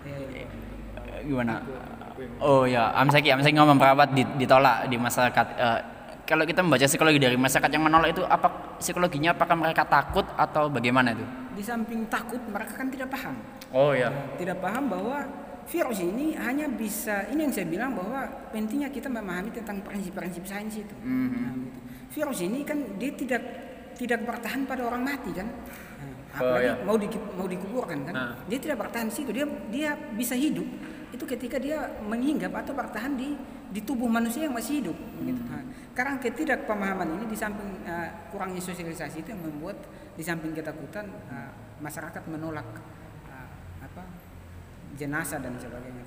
Ya, 0.05 0.17
ya. 0.29 0.45
Eh, 0.45 1.21
Gimana? 1.25 1.65
Oh 2.37 2.69
ya, 2.69 2.93
Amsaki, 2.93 3.33
Amsaki 3.33 3.57
ngomong 3.57 3.81
perawat 3.81 4.13
di- 4.13 4.29
ditolak 4.37 4.85
di 4.85 5.01
masyarakat. 5.01 5.45
Eh, 5.57 5.79
kalau 6.29 6.45
kita 6.45 6.61
membaca 6.61 6.85
psikologi 6.85 7.17
dari 7.17 7.33
masyarakat 7.35 7.71
yang 7.73 7.83
menolak 7.89 8.13
itu 8.13 8.21
apa 8.23 8.77
psikologinya 8.77 9.33
apakah 9.33 9.57
mereka 9.57 9.81
takut 9.89 10.23
atau 10.37 10.69
bagaimana 10.69 11.17
itu? 11.17 11.25
Di 11.57 11.63
samping 11.65 12.05
takut 12.05 12.39
mereka 12.53 12.77
kan 12.77 12.87
tidak 12.93 13.09
paham. 13.09 13.35
Oh 13.73 13.91
ya. 13.97 14.13
tidak 14.37 14.61
paham 14.61 14.93
bahwa 14.93 15.25
virus 15.67 15.99
ini 16.01 16.33
hanya 16.37 16.65
bisa 16.69 17.27
ini 17.29 17.45
yang 17.49 17.53
saya 17.53 17.67
bilang 17.67 17.91
bahwa 17.93 18.25
pentingnya 18.49 18.89
kita 18.89 19.07
memahami 19.09 19.53
tentang 19.53 19.81
prinsip-prinsip 19.85 20.43
sains 20.45 20.75
itu. 20.77 20.95
Nah, 21.03 21.53
gitu. 21.57 21.79
Virus 22.11 22.39
ini 22.43 22.65
kan 22.65 22.99
dia 22.99 23.11
tidak 23.13 23.43
tidak 23.95 24.19
bertahan 24.25 24.65
pada 24.65 24.87
orang 24.87 25.03
mati 25.05 25.31
kan. 25.35 25.47
Nah, 25.47 26.09
Oh, 26.31 26.47
apalagi 26.47 26.63
ya. 26.63 26.75
mau 26.87 26.95
di, 26.95 27.07
mau 27.11 27.43
dikuburkan 27.43 28.07
kan. 28.07 28.13
Nah. 28.15 28.33
Dia 28.47 28.59
tidak 28.63 28.87
bertahan 28.87 29.11
di 29.11 29.15
situ. 29.19 29.35
Dia 29.35 29.43
dia 29.67 29.99
bisa 30.15 30.31
hidup 30.31 30.63
itu 31.11 31.23
ketika 31.27 31.59
dia 31.59 31.91
menghinggap 32.07 32.55
atau 32.63 32.71
bertahan 32.71 33.19
di 33.19 33.35
di 33.71 33.83
tubuh 33.83 34.07
manusia 34.07 34.47
yang 34.47 34.55
masih 34.55 34.79
hidup 34.83 34.97
gitu. 35.23 35.43
Nah, 35.47 35.63
karena 35.91 36.15
ketidakpemahaman 36.19 37.19
ini 37.19 37.25
di 37.27 37.35
samping 37.35 37.83
uh, 37.83 38.31
kurangnya 38.31 38.63
sosialisasi 38.63 39.23
itu 39.23 39.35
yang 39.35 39.43
membuat 39.43 39.75
di 40.15 40.23
samping 40.23 40.55
ketakutan 40.55 41.07
uh, 41.27 41.51
masyarakat 41.83 42.23
menolak 42.31 42.67
jenazah 45.01 45.41
dan 45.41 45.57
sebagainya. 45.57 46.03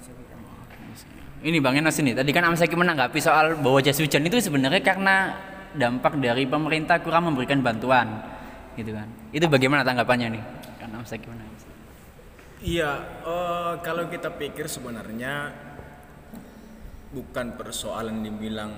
Ini 1.45 1.59
Bang 1.61 1.77
Enas 1.77 1.99
ini, 2.01 2.17
tadi 2.17 2.31
kan 2.33 2.47
Amsaki 2.49 2.73
menanggapi 2.73 3.21
soal 3.21 3.59
bahwa 3.61 3.83
jas 3.85 4.01
hujan 4.01 4.25
itu 4.25 4.41
sebenarnya 4.41 4.81
karena 4.81 5.37
dampak 5.77 6.17
dari 6.17 6.49
pemerintah 6.49 7.03
kurang 7.05 7.29
memberikan 7.29 7.61
bantuan, 7.61 8.23
gitu 8.79 8.97
kan? 8.97 9.05
Itu 9.29 9.51
bagaimana 9.53 9.85
tanggapannya 9.85 10.41
nih? 10.41 10.43
Karena 10.81 11.05
Amsaki 11.05 11.27
menanggapi. 11.29 11.53
Iya, 12.65 12.91
eh, 13.29 13.73
kalau 13.85 14.09
kita 14.09 14.33
pikir 14.41 14.73
sebenarnya 14.73 15.53
bukan 17.13 17.61
persoalan 17.61 18.25
dibilang 18.25 18.73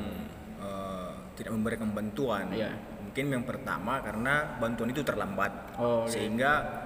eh, 0.58 1.10
tidak 1.38 1.54
memberikan 1.54 1.94
bantuan. 1.94 2.50
Iya. 2.50 2.74
Mungkin 2.98 3.30
yang 3.30 3.46
pertama 3.46 4.02
karena 4.02 4.58
bantuan 4.58 4.90
itu 4.90 5.06
terlambat, 5.06 5.78
Oh, 5.78 6.02
oke. 6.02 6.10
sehingga 6.10 6.52
eh, 6.66 6.85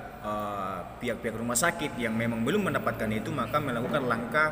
pihak-pihak 1.01 1.35
rumah 1.37 1.57
sakit 1.57 1.97
yang 1.97 2.13
memang 2.13 2.45
belum 2.45 2.69
mendapatkan 2.69 3.09
itu 3.09 3.33
maka 3.33 3.57
melakukan 3.57 4.05
langkah 4.05 4.49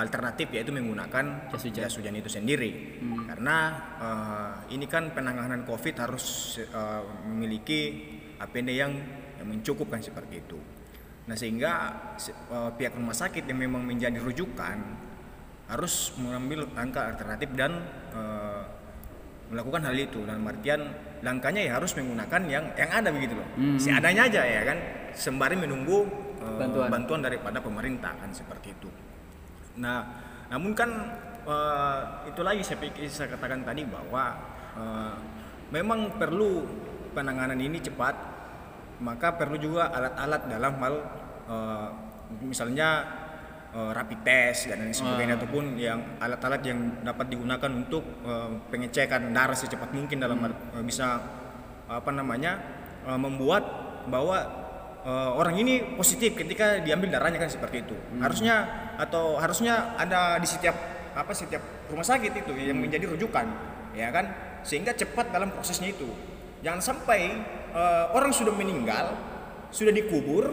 alternatif 0.00 0.48
yaitu 0.54 0.72
menggunakan 0.72 1.50
Jas 1.52 1.62
hujan. 1.66 1.84
jas 1.84 1.94
hujan 2.00 2.14
itu 2.16 2.30
sendiri. 2.32 3.00
Karena 3.28 3.56
eh, 4.00 4.52
ini 4.74 4.88
kan 4.88 5.12
penanganan 5.12 5.68
COVID 5.68 5.94
harus 6.00 6.56
eh, 6.60 7.02
memiliki 7.28 7.80
APD 8.40 8.68
yang, 8.72 8.96
yang 9.36 9.48
mencukupkan 9.48 10.00
seperti 10.00 10.40
itu. 10.40 10.58
Nah 11.28 11.36
sehingga 11.36 11.72
se- 12.16 12.32
eh, 12.32 12.70
pihak 12.74 12.96
rumah 12.96 13.14
sakit 13.14 13.44
yang 13.44 13.60
memang 13.60 13.84
menjadi 13.84 14.16
rujukan 14.16 14.78
harus 15.70 16.16
mengambil 16.18 16.66
langkah 16.74 17.06
alternatif 17.06 17.52
dan 17.54 17.84
eh, 18.16 18.62
melakukan 19.50 19.82
hal 19.84 19.96
itu. 19.98 20.22
Dalam 20.24 20.46
artian 20.46 20.80
langkahnya 21.20 21.66
ya 21.66 21.72
harus 21.76 21.92
menggunakan 21.98 22.40
yang 22.48 22.64
yang 22.78 22.90
ada 22.90 23.10
begitu 23.10 23.34
loh. 23.36 23.48
Seadanya 23.76 24.30
aja 24.30 24.42
ya 24.46 24.62
kan 24.64 24.78
sembari 25.12 25.58
menunggu 25.58 26.06
eh, 26.40 26.56
Bantuan. 26.56 26.88
bantuan 26.88 27.20
daripada 27.20 27.58
pemerintah 27.60 28.14
kan 28.16 28.30
seperti 28.30 28.72
itu. 28.72 28.88
Nah 29.82 30.06
namun 30.48 30.72
kan 30.72 30.90
eh, 31.44 32.00
itu 32.30 32.40
lagi 32.40 32.62
saya 32.62 32.78
pikir 32.78 33.10
saya 33.10 33.28
katakan 33.34 33.66
tadi 33.66 33.82
bahwa 33.84 34.38
eh, 34.78 35.14
memang 35.74 36.16
perlu 36.16 36.64
penanganan 37.10 37.58
ini 37.58 37.82
cepat 37.82 38.14
maka 39.00 39.34
perlu 39.34 39.56
juga 39.56 39.90
alat-alat 39.90 40.42
dalam 40.46 40.72
hal 40.78 40.94
eh, 41.50 41.88
misalnya 42.46 43.02
eh, 43.70 43.90
rapid 43.94 44.20
test 44.22 44.68
dan 44.68 44.82
lain 44.82 44.94
sebagainya 44.94 45.34
ataupun 45.38 45.78
yang 45.78 46.18
alat-alat 46.18 46.62
yang 46.62 46.78
dapat 47.02 47.26
digunakan 47.30 47.70
untuk 47.70 48.02
eh, 48.22 48.50
pengecekan 48.68 49.30
darah 49.30 49.54
secepat 49.54 49.90
mungkin 49.90 50.18
dalam 50.18 50.38
hal- 50.40 50.58
eh, 50.74 50.84
bisa 50.84 51.20
apa 51.86 52.10
namanya 52.10 52.58
eh, 53.06 53.18
membuat 53.18 53.62
bahwa 54.06 54.38
eh, 55.02 55.30
orang 55.34 55.56
ini 55.56 55.94
positif 55.94 56.34
ketika 56.34 56.78
diambil 56.80 57.10
darahnya 57.14 57.38
kan 57.38 57.50
seperti 57.50 57.82
itu. 57.86 57.96
Harusnya 58.18 58.54
atau 58.98 59.38
harusnya 59.38 59.94
ada 59.96 60.36
di 60.36 60.46
setiap 60.46 60.76
apa 61.10 61.34
setiap 61.34 61.90
rumah 61.90 62.06
sakit 62.06 62.46
itu 62.46 62.52
yang 62.54 62.78
menjadi 62.78 63.06
rujukan 63.10 63.46
ya 63.94 64.10
kan? 64.10 64.26
Sehingga 64.62 64.92
cepat 64.92 65.32
dalam 65.32 65.50
prosesnya 65.50 65.90
itu. 65.90 66.06
Jangan 66.60 66.80
sampai 66.82 67.20
eh, 67.72 68.04
orang 68.12 68.30
sudah 68.34 68.52
meninggal 68.52 69.14
sudah 69.70 69.94
dikubur 69.94 70.50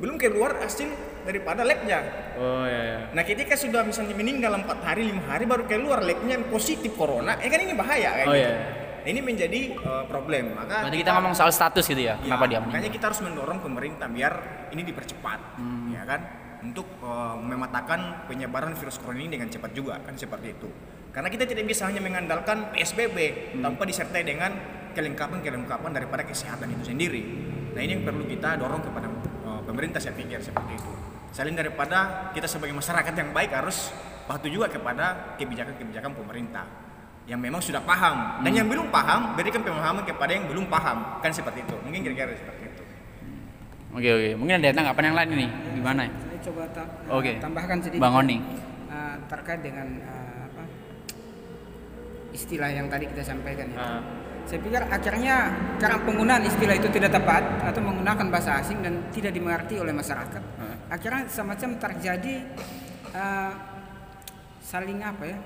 belum 0.00 0.20
keluar 0.20 0.52
hasil 0.60 0.88
daripada 1.22 1.62
labnya 1.62 2.00
Oh 2.36 2.64
ya 2.64 2.80
ya. 2.82 2.98
nah 3.12 3.22
ketika 3.22 3.54
sudah 3.54 3.82
misalnya 3.82 4.14
meninggal 4.14 4.52
empat 4.56 4.78
hari 4.82 5.08
lima 5.08 5.24
hari 5.26 5.44
baru 5.44 5.64
keluar 5.64 6.00
labnya 6.00 6.40
positif 6.48 6.92
corona 6.94 7.36
ya 7.36 7.48
kan 7.48 7.60
ini 7.60 7.74
bahaya 7.74 8.10
kayak 8.14 8.26
Oh, 8.26 8.34
gitu. 8.34 8.44
iya. 8.44 8.54
Nah, 9.00 9.08
ini 9.08 9.20
menjadi 9.24 9.60
eh, 9.72 10.04
problem 10.04 10.52
maka 10.52 10.84
Berarti 10.84 11.00
kita 11.00 11.12
ngomong 11.16 11.32
soal 11.32 11.48
status 11.48 11.88
gitu 11.88 12.04
ya? 12.04 12.20
Ya, 12.20 12.36
Kenapa 12.36 12.44
dia 12.44 12.60
makanya 12.60 12.92
kita 12.92 13.08
harus 13.08 13.24
mendorong 13.24 13.64
pemerintah 13.64 14.04
biar 14.06 14.32
ini 14.70 14.84
dipercepat, 14.84 15.56
Hmm. 15.56 15.88
ya 15.90 16.04
kan? 16.04 16.20
untuk 16.60 16.84
eh, 17.00 17.36
mematakan 17.40 18.28
penyebaran 18.28 18.76
virus 18.76 19.00
corona 19.00 19.16
ini 19.16 19.32
dengan 19.32 19.48
cepat 19.48 19.72
juga 19.72 19.96
kan 20.04 20.12
seperti 20.12 20.52
itu. 20.52 20.68
Karena 21.08 21.32
kita 21.32 21.48
tidak 21.48 21.64
bisa 21.64 21.88
hanya 21.88 22.04
mengandalkan 22.04 22.68
PSBB 22.70 23.16
tanpa 23.58 23.88
disertai 23.88 24.20
dengan 24.20 24.52
kelengkapan-kelengkapan 24.92 25.90
daripada 25.90 26.22
kesehatan 26.22 26.68
itu 26.70 26.92
sendiri. 26.92 27.22
Nah 27.72 27.80
ini 27.80 27.96
yang 27.96 28.04
perlu 28.04 28.28
kita 28.28 28.60
dorong 28.60 28.84
kepada 28.84 29.08
eh, 29.08 29.60
pemerintah 29.64 29.96
saya 29.96 30.12
pikir 30.12 30.38
seperti 30.38 30.76
itu. 30.76 30.92
Selain 31.30 31.54
daripada 31.54 31.98
kita 32.30 32.44
sebagai 32.44 32.74
masyarakat 32.74 33.12
yang 33.12 33.30
baik 33.30 33.50
harus 33.52 33.94
patuh 34.26 34.46
juga 34.46 34.66
kepada 34.66 35.34
kebijakan-kebijakan 35.36 36.12
pemerintah 36.12 36.66
yang 37.24 37.38
memang 37.38 37.58
sudah 37.58 37.78
paham 37.80 38.42
dan 38.42 38.52
yang 38.52 38.66
belum 38.66 38.90
paham 38.90 39.34
berikan 39.34 39.62
pemahaman 39.62 40.02
kepada 40.02 40.32
yang 40.32 40.46
belum 40.46 40.66
paham 40.66 41.18
kan 41.18 41.30
seperti 41.30 41.62
itu 41.62 41.76
mungkin 41.80 42.02
kira-kira 42.02 42.34
seperti 42.34 42.62
itu 42.64 42.82
Oke 43.90 44.06
oke. 44.08 44.30
Mungkin 44.36 44.54
ada 44.56 44.70
tanggapan 44.70 45.02
yang 45.04 45.16
lain 45.16 45.28
ini 45.34 45.46
gimana? 45.74 46.00
ya? 46.06 46.10
Saya 46.14 46.38
coba 46.46 46.62
ta- 46.70 46.90
Oke. 47.10 47.32
tambahkan 47.38 47.78
sedikit 47.80 47.98
Bang 48.00 48.14
Oni. 48.16 48.38
uh, 48.86 49.16
terkait 49.26 49.60
dengan 49.60 49.86
uh, 50.00 50.46
apa 50.46 50.62
istilah 52.30 52.70
yang 52.70 52.86
tadi 52.86 53.10
kita 53.10 53.22
sampaikan 53.24 53.66
itu. 53.66 53.78
Ah. 53.80 53.98
Saya 54.46 54.58
pikir 54.60 54.82
akhirnya 54.84 55.36
karena 55.78 55.98
penggunaan 56.00 56.42
istilah 56.42 56.74
itu 56.74 56.88
tidak 56.88 57.10
tepat 57.12 57.42
atau 57.62 57.80
menggunakan 57.80 58.26
bahasa 58.30 58.58
asing 58.58 58.78
dan 58.78 59.10
tidak 59.10 59.30
dimengerti 59.30 59.74
oleh 59.76 59.90
masyarakat, 59.90 60.42
Ah. 60.56 60.69
Akhirnya 60.90 61.30
semacam 61.30 61.78
terjadi 61.78 62.34
uh, 63.14 63.52
saling 64.60 65.00
apa 65.00 65.24
ya? 65.24 65.38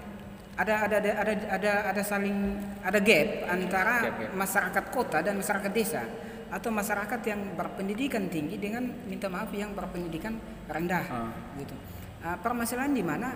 Ada 0.55 0.75
ada 0.87 0.97
ada 1.03 1.11
ada 1.19 1.33
ada, 1.51 1.73
ada 1.91 2.03
saling 2.07 2.57
ada 2.81 2.99
gap 3.03 3.29
antara 3.51 3.95
Gap, 4.07 4.15
gap. 4.23 4.31
masyarakat 4.39 4.85
kota 4.95 5.19
dan 5.21 5.35
masyarakat 5.37 5.73
desa 5.75 6.03
atau 6.49 6.71
masyarakat 6.71 7.21
yang 7.27 7.59
berpendidikan 7.59 8.31
tinggi 8.31 8.55
dengan 8.63 8.87
minta 9.11 9.27
maaf 9.27 9.51
yang 9.51 9.75
berpendidikan 9.75 10.39
rendah 10.71 11.05
Ah. 11.11 11.31
gitu. 11.59 11.75
Uh, 12.23 12.39
permasalahan 12.39 12.95
di 12.95 13.03
mana 13.03 13.35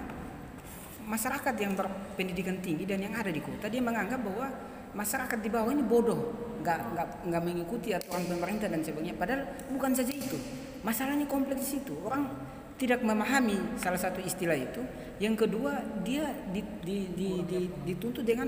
masyarakat 1.03 1.55
yang 1.59 1.75
berpendidikan 1.75 2.63
tinggi 2.63 2.87
dan 2.87 3.03
yang 3.03 3.17
ada 3.19 3.33
di 3.35 3.43
kota 3.43 3.67
dia 3.67 3.83
menganggap 3.83 4.23
bahwa 4.23 4.47
masyarakat 4.95 5.39
di 5.43 5.51
bawah 5.51 5.75
ini 5.75 5.83
bodoh, 5.83 6.21
nggak 6.63 6.79
nggak 6.95 7.09
nggak 7.29 7.43
mengikuti 7.43 7.93
aturan 7.93 8.25
pemerintah 8.31 8.71
dan 8.71 8.81
sebagainya. 8.87 9.19
Padahal 9.19 9.43
bukan 9.75 9.91
saja 9.93 10.13
itu, 10.15 10.39
masalahnya 10.83 11.27
kompleks 11.27 11.75
itu. 11.75 11.95
Orang 12.05 12.29
tidak 12.79 13.03
memahami 13.03 13.59
salah 13.75 13.99
satu 13.99 14.23
istilah 14.23 14.55
itu. 14.55 14.83
Yang 15.19 15.47
kedua 15.47 15.83
dia 16.07 16.31
di, 16.55 16.63
di, 16.83 17.11
di, 17.11 17.29
di- 17.43 17.73
dituntut 17.91 18.23
dengan 18.23 18.47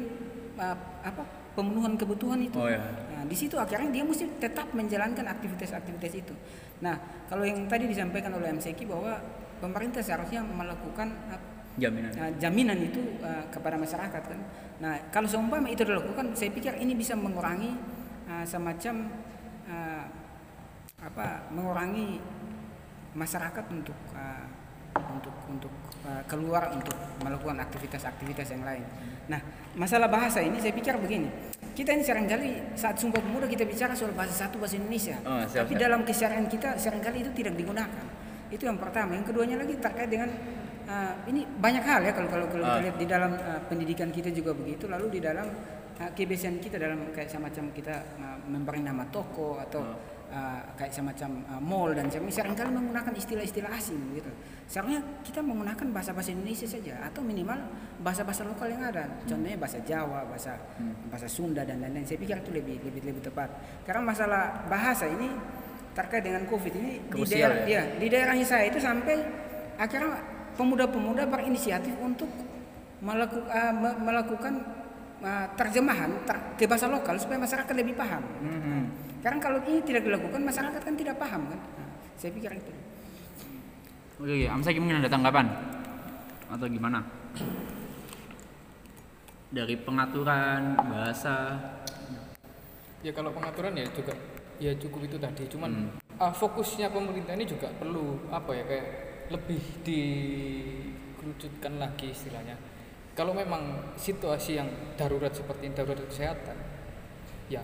uh, 0.55 0.77
apa 1.03 1.27
pemenuhan 1.59 1.99
kebutuhan 1.99 2.39
itu. 2.39 2.55
Oh, 2.55 2.71
ya. 2.71 2.79
Nah, 3.11 3.27
di 3.27 3.35
situ 3.35 3.59
akhirnya 3.59 3.91
dia 3.91 4.07
mesti 4.07 4.39
tetap 4.39 4.71
menjalankan 4.71 5.27
aktivitas-aktivitas 5.27 6.13
itu. 6.15 6.35
Nah, 6.79 7.27
kalau 7.27 7.43
yang 7.43 7.67
tadi 7.67 7.91
disampaikan 7.91 8.31
oleh 8.39 8.55
MCK 8.55 8.87
bahwa 8.87 9.19
pemerintah 9.59 10.01
seharusnya 10.01 10.47
melakukan 10.47 11.11
uh, 11.35 11.41
Jaminan. 11.79 12.11
uh, 12.15 12.33
jaminan 12.39 12.79
itu 12.83 13.03
uh, 13.23 13.47
kepada 13.51 13.75
masyarakat 13.75 14.23
kan. 14.23 14.41
Nah, 14.79 15.11
kalau 15.11 15.27
seumpama 15.27 15.67
itu 15.71 15.83
dilakukan, 15.83 16.39
saya 16.39 16.55
pikir 16.55 16.79
ini 16.79 16.95
bisa 16.95 17.19
mengurangi 17.19 17.75
uh, 18.31 18.47
semacam 18.47 19.11
apa? 21.01 21.49
Mengurangi 21.51 22.21
masyarakat 23.13 23.65
untuk 23.73 23.97
uh, 24.15 24.47
untuk 25.11 25.35
untuk 25.49 25.73
uh, 26.05 26.23
keluar 26.27 26.71
untuk 26.75 26.95
melakukan 27.23 27.59
aktivitas-aktivitas 27.63 28.55
yang 28.55 28.63
lain. 28.63 28.85
Nah, 29.31 29.41
masalah 29.75 30.11
bahasa 30.11 30.43
ini 30.43 30.59
saya 30.59 30.75
pikir 30.75 30.95
begini. 30.99 31.31
Kita 31.71 31.95
ini 31.95 32.03
sering 32.03 32.27
kali 32.27 32.75
saat 32.75 32.99
Sumpah 32.99 33.23
Pemuda 33.23 33.47
kita 33.47 33.65
bicara 33.65 33.95
soal 33.95 34.13
bahasa 34.13 34.35
satu 34.35 34.59
bahasa 34.59 34.77
Indonesia. 34.77 35.17
Oh, 35.23 35.41
siap, 35.47 35.65
Tapi 35.65 35.73
siap. 35.79 35.83
dalam 35.87 36.01
keseharian 36.03 36.47
kita 36.51 36.77
sering 36.77 37.01
kali 37.01 37.23
itu 37.25 37.31
tidak 37.33 37.55
digunakan. 37.57 38.05
Itu 38.51 38.67
yang 38.67 38.77
pertama. 38.77 39.15
Yang 39.17 39.31
keduanya 39.33 39.57
lagi 39.63 39.75
terkait 39.79 40.11
dengan 40.11 40.29
uh, 40.91 41.15
ini 41.31 41.47
banyak 41.47 41.85
hal 41.87 42.01
ya 42.03 42.13
kalau 42.13 42.29
kalau 42.29 42.47
kalau 42.51 42.65
kita 42.67 42.77
Ah. 42.77 42.83
lihat 42.83 42.97
di 42.99 43.07
dalam 43.07 43.33
uh, 43.33 43.61
pendidikan 43.71 44.11
kita 44.11 44.29
juga 44.35 44.53
begitu. 44.53 44.91
Lalu 44.91 45.07
di 45.17 45.21
dalam 45.23 45.47
uh, 45.97 46.11
kebiasaan 46.11 46.59
kita 46.59 46.77
dalam 46.77 47.15
kayak 47.15 47.31
semacam 47.31 47.65
kita 47.71 47.95
uh, 48.19 48.39
memberi 48.51 48.83
nama 48.83 49.07
toko 49.09 49.63
atau 49.63 49.81
uh, 50.31 50.63
kayak 50.79 50.95
semacam 50.95 51.31
uh, 51.51 51.61
mall 51.61 51.91
dan 51.93 52.07
sebagainya 52.09 52.35
sering 52.41 52.55
kali 52.57 52.71
menggunakan 52.71 53.13
istilah-istilah 53.13 53.71
asing 53.75 54.01
gitu. 54.15 54.31
Seharusnya 54.71 55.03
kita 55.27 55.43
menggunakan 55.43 55.87
bahasa-bahasa 55.91 56.31
Indonesia 56.31 56.67
saja 56.71 56.95
atau 57.03 57.21
minimal 57.21 57.59
bahasa-bahasa 58.01 58.47
lokal 58.47 58.71
yang 58.71 58.87
ada. 58.87 59.05
Contohnya 59.27 59.59
bahasa 59.59 59.83
Jawa, 59.83 60.23
bahasa 60.31 60.55
bahasa 61.11 61.27
Sunda 61.27 61.67
dan 61.67 61.83
lain-lain. 61.83 62.07
Saya 62.07 62.23
pikir 62.23 62.39
itu 62.39 62.51
lebih 62.55 62.79
lebih 62.87 63.03
lebih 63.03 63.23
tepat. 63.27 63.51
Karena 63.83 64.03
masalah 64.07 64.65
bahasa 64.71 65.11
ini 65.11 65.27
terkait 65.91 66.23
dengan 66.23 66.47
Covid 66.47 66.71
ini 66.79 67.03
di 67.03 67.11
Krusial 67.11 67.51
daerah 67.51 67.67
ya, 67.67 67.83
di 67.99 68.07
daerahnya 68.07 68.47
saya 68.47 68.71
itu 68.71 68.79
sampai 68.79 69.19
akhirnya 69.75 70.23
pemuda-pemuda 70.55 71.27
berinisiatif 71.27 71.99
untuk 71.99 72.31
melaku- 73.03 73.43
uh, 73.51 73.75
me- 73.75 73.99
melakukan 73.99 74.55
uh, 75.19 75.51
terjemahan 75.59 76.15
ter- 76.23 76.55
ke 76.55 76.71
bahasa 76.71 76.87
lokal 76.87 77.19
supaya 77.19 77.43
masyarakat 77.43 77.75
lebih 77.75 77.99
paham. 77.99 78.23
Mhm. 78.39 78.83
Karena 79.21 79.37
kalau 79.37 79.61
ini 79.69 79.85
tidak 79.85 80.03
dilakukan 80.09 80.41
masyarakat 80.41 80.81
kan 80.81 80.95
tidak 80.97 81.17
paham 81.21 81.45
kan. 81.53 81.61
Nah, 81.61 81.89
saya 82.17 82.33
pikir 82.33 82.57
itu. 82.57 82.73
Oke, 84.21 84.33
oke. 84.33 84.47
Amsaki 84.49 84.81
mungkin 84.81 85.05
ada 85.05 85.13
tanggapan 85.13 85.47
atau 86.49 86.67
gimana? 86.69 87.05
Dari 89.51 89.77
pengaturan 89.77 90.77
bahasa. 90.79 91.59
Ya 93.01 93.13
kalau 93.13 93.33
pengaturan 93.33 93.77
ya 93.77 93.85
juga 93.93 94.17
ya 94.61 94.73
cukup 94.77 95.09
itu 95.09 95.17
tadi. 95.21 95.45
Cuman 95.49 95.71
Hmm. 95.73 95.97
ah, 96.21 96.33
fokusnya 96.33 96.93
pemerintah 96.93 97.33
ini 97.37 97.45
juga 97.49 97.73
perlu 97.77 98.29
apa 98.29 98.53
ya 98.57 98.65
kayak 98.69 98.87
lebih 99.33 99.63
dikerucutkan 99.85 101.77
lagi 101.81 102.13
istilahnya. 102.13 102.57
Kalau 103.17 103.37
memang 103.37 103.93
situasi 104.01 104.57
yang 104.57 104.69
darurat 104.97 105.33
seperti 105.35 105.67
ini, 105.69 105.75
darurat 105.77 105.99
kesehatan, 106.09 106.57
ya 107.53 107.61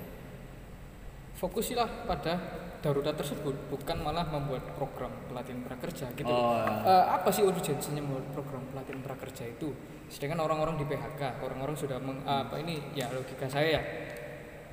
fokusilah 1.36 2.08
pada 2.08 2.40
darurat 2.80 3.16
tersebut, 3.16 3.54
bukan 3.72 3.98
malah 4.00 4.24
membuat 4.28 4.62
program 4.76 5.10
pelatihan 5.28 5.60
prakerja 5.64 6.06
gitu. 6.14 6.30
Oh. 6.30 6.60
Eh, 6.62 7.04
apa 7.12 7.28
sih 7.32 7.42
urgensinya 7.42 8.00
membuat 8.00 8.30
program 8.32 8.62
pelatihan 8.72 9.00
prakerja 9.02 9.44
itu? 9.48 9.74
Sedangkan 10.06 10.38
orang-orang 10.44 10.78
di 10.78 10.86
PHK, 10.86 11.42
orang-orang 11.42 11.74
sudah 11.74 11.98
meng, 11.98 12.22
apa 12.22 12.56
ini 12.62 12.78
ya 12.94 13.10
logika 13.10 13.50
saya 13.50 13.80
ya. 13.80 13.82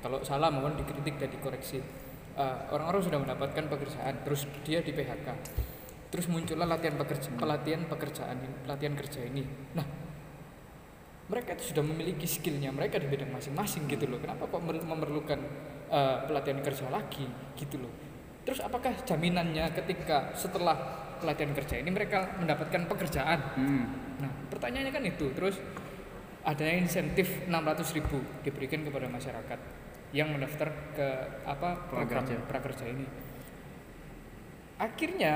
Kalau 0.04 0.20
salah 0.20 0.52
mohon 0.52 0.76
dikritik 0.76 1.16
dan 1.16 1.32
dikoreksi. 1.32 1.80
Eh, 2.34 2.58
orang-orang 2.70 3.02
sudah 3.02 3.18
mendapatkan 3.18 3.64
pekerjaan, 3.70 4.14
terus 4.26 4.46
dia 4.66 4.82
di 4.82 4.90
PHK. 4.90 5.28
Terus 6.14 6.30
muncullah 6.30 6.70
latihan 6.70 6.94
pekerja, 6.94 7.26
pelatihan 7.34 7.82
pekerjaan, 7.90 8.38
ini- 8.38 8.58
pelatihan 8.62 8.94
kerja 8.94 9.20
ini. 9.26 9.42
Nah, 9.74 9.86
mereka 11.26 11.58
itu 11.58 11.74
sudah 11.74 11.82
memiliki 11.82 12.28
skillnya 12.28 12.70
mereka 12.70 13.02
di 13.02 13.10
bidang 13.10 13.34
masing-masing 13.34 13.90
gitu 13.90 14.06
loh. 14.06 14.22
Kenapa 14.22 14.46
kok 14.46 14.62
mer- 14.62 14.86
memerlukan 14.86 15.40
eh, 15.94 16.16
pelatihan 16.26 16.58
kerja 16.58 16.90
lagi 16.90 17.26
gitu 17.54 17.78
loh? 17.78 17.94
Terus 18.44 18.60
apakah 18.60 18.92
jaminannya 19.06 19.72
ketika 19.72 20.34
setelah 20.34 20.76
pelatihan 21.22 21.56
kerja 21.56 21.80
ini 21.80 21.88
mereka 21.94 22.36
mendapatkan 22.36 22.84
pekerjaan? 22.90 23.38
Hmm. 23.56 23.84
Nah, 24.20 24.30
pertanyaannya 24.52 24.92
kan 24.92 25.04
itu. 25.06 25.32
Terus 25.32 25.56
ada 26.44 26.66
insentif 26.68 27.48
600.000 27.48 27.96
ribu 27.96 28.20
diberikan 28.44 28.84
kepada 28.84 29.08
masyarakat 29.08 29.60
yang 30.12 30.30
mendaftar 30.30 30.68
ke 30.94 31.08
apa 31.48 31.88
program 31.88 32.22
Prakerja. 32.22 32.46
prakerja 32.46 32.84
ini. 32.86 33.06
Akhirnya 34.78 35.34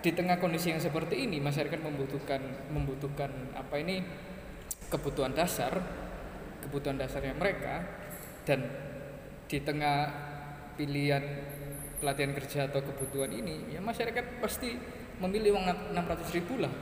di 0.00 0.10
tengah 0.16 0.40
kondisi 0.40 0.72
yang 0.72 0.80
seperti 0.80 1.28
ini 1.28 1.38
masyarakat 1.38 1.76
membutuhkan 1.76 2.40
membutuhkan 2.72 3.30
apa 3.52 3.76
ini 3.76 4.00
kebutuhan 4.88 5.36
dasar, 5.36 5.76
kebutuhan 6.64 6.96
dasarnya 6.96 7.36
mereka 7.36 7.84
dan 8.48 8.64
di 9.50 9.58
tengah 9.58 10.06
pilihan 10.78 11.22
pelatihan 11.98 12.32
kerja 12.32 12.70
atau 12.70 12.80
kebutuhan 12.86 13.34
ini 13.34 13.74
ya 13.74 13.82
masyarakat 13.82 14.38
pasti 14.38 14.78
memilih 15.20 15.58
uang 15.58 15.92
600 15.92 16.36
ribu 16.38 16.62
lah 16.62 16.72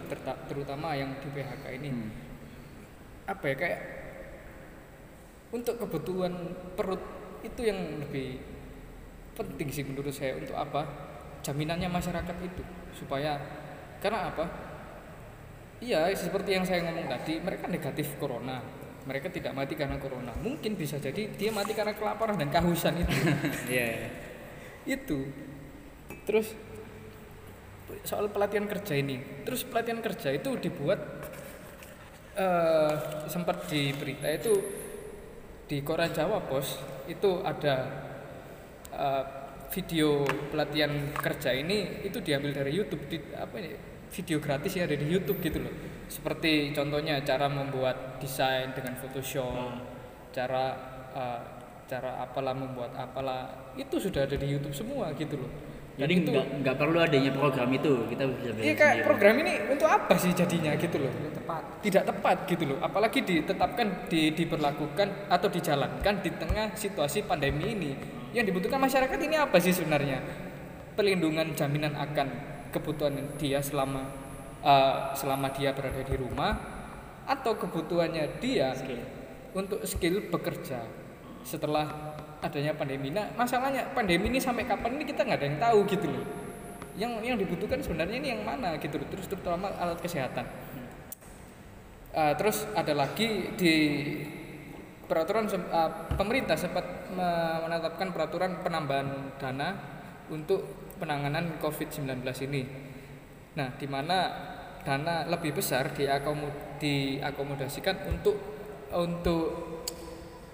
terutama 0.47 0.95
yang 0.95 1.17
di 1.19 1.29
PHK 1.33 1.65
ini. 1.81 1.91
Hmm. 1.91 2.11
apa 3.29 3.45
ya 3.45 3.57
kayak 3.61 3.81
untuk 5.53 5.81
kebutuhan 5.81 6.33
perut 6.77 7.01
itu 7.41 7.61
yang 7.65 8.05
lebih 8.05 8.41
penting 9.37 9.69
sih 9.69 9.85
menurut 9.85 10.13
saya 10.13 10.37
untuk 10.37 10.57
apa 10.57 10.85
jaminannya 11.45 11.89
masyarakat 11.89 12.37
itu. 12.45 12.63
Supaya 12.93 13.37
karena 14.03 14.33
apa? 14.33 14.45
Iya 15.79 16.11
seperti 16.17 16.59
yang 16.59 16.65
saya 16.67 16.83
ngomong 16.89 17.07
tadi 17.07 17.39
mereka 17.39 17.71
negatif 17.71 18.19
corona 18.19 18.59
mereka 19.09 19.33
tidak 19.33 19.57
mati 19.57 19.73
karena 19.73 19.97
corona. 19.97 20.37
Mungkin 20.37 20.77
bisa 20.77 21.01
jadi 21.01 21.33
dia 21.33 21.49
mati 21.49 21.73
karena 21.73 21.97
kelaparan 21.97 22.37
dan 22.37 22.53
kehausan 22.53 23.01
itu. 23.01 23.17
Iya. 23.73 24.13
itu. 24.85 25.25
Terus 26.29 26.53
soal 28.05 28.29
pelatihan 28.29 28.69
kerja 28.69 28.93
ini. 28.93 29.45
Terus 29.49 29.65
pelatihan 29.65 30.05
kerja 30.05 30.29
itu 30.37 30.61
dibuat 30.61 31.01
eh 32.39 32.93
sempat 33.27 33.67
di 33.67 33.91
berita 33.97 34.31
itu 34.31 34.55
di 35.67 35.83
koran 35.83 36.15
Jawa 36.15 36.39
Pos 36.47 36.79
itu 37.11 37.43
ada 37.43 37.77
eh, 38.95 39.25
video 39.75 40.23
pelatihan 40.53 41.13
kerja 41.19 41.51
ini 41.51 42.07
itu 42.07 42.23
diambil 42.23 42.55
dari 42.55 42.73
YouTube 42.73 43.05
di 43.11 43.19
apa 43.35 43.57
ini 43.59 43.88
video 44.11 44.39
gratis 44.41 44.75
yang 44.77 44.89
ada 44.89 44.97
di 44.97 45.07
YouTube 45.07 45.39
gitu 45.45 45.61
loh 45.63 45.75
seperti 46.09 46.73
contohnya 46.73 47.21
cara 47.21 47.47
membuat 47.47 48.17
desain 48.19 48.73
dengan 48.73 48.97
Photoshop 48.97 49.77
cara 50.33 50.65
uh, 51.13 51.41
cara 51.89 52.21
apalah 52.21 52.53
membuat 52.53 52.93
apalah 52.97 53.73
itu 53.77 53.97
sudah 53.97 54.29
ada 54.29 54.37
di 54.37 54.47
YouTube 54.49 54.77
semua 54.77 55.13
gitu 55.17 55.41
loh 55.41 55.49
Dan 55.99 56.07
Jadi 56.07 56.15
itu 56.23 56.31
nggak 56.31 56.77
perlu 56.79 57.03
adanya 57.03 57.35
program 57.35 57.75
itu 57.75 58.07
kita 58.07 58.23
bisa 58.31 58.55
Iya 58.55 58.75
kayak 58.79 58.95
sendiri. 59.03 59.07
program 59.11 59.35
ini 59.43 59.53
untuk 59.67 59.89
apa 59.91 60.15
sih 60.15 60.31
jadinya 60.31 60.71
gitu 60.79 60.95
loh? 61.03 61.11
Tepat. 61.11 61.63
Tidak 61.83 62.03
tepat 62.07 62.37
gitu 62.47 62.65
loh. 62.71 62.79
Apalagi 62.79 63.19
ditetapkan 63.27 64.07
di, 64.07 64.31
diberlakukan 64.31 65.27
atau 65.27 65.51
dijalankan 65.51 66.23
di 66.23 66.31
tengah 66.39 66.71
situasi 66.79 67.27
pandemi 67.27 67.75
ini. 67.75 67.91
Yang 68.31 68.55
dibutuhkan 68.55 68.79
masyarakat 68.79 69.19
ini 69.19 69.43
apa 69.43 69.59
sih 69.59 69.75
sebenarnya? 69.75 70.23
Pelindungan 70.95 71.51
jaminan 71.59 71.99
akan 71.99 72.31
kebutuhan 72.71 73.15
dia 73.41 73.61
selama 73.61 74.09
uh, 74.63 75.13
selama 75.15 75.53
dia 75.55 75.73
berada 75.73 76.03
di 76.05 76.17
rumah 76.17 76.57
atau 77.29 77.57
kebutuhannya 77.61 78.41
dia 78.41 78.73
untuk 79.53 79.85
skill 79.85 80.33
bekerja 80.33 80.85
setelah 81.45 82.15
adanya 82.41 82.73
pandemi. 82.77 83.11
Nah, 83.11 83.33
masalahnya 83.35 83.93
pandemi 83.93 84.31
ini 84.31 84.41
sampai 84.41 84.65
kapan 84.65 85.01
ini 85.01 85.05
kita 85.09 85.27
nggak 85.27 85.39
ada 85.39 85.47
yang 85.49 85.61
tahu 85.61 85.79
gitu 85.91 86.07
loh. 86.09 86.27
Yang 86.99 87.13
yang 87.23 87.37
dibutuhkan 87.39 87.79
sebenarnya 87.83 88.17
ini 88.19 88.29
yang 88.35 88.43
mana 88.47 88.77
gitu 88.79 88.97
loh. 88.99 89.09
Terus 89.11 89.27
terutama 89.29 89.71
alat 89.77 89.99
kesehatan. 90.01 90.47
Uh, 92.09 92.33
terus 92.35 92.65
ada 92.73 92.97
lagi 92.97 93.53
di 93.55 93.75
peraturan 95.07 95.49
uh, 95.49 96.09
pemerintah 96.17 96.57
sempat 96.57 96.85
me- 97.13 97.59
menetapkan 97.69 98.13
peraturan 98.13 98.61
penambahan 98.65 99.37
dana 99.37 99.77
untuk 100.33 100.88
penanganan 100.99 101.57
COVID-19 101.63 102.21
ini. 102.51 102.63
Nah, 103.55 103.75
di 103.75 103.87
mana 103.87 104.19
dana 104.83 105.27
lebih 105.27 105.57
besar 105.57 105.95
diakomo- 105.95 106.79
diakomodasikan 106.79 108.07
untuk 108.11 108.37
untuk 108.95 109.47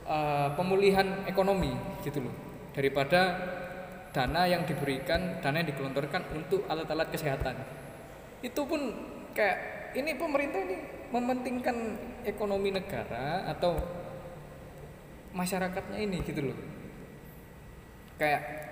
uh, 0.09 0.53
pemulihan 0.57 1.25
ekonomi 1.29 1.73
gitu 2.05 2.25
loh. 2.25 2.35
Daripada 2.75 3.21
dana 4.15 4.47
yang 4.47 4.63
diberikan 4.63 5.43
dana 5.43 5.59
yang 5.59 5.69
digelontorkan 5.75 6.23
untuk 6.33 6.63
alat-alat 6.71 7.11
kesehatan. 7.11 7.59
Itu 8.41 8.63
pun 8.65 8.81
kayak 9.35 9.91
ini 9.99 10.15
pemerintah 10.15 10.61
ini 10.63 10.77
mementingkan 11.11 11.77
ekonomi 12.27 12.71
negara 12.75 13.47
atau 13.51 13.79
masyarakatnya 15.35 15.99
ini 15.99 16.23
gitu 16.23 16.51
loh. 16.51 16.59
Kayak 18.15 18.64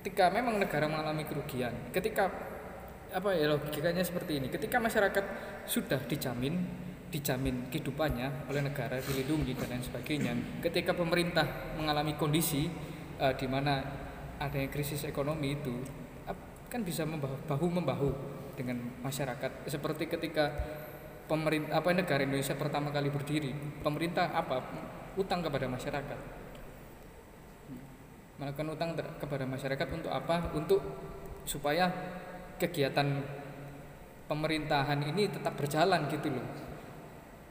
ketika 0.00 0.28
memang 0.30 0.60
negara 0.60 0.86
mengalami 0.86 1.24
kerugian 1.24 1.72
ketika 1.90 2.28
apa 3.14 3.32
ya 3.32 3.48
logikanya 3.48 4.02
seperti 4.02 4.42
ini 4.42 4.46
ketika 4.52 4.76
masyarakat 4.82 5.24
sudah 5.64 6.02
dijamin 6.04 6.58
dijamin 7.08 7.70
kehidupannya 7.70 8.50
oleh 8.50 8.60
negara 8.66 8.98
dilindungi 8.98 9.54
dan 9.56 9.78
lain 9.78 9.84
sebagainya 9.84 10.32
ketika 10.60 10.92
pemerintah 10.92 11.76
mengalami 11.78 12.18
kondisi 12.18 12.66
eh, 13.16 13.34
di 13.38 13.46
mana 13.46 13.80
adanya 14.36 14.68
krisis 14.68 15.06
ekonomi 15.08 15.56
itu 15.56 15.74
kan 16.66 16.82
bisa 16.82 17.06
membahu, 17.06 17.36
bahu 17.46 17.66
membahu 17.70 18.10
dengan 18.58 18.82
masyarakat. 19.00 19.70
Seperti 19.70 20.10
ketika 20.10 20.50
pemerintah 21.30 21.78
apa 21.78 21.94
negara 21.94 22.22
Indonesia 22.22 22.54
pertama 22.54 22.90
kali 22.90 23.10
berdiri 23.10 23.50
pemerintah 23.82 24.30
apa 24.34 24.62
utang 25.18 25.42
kepada 25.42 25.66
masyarakat 25.66 26.18
melakukan 28.36 28.68
utang 28.76 28.90
kepada 28.96 29.44
masyarakat 29.48 29.88
untuk 29.92 30.12
apa? 30.12 30.52
Untuk 30.52 30.80
supaya 31.48 31.88
kegiatan 32.60 33.24
pemerintahan 34.26 35.00
ini 35.06 35.30
tetap 35.30 35.56
berjalan 35.56 36.08
gitu 36.12 36.28
loh. 36.32 36.46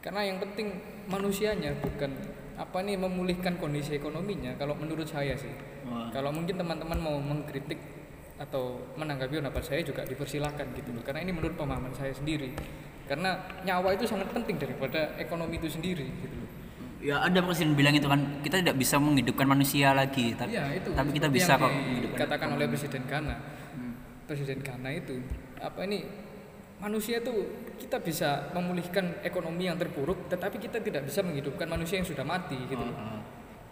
Karena 0.03 0.21
yang 0.21 0.37
penting 0.37 0.77
manusianya 1.09 1.73
bukan 1.81 2.13
apa 2.55 2.77
nih 2.85 2.95
memulihkan 2.95 3.57
kondisi 3.59 3.97
ekonominya 3.97 4.55
kalau 4.55 4.77
menurut 4.77 5.07
saya 5.09 5.33
sih. 5.35 5.51
Wah. 5.85 6.09
kalau 6.09 6.33
mungkin 6.33 6.57
teman-teman 6.57 6.97
mau 6.97 7.17
mengkritik 7.21 7.77
atau 8.41 8.81
menanggapi 8.97 9.37
pendapat 9.37 9.61
saya 9.61 9.81
juga 9.85 10.01
dipersilahkan 10.05 10.73
gitu 10.77 10.93
loh. 10.93 11.03
Karena 11.05 11.25
ini 11.25 11.31
menurut 11.33 11.57
pemahaman 11.57 11.93
saya 11.93 12.13
sendiri. 12.13 12.53
Karena 13.05 13.37
nyawa 13.61 13.93
itu 13.93 14.09
sangat 14.09 14.33
penting 14.33 14.57
daripada 14.57 15.13
ekonomi 15.21 15.61
itu 15.61 15.69
sendiri 15.69 16.05
gitu 16.21 16.35
loh 16.41 16.64
Ya 16.99 17.19
ada 17.19 17.37
presiden 17.39 17.73
bilang 17.73 17.93
itu 17.93 18.05
kan 18.05 18.17
kita 18.41 18.59
tidak 18.59 18.75
bisa 18.75 18.97
menghidupkan 18.97 19.45
manusia 19.45 19.91
lagi, 19.91 20.33
tapi, 20.33 20.51
Iya, 20.51 20.73
itu 20.73 20.89
tapi 20.89 21.09
kita 21.11 21.27
seperti 21.27 21.37
bisa 21.37 21.51
yang 21.51 21.59
kok 21.59 21.71
menghidupkan. 21.71 22.17
dikatakan 22.17 22.47
oleh 22.51 22.65
Presiden 22.65 23.03
Ghana. 23.05 23.35
Presiden 24.25 24.59
Ghana 24.59 24.89
itu 24.91 25.15
apa 25.55 25.79
ini 25.83 25.99
manusia 26.75 27.19
itu 27.19 27.33
kita 27.77 27.97
bisa 27.99 28.29
memulihkan 28.51 29.21
ekonomi 29.21 29.65
yang 29.65 29.77
terpuruk, 29.77 30.25
tetapi 30.27 30.57
kita 30.57 30.79
tidak 30.79 31.05
bisa 31.05 31.21
menghidupkan 31.21 31.67
manusia 31.67 31.95
yang 31.95 32.07
sudah 32.07 32.25
mati 32.25 32.57
gitu. 32.65 32.81
loh. 32.81 32.89
Oh, 32.89 33.05
oh. 33.11 33.21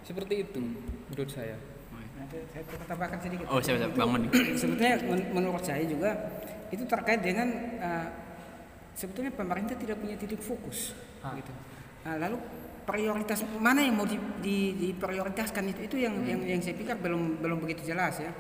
Seperti 0.03 0.43
itu 0.43 0.61
menurut 1.09 1.31
saya. 1.31 1.57
Nah, 1.89 2.27
saya 2.29 2.43
saya 2.61 2.85
tambahkan 2.85 3.17
sedikit. 3.19 3.45
Oh, 3.47 3.57
siap, 3.57 3.75
siap. 3.77 3.91
Bangun 3.93 4.29
sebetulnya 4.61 4.95
men- 5.01 5.31
menurut 5.33 5.63
saya 5.63 5.81
juga 5.83 6.11
itu 6.69 6.83
terkait 6.85 7.19
dengan 7.19 7.47
uh, 7.79 8.07
sebetulnya 8.93 9.31
pemerintah 9.31 9.73
tidak 9.73 9.97
punya 9.97 10.13
titik 10.15 10.37
fokus 10.37 10.93
Ah. 11.19 11.33
gitu. 11.33 11.49
Nah, 12.03 12.19
lalu 12.19 12.35
prioritas 12.83 13.43
mana 13.59 13.79
yang 13.79 13.95
mau 13.95 14.07
di, 14.07 14.19
di- 14.43 14.73
diprioritaskan 14.75 15.63
itu 15.71 15.81
itu 15.87 15.95
yang, 16.03 16.15
yang 16.27 16.39
yang 16.43 16.59
saya 16.59 16.75
pikir 16.75 16.99
belum 16.99 17.39
belum 17.39 17.57
begitu 17.63 17.91
jelas 17.91 18.19
ya. 18.19 18.31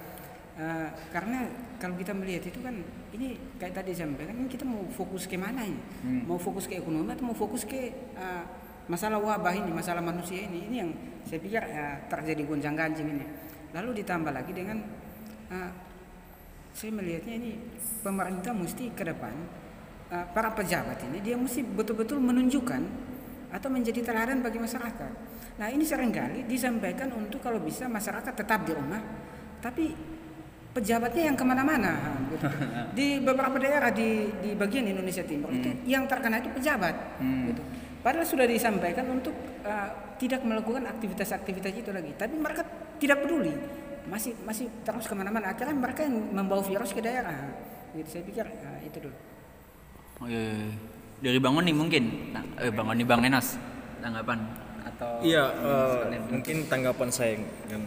Uh, 0.53 0.85
karena 1.09 1.49
kalau 1.81 1.97
kita 1.97 2.13
melihat 2.13 2.45
itu 2.45 2.61
kan 2.61 2.77
ini 3.09 3.57
kayak 3.57 3.73
tadi 3.73 3.89
saya 3.89 4.05
sampaikan 4.05 4.37
ini 4.37 4.45
kita 4.45 4.61
mau 4.61 4.85
fokus 4.93 5.25
ke 5.25 5.33
mana 5.33 5.65
ini? 5.65 5.81
Mau 6.29 6.37
fokus 6.37 6.69
ke 6.69 6.77
ekonomi 6.77 7.09
atau 7.09 7.25
mau 7.25 7.33
fokus 7.33 7.65
ke 7.65 8.13
uh, 8.13 8.45
masalah 8.85 9.17
wabah 9.17 9.55
ini, 9.57 9.73
masalah 9.73 10.05
manusia 10.05 10.45
ini? 10.45 10.69
Ini 10.69 10.75
yang 10.77 10.91
saya 11.25 11.41
pikir 11.41 11.63
uh, 11.63 12.05
terjadi 12.05 12.45
gonjang-ganjing 12.45 13.07
ini. 13.09 13.25
Lalu 13.73 14.05
ditambah 14.05 14.29
lagi 14.29 14.53
dengan 14.53 14.77
uh, 15.49 15.71
saya 16.73 16.91
melihatnya 16.93 17.33
ini 17.37 17.51
pemerintah 18.05 18.53
mesti 18.53 18.93
ke 18.93 19.05
depan 19.05 19.33
uh, 20.13 20.25
para 20.33 20.53
pejabat 20.53 21.01
ini 21.09 21.21
dia 21.21 21.37
mesti 21.37 21.61
betul-betul 21.61 22.17
menunjukkan 22.17 23.12
atau 23.53 23.69
menjadi 23.69 24.01
teladan 24.01 24.41
bagi 24.41 24.57
masyarakat. 24.57 25.11
Nah 25.61 25.67
ini 25.69 25.85
sering 25.85 26.09
kali 26.09 26.49
disampaikan 26.49 27.13
untuk 27.13 27.37
kalau 27.37 27.61
bisa 27.61 27.85
masyarakat 27.85 28.33
tetap 28.33 28.65
di 28.65 28.73
rumah, 28.73 28.97
tapi 29.61 29.93
pejabatnya 30.73 31.29
yang 31.29 31.37
ke 31.37 31.45
mana-mana. 31.45 31.93
gitu. 32.33 32.49
Di 32.97 33.21
beberapa 33.21 33.61
daerah 33.61 33.93
di 33.93 34.25
di 34.41 34.57
bagian 34.57 34.89
Indonesia 34.89 35.21
Timur 35.21 35.53
itu 35.53 35.69
yang 35.85 36.09
terkena 36.09 36.41
itu 36.41 36.49
pejabat. 36.49 37.21
Gitu. 37.21 37.61
Padahal 38.01 38.27
sudah 38.27 38.49
disampaikan 38.49 39.05
untuk 39.07 39.31
uh, 39.63 40.17
tidak 40.19 40.43
melakukan 40.43 40.83
aktivitas-aktivitas 40.89 41.71
itu 41.71 41.89
lagi, 41.93 42.11
tapi 42.19 42.35
mereka 42.35 42.67
tidak 42.99 43.23
peduli, 43.23 43.55
masih 44.11 44.35
masih 44.43 44.67
terus 44.83 45.07
ke 45.07 45.15
mana-mana. 45.15 45.55
Akhirnya 45.55 45.77
mereka 45.77 46.03
yang 46.03 46.19
membawa 46.35 46.59
virus 46.65 46.91
ke 46.91 46.99
daerah. 46.99 47.37
Gitu. 47.95 48.19
Saya 48.19 48.23
pikir 48.27 48.45
uh, 48.49 48.79
itu 48.83 48.97
dulu. 49.07 49.17
Oh, 50.19 50.27
iya, 50.27 50.41
iya. 50.41 51.02
Dari 51.23 51.39
bangun 51.39 51.63
nih 51.63 51.71
mungkin. 51.71 52.03
Nah, 52.35 52.43
eh, 52.59 52.67
bangun 52.67 52.99
nih 52.99 53.07
Bang 53.07 53.23
Enas. 53.23 53.55
Tanggapan 54.03 54.43
atau 54.83 55.23
Iya, 55.23 55.55
sekalian. 55.55 56.23
mungkin 56.27 56.57
tanggapan 56.67 57.09
saya 57.15 57.39
yang 57.71 57.83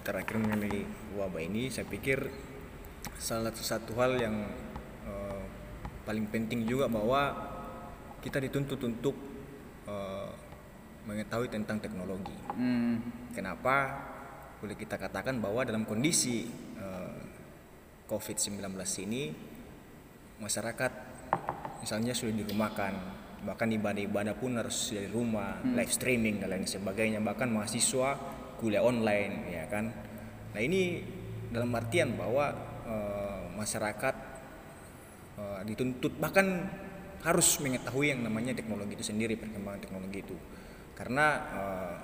terakhir 0.00 0.40
mengenai 0.40 0.88
wabah 1.20 1.44
ini, 1.44 1.68
saya 1.68 1.84
pikir 1.84 2.32
salah 3.20 3.52
satu 3.52 3.92
hal 4.00 4.16
yang 4.16 4.40
eh, 5.04 5.42
paling 6.08 6.32
penting 6.32 6.64
juga 6.64 6.88
bahwa 6.88 7.36
kita 8.24 8.40
dituntut 8.40 8.80
untuk 8.80 9.12
eh, 9.84 10.32
mengetahui 11.04 11.52
tentang 11.52 11.84
teknologi. 11.84 12.32
Hmm. 12.56 13.04
Kenapa? 13.36 13.76
Boleh 14.64 14.80
kita 14.80 14.96
katakan 14.96 15.44
bahwa 15.44 15.60
dalam 15.60 15.84
kondisi 15.84 16.48
eh, 16.80 17.20
COVID-19 18.08 18.64
ini 19.04 19.36
masyarakat 20.40 21.07
misalnya 21.82 22.12
sudah 22.14 22.34
dirumahkan 22.34 23.18
bahkan 23.46 23.70
ibadah-ibadah 23.70 24.34
pun 24.34 24.58
harus 24.58 24.90
dari 24.90 25.06
rumah 25.06 25.62
live 25.62 25.92
streaming 25.92 26.42
dan 26.42 26.50
lain 26.50 26.66
sebagainya 26.66 27.22
bahkan 27.22 27.46
mahasiswa 27.46 28.18
kuliah 28.58 28.82
online 28.82 29.54
ya 29.54 29.64
kan? 29.70 29.94
Nah 30.54 30.60
ini 30.60 30.98
dalam 31.54 31.70
artian 31.70 32.18
bahwa 32.18 32.50
eh, 32.82 33.42
masyarakat 33.54 34.14
eh, 35.38 35.60
dituntut 35.70 36.18
bahkan 36.18 36.66
harus 37.22 37.58
mengetahui 37.62 38.14
yang 38.14 38.22
namanya 38.26 38.54
teknologi 38.54 38.98
itu 38.98 39.06
sendiri 39.06 39.38
perkembangan 39.38 39.80
teknologi 39.86 40.18
itu. 40.18 40.36
Karena 40.98 41.26
eh, 41.54 41.94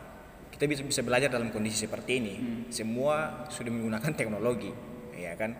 kita 0.54 0.70
bisa 0.70 0.86
bisa 0.86 1.02
belajar 1.02 1.34
dalam 1.34 1.50
kondisi 1.50 1.82
seperti 1.82 2.22
ini 2.22 2.34
semua 2.70 3.46
sudah 3.50 3.74
menggunakan 3.74 4.12
teknologi 4.14 4.70
ya 5.18 5.34
kan? 5.34 5.50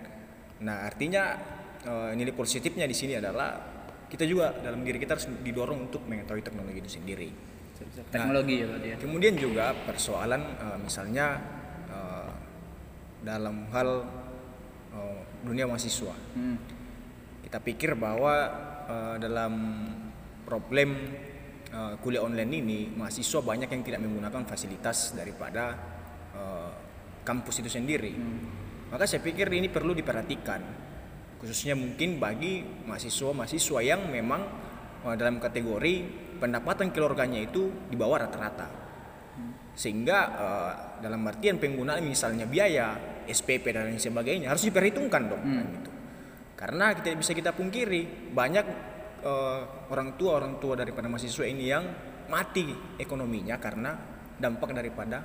Nah 0.63 0.87
artinya 0.87 1.35
eh, 1.83 2.11
nilai 2.15 2.31
positifnya 2.31 2.87
di 2.87 2.95
sini 2.95 3.19
adalah 3.19 3.74
kita 4.15 4.31
juga 4.31 4.55
dalam 4.63 4.87
diri 4.87 5.03
kita 5.03 5.19
harus 5.19 5.27
didorong 5.43 5.91
untuk 5.91 6.07
mengetahui 6.07 6.47
teknologi 6.47 6.79
itu 6.79 7.03
sendiri 7.03 7.55
teknologi 8.11 8.63
ya 8.63 8.67
berarti 8.71 8.89
ya. 8.95 8.97
Kemudian 9.03 9.35
juga 9.35 9.75
persoalan 9.75 10.43
eh, 10.57 10.79
misalnya 10.79 11.27
eh, 11.91 12.31
dalam 13.25 13.67
hal 13.75 13.89
eh, 14.95 15.21
dunia 15.45 15.69
mahasiswa. 15.69 16.15
Hmm. 16.39 16.59
kita 17.45 17.61
pikir 17.61 17.95
bahwa 17.95 18.35
eh, 18.89 19.17
dalam 19.23 19.53
problem 20.43 20.91
eh, 21.71 21.95
kuliah 22.03 22.25
online 22.25 22.53
ini 22.63 22.79
mahasiswa 22.95 23.41
banyak 23.43 23.69
yang 23.71 23.83
tidak 23.85 24.01
menggunakan 24.03 24.43
fasilitas 24.47 25.15
daripada 25.15 25.75
eh, 26.35 26.73
kampus 27.27 27.65
itu 27.65 27.71
sendiri. 27.71 28.15
Maka 28.91 29.11
saya 29.11 29.25
pikir 29.27 29.51
ini 29.51 29.67
perlu 29.67 29.91
diperhatikan 29.91 30.84
khususnya 31.45 31.77
mungkin 31.77 32.17
bagi 32.17 32.65
mahasiswa-mahasiswa 32.89 33.85
yang 33.85 34.09
memang 34.09 34.41
eh, 35.05 35.15
dalam 35.21 35.37
kategori 35.37 35.95
pendapatan 36.41 36.89
keluarganya 36.89 37.45
itu 37.45 37.69
di 37.93 38.01
bawah 38.01 38.25
rata-rata. 38.25 38.69
Sehingga 39.77 40.19
eh, 40.33 40.73
dalam 41.05 41.21
artian 41.29 41.61
penggunaan 41.61 42.01
misalnya 42.01 42.49
biaya 42.49 42.97
SPP 43.29 43.77
dan 43.77 43.93
lain 43.93 44.01
sebagainya 44.01 44.53
harus 44.53 44.65
diperhitungkan 44.69 45.23
dong 45.29 45.43
kan 45.45 45.65
gitu. 45.65 45.91
karena 46.61 46.93
kita 46.93 47.17
bisa 47.17 47.33
kita 47.33 47.57
pungkiri 47.57 48.33
banyak 48.33 48.67
eh, 49.25 49.61
orang 49.93 50.17
tua 50.17 50.41
orang 50.41 50.61
tua 50.61 50.77
daripada 50.77 51.09
mahasiswa 51.09 51.45
ini 51.45 51.65
yang 51.69 51.85
mati 52.29 52.73
ekonominya 52.97 53.61
karena 53.61 53.93
dampak 54.41 54.73
daripada 54.73 55.21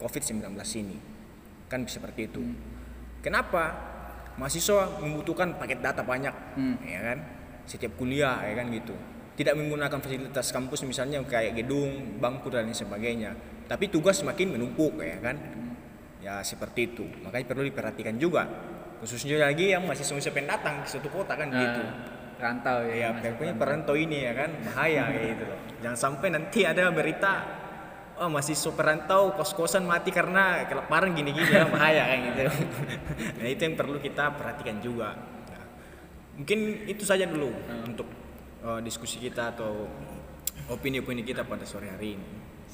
COVID-19 0.00 0.56
ini. 0.80 0.98
Kan 1.68 1.84
seperti 1.88 2.28
itu. 2.28 2.42
Kenapa 3.24 3.93
mahasiswa 4.36 4.98
membutuhkan 4.98 5.54
paket 5.58 5.78
data 5.80 6.02
banyak 6.02 6.34
ya 6.84 7.00
kan? 7.12 7.18
Setiap 7.64 7.96
kuliah 7.96 8.40
ya 8.44 8.54
kan 8.58 8.68
gitu. 8.70 8.94
Tidak 9.34 9.54
menggunakan 9.58 9.98
fasilitas 9.98 10.54
kampus 10.54 10.86
misalnya 10.86 11.18
kayak 11.26 11.58
gedung 11.58 12.22
bangku 12.22 12.52
dan 12.52 12.70
lain 12.70 12.76
sebagainya. 12.76 13.34
Tapi 13.66 13.90
tugas 13.90 14.20
semakin 14.22 14.54
menumpuk 14.54 15.00
ya 15.02 15.18
kan? 15.18 15.36
Ya 16.22 16.38
seperti 16.44 16.94
itu. 16.94 17.04
Makanya 17.24 17.44
perlu 17.50 17.66
diperhatikan 17.66 18.14
juga. 18.20 18.46
Khususnya 19.02 19.42
lagi 19.42 19.74
yang 19.74 19.84
masih 19.84 20.06
mahasiswa 20.06 20.32
pendatang 20.32 20.80
ke 20.84 20.88
suatu 20.88 21.08
kota 21.10 21.34
kan 21.34 21.50
gitu. 21.50 21.82
Rantau 22.34 22.84
ya 22.90 23.14
Mas. 23.14 23.24
pokoknya 23.34 23.54
perantau 23.56 23.96
ini 23.96 24.26
ya 24.28 24.32
kan? 24.36 24.50
Bahaya 24.70 25.02
kayak 25.10 25.26
gitu 25.34 25.44
loh. 25.48 25.58
Jangan 25.82 25.98
sampai 25.98 26.28
nanti 26.30 26.60
ada 26.62 26.90
berita 26.92 27.32
oh 28.14 28.28
mahasiswa 28.30 28.70
perantau 28.74 29.34
kos-kosan 29.34 29.82
mati 29.82 30.14
karena 30.14 30.62
kelaparan 30.70 31.14
gini-gini 31.14 31.50
ya 31.50 31.66
bahaya 31.66 32.02
kayak 32.10 32.20
gitu. 32.30 32.42
Nah 33.42 33.46
itu 33.50 33.60
yang 33.66 33.74
perlu 33.74 33.98
kita 33.98 34.34
perhatikan 34.38 34.78
juga. 34.78 35.18
Nah, 35.50 35.64
mungkin 36.38 36.58
itu 36.86 37.02
saja 37.02 37.26
dulu 37.26 37.50
untuk 37.84 38.06
uh, 38.62 38.78
diskusi 38.80 39.18
kita 39.18 39.52
atau 39.58 39.90
opini-opini 40.70 41.26
kita 41.26 41.42
pada 41.44 41.66
sore 41.66 41.90
hari 41.90 42.14
ini. 42.16 42.26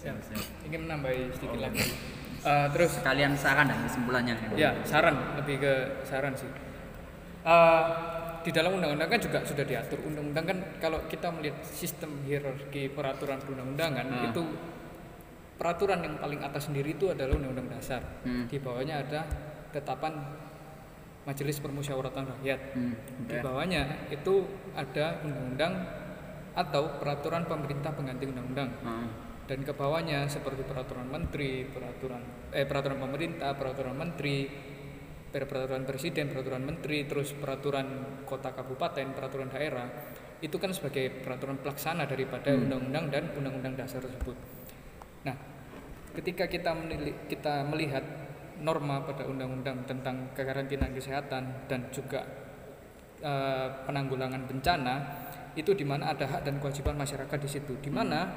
Ya, 0.05 0.12
ingin 0.68 0.86
menambahi 0.88 1.32
sedikit 1.34 1.61
lagi. 1.61 1.84
Eh, 2.41 2.66
terus 2.72 2.97
sekalian 2.97 3.36
saran 3.36 3.68
dan 3.68 3.84
kesimpulannya. 3.84 4.32
Ya 4.57 4.72
saran. 4.88 5.36
Lebih 5.36 5.61
ke 5.61 5.72
saran 6.09 6.32
sih. 6.32 6.49
Eh, 7.45 7.84
di 8.41 8.49
dalam 8.57 8.80
undang-undang 8.80 9.12
kan 9.12 9.20
juga 9.20 9.45
sudah 9.45 9.64
diatur. 9.68 10.01
Undang-undang 10.09 10.45
kan 10.49 10.59
kalau 10.80 11.05
kita 11.05 11.28
melihat 11.28 11.61
sistem 11.68 12.24
hierarki 12.24 12.88
peraturan 12.88 13.45
perundang-undangan 13.45 14.07
Hmm. 14.09 14.28
itu 14.32 14.43
peraturan 15.61 16.01
yang 16.01 16.17
paling 16.17 16.41
atas 16.41 16.73
sendiri 16.73 16.97
itu 16.97 17.13
adalah 17.13 17.37
undang-undang 17.37 17.69
dasar. 17.69 18.01
Hmm. 18.25 18.49
Di 18.49 18.57
bawahnya 18.57 19.05
ada 19.05 19.29
tetapan 19.77 20.17
Majelis 21.29 21.61
Permusyawaratan 21.61 22.25
Rakyat. 22.33 22.61
Hmm, 22.73 22.97
Di 23.29 23.37
oke. 23.37 23.45
bawahnya 23.45 24.09
itu 24.09 24.49
ada 24.73 25.21
undang-undang 25.21 25.85
atau 26.57 26.97
peraturan 26.97 27.45
pemerintah 27.45 27.93
pengganti 27.93 28.25
undang-undang 28.27 28.73
Heeh. 28.83 29.09
dan 29.47 29.59
ke 29.63 29.73
bawahnya 29.77 30.25
seperti 30.27 30.65
peraturan 30.65 31.07
menteri, 31.07 31.69
peraturan 31.69 32.25
eh 32.51 32.65
peraturan 32.65 32.99
pemerintah, 32.99 33.53
peraturan 33.55 33.95
menteri, 33.95 34.49
per- 35.31 35.47
peraturan 35.47 35.85
presiden, 35.85 36.33
peraturan 36.33 36.65
menteri, 36.65 37.05
terus 37.07 37.37
peraturan 37.37 37.87
kota 38.25 38.51
kabupaten, 38.57 39.13
peraturan 39.15 39.53
daerah. 39.53 39.87
Itu 40.41 40.57
kan 40.57 40.73
sebagai 40.73 41.21
peraturan 41.21 41.61
pelaksana 41.61 42.09
daripada 42.09 42.51
undang-undang 42.57 43.13
dan 43.13 43.29
undang-undang 43.37 43.77
dasar 43.77 44.01
tersebut. 44.01 44.35
Nah, 45.27 45.37
ketika 46.16 46.49
kita 46.49 46.73
menili- 46.73 47.16
kita 47.29 47.66
melihat 47.66 48.03
norma 48.61 49.01
pada 49.05 49.25
undang-undang 49.25 49.85
tentang 49.89 50.33
kekarantinaan 50.37 50.93
kesehatan 50.93 51.66
dan 51.68 51.89
juga 51.93 52.25
eh, 53.21 53.68
penanggulangan 53.85 54.49
bencana 54.49 54.95
itu 55.53 55.77
di 55.77 55.85
mana 55.85 56.16
ada 56.16 56.25
hak 56.25 56.41
dan 56.47 56.57
kewajiban 56.57 56.97
masyarakat 56.97 57.37
di 57.37 57.51
situ 57.53 57.77
di 57.83 57.93
mana 57.93 58.33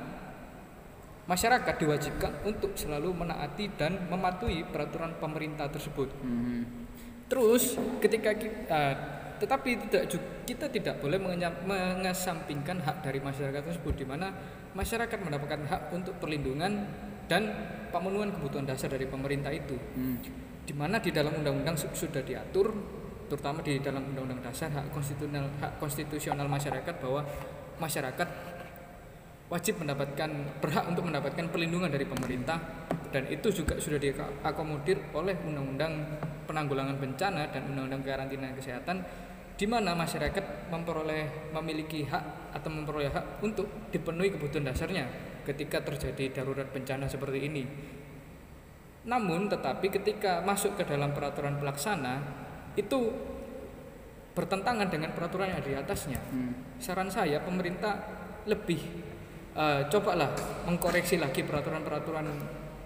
masyarakat 1.23 1.75
diwajibkan 1.79 2.43
untuk 2.43 2.75
selalu 2.75 3.15
menaati 3.15 3.71
dan 3.79 3.95
mematuhi 4.11 4.67
peraturan 4.67 5.15
pemerintah 5.23 5.71
tersebut. 5.71 6.11
Hmm. 6.19 6.83
Terus 7.31 7.79
ketika 8.03 8.35
kita 8.35 8.83
tetapi 9.43 9.91
tidak 9.91 10.07
kita 10.47 10.71
tidak 10.71 11.03
boleh 11.03 11.19
mengesampingkan 11.67 12.79
hak 12.79 13.03
dari 13.03 13.19
masyarakat 13.19 13.59
tersebut 13.59 13.99
di 13.99 14.05
mana 14.07 14.31
masyarakat 14.71 15.19
mendapatkan 15.19 15.67
hak 15.67 15.81
untuk 15.91 16.15
perlindungan 16.23 16.87
dan 17.27 17.51
pemenuhan 17.91 18.31
kebutuhan 18.31 18.63
dasar 18.63 18.87
dari 18.87 19.03
pemerintah 19.03 19.51
itu. 19.51 19.75
Hmm. 19.75 20.15
Di 20.63 20.71
mana 20.71 21.03
di 21.03 21.11
dalam 21.11 21.35
undang-undang 21.35 21.75
su- 21.75 21.91
sudah 21.91 22.23
diatur 22.23 22.71
terutama 23.27 23.59
di 23.59 23.83
dalam 23.83 24.15
undang-undang 24.15 24.39
dasar 24.47 24.71
hak 24.71 24.95
konstitusional 24.95 25.51
hak 25.59 25.75
konstitusional 25.75 26.47
masyarakat 26.47 26.95
bahwa 27.03 27.27
masyarakat 27.83 28.27
wajib 29.51 29.75
mendapatkan 29.83 30.29
berhak 30.63 30.85
untuk 30.87 31.03
mendapatkan 31.03 31.51
perlindungan 31.51 31.91
dari 31.91 32.07
pemerintah 32.07 32.87
dan 33.11 33.27
itu 33.27 33.51
juga 33.51 33.75
sudah 33.75 33.99
diakomodir 33.99 34.97
oleh 35.11 35.35
undang-undang 35.43 35.93
penanggulangan 36.47 36.97
bencana 36.97 37.51
dan 37.51 37.69
undang-undang 37.69 38.01
karantina 38.01 38.49
kesehatan 38.55 39.03
di 39.53 39.65
mana 39.69 39.93
masyarakat 39.93 40.69
memperoleh 40.73 41.53
memiliki 41.53 42.09
hak 42.09 42.53
atau 42.57 42.69
memperoleh 42.73 43.13
hak 43.13 43.45
untuk 43.45 43.89
dipenuhi 43.93 44.33
kebutuhan 44.33 44.65
dasarnya 44.65 45.05
ketika 45.45 45.83
terjadi 45.85 46.41
darurat 46.41 46.67
bencana 46.73 47.05
seperti 47.05 47.39
ini. 47.45 47.63
Namun 49.03 49.51
tetapi 49.51 49.91
ketika 49.91 50.41
masuk 50.41 50.79
ke 50.79 50.83
dalam 50.87 51.11
peraturan 51.11 51.59
pelaksana 51.59 52.23
itu 52.79 53.11
bertentangan 54.33 54.89
dengan 54.89 55.13
peraturan 55.13 55.53
yang 55.53 55.59
ada 55.61 55.69
di 55.69 55.77
atasnya. 55.77 56.19
Saran 56.81 57.11
saya 57.13 57.37
pemerintah 57.45 58.01
lebih 58.49 58.81
eh, 59.53 59.81
cobalah 59.91 60.33
mengkoreksi 60.65 61.21
lagi 61.21 61.45
peraturan-peraturan 61.45 62.25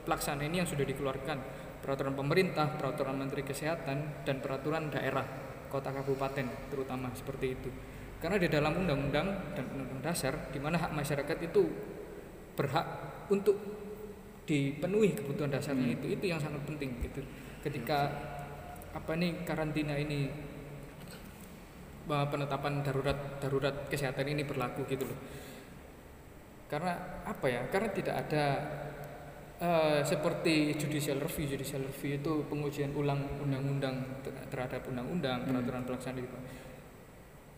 pelaksana 0.03 0.43
ini 0.43 0.59
yang 0.59 0.69
sudah 0.69 0.83
dikeluarkan. 0.83 1.37
Peraturan 1.79 2.17
pemerintah, 2.17 2.67
peraturan 2.75 3.15
menteri 3.15 3.47
kesehatan 3.47 4.27
dan 4.27 4.35
peraturan 4.43 4.91
daerah 4.91 5.23
kota 5.67 5.93
kabupaten 5.93 6.47
terutama 6.71 7.11
seperti 7.13 7.55
itu. 7.55 7.69
Karena 8.17 8.41
di 8.41 8.49
dalam 8.49 8.73
undang-undang 8.73 9.53
dan 9.53 9.65
undang-undang 9.71 10.01
dasar 10.01 10.49
di 10.49 10.57
mana 10.57 10.81
hak 10.81 10.91
masyarakat 10.91 11.37
itu 11.45 11.63
berhak 12.57 12.87
untuk 13.29 13.55
dipenuhi 14.47 15.13
kebutuhan 15.13 15.51
dasarnya 15.51 15.99
itu 15.99 16.17
itu 16.17 16.25
yang 16.25 16.41
sangat 16.41 16.63
penting 16.65 16.97
gitu. 17.03 17.21
Ketika 17.61 18.09
apa 18.95 19.11
nih 19.13 19.45
karantina 19.45 19.93
ini 19.93 20.31
bahwa 22.07 22.31
penetapan 22.31 22.81
darurat 22.81 23.19
darurat 23.37 23.75
kesehatan 23.91 24.25
ini 24.31 24.47
berlaku 24.47 24.87
gitu 24.87 25.03
loh. 25.05 25.19
Karena 26.71 27.21
apa 27.27 27.45
ya? 27.47 27.61
Karena 27.67 27.91
tidak 27.91 28.15
ada 28.27 28.45
eh, 29.57 30.01
seperti 30.05 30.77
judicial 30.77 31.17
review 31.17 31.57
judicial 31.57 31.81
review 31.81 32.21
itu 32.21 32.33
pengujian 32.45 32.93
ulang 32.93 33.41
undang-undang 33.41 34.21
ter- 34.21 34.35
terhadap 34.53 34.85
undang-undang 34.85 35.45
peraturan 35.45 35.83
pelaksana 35.85 36.21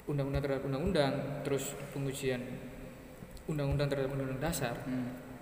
undang-undang 0.10 0.41
terhadap 0.41 0.64
undang-undang 0.66 1.14
terus 1.45 1.78
pengujian 1.93 2.41
undang-undang 3.50 3.89
terhadap 3.89 4.14
undang-undang 4.14 4.41
dasar. 4.41 4.78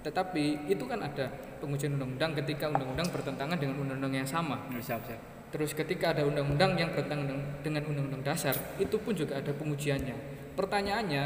Tetapi 0.03 0.71
itu 0.71 0.83
kan 0.87 1.03
ada 1.03 1.27
pengujian 1.59 1.99
undang-undang 1.99 2.31
ketika 2.39 2.71
undang-undang 2.71 3.07
bertentangan 3.11 3.59
dengan 3.59 3.75
undang-undang 3.83 4.23
yang 4.23 4.27
sama. 4.27 4.63
Siap 4.79 5.03
siap. 5.03 5.21
Terus 5.51 5.71
ketika 5.75 6.11
ada 6.15 6.27
undang-undang 6.27 6.75
yang 6.75 6.91
bertentangan 6.91 7.27
dengan- 7.27 7.47
dengan 7.63 7.83
undang-undang 7.87 8.23
dasar, 8.23 8.55
itu 8.79 8.95
pun 8.99 9.15
juga 9.15 9.39
ada 9.39 9.51
pengujiannya. 9.55 10.15
Pertanyaannya, 10.55 11.23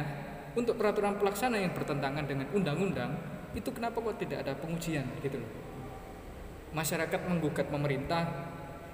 untuk 0.58 0.78
peraturan 0.78 1.18
pelaksana 1.18 1.58
yang 1.58 1.74
bertentangan 1.74 2.26
dengan 2.30 2.46
undang-undang, 2.54 3.18
itu 3.52 3.70
kenapa 3.72 4.00
kok 4.00 4.18
tidak 4.22 4.48
ada 4.48 4.54
pengujian 4.56 5.04
gitu 5.20 5.40
loh. 5.40 5.52
Masyarakat 6.72 7.20
menggugat 7.28 7.68
pemerintah 7.68 8.24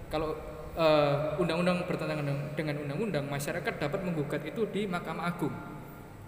kalau 0.09 0.33
eh, 0.77 1.41
undang-undang 1.41 1.89
bertentangan 1.89 2.21
dengan- 2.21 2.53
dengan 2.53 2.75
undang-undang, 2.85 3.25
masyarakat 3.25 3.81
dapat 3.81 3.97
menggugat 4.05 4.45
itu 4.45 4.61
di 4.69 4.85
Mahkamah 4.85 5.25
Agung 5.25 5.49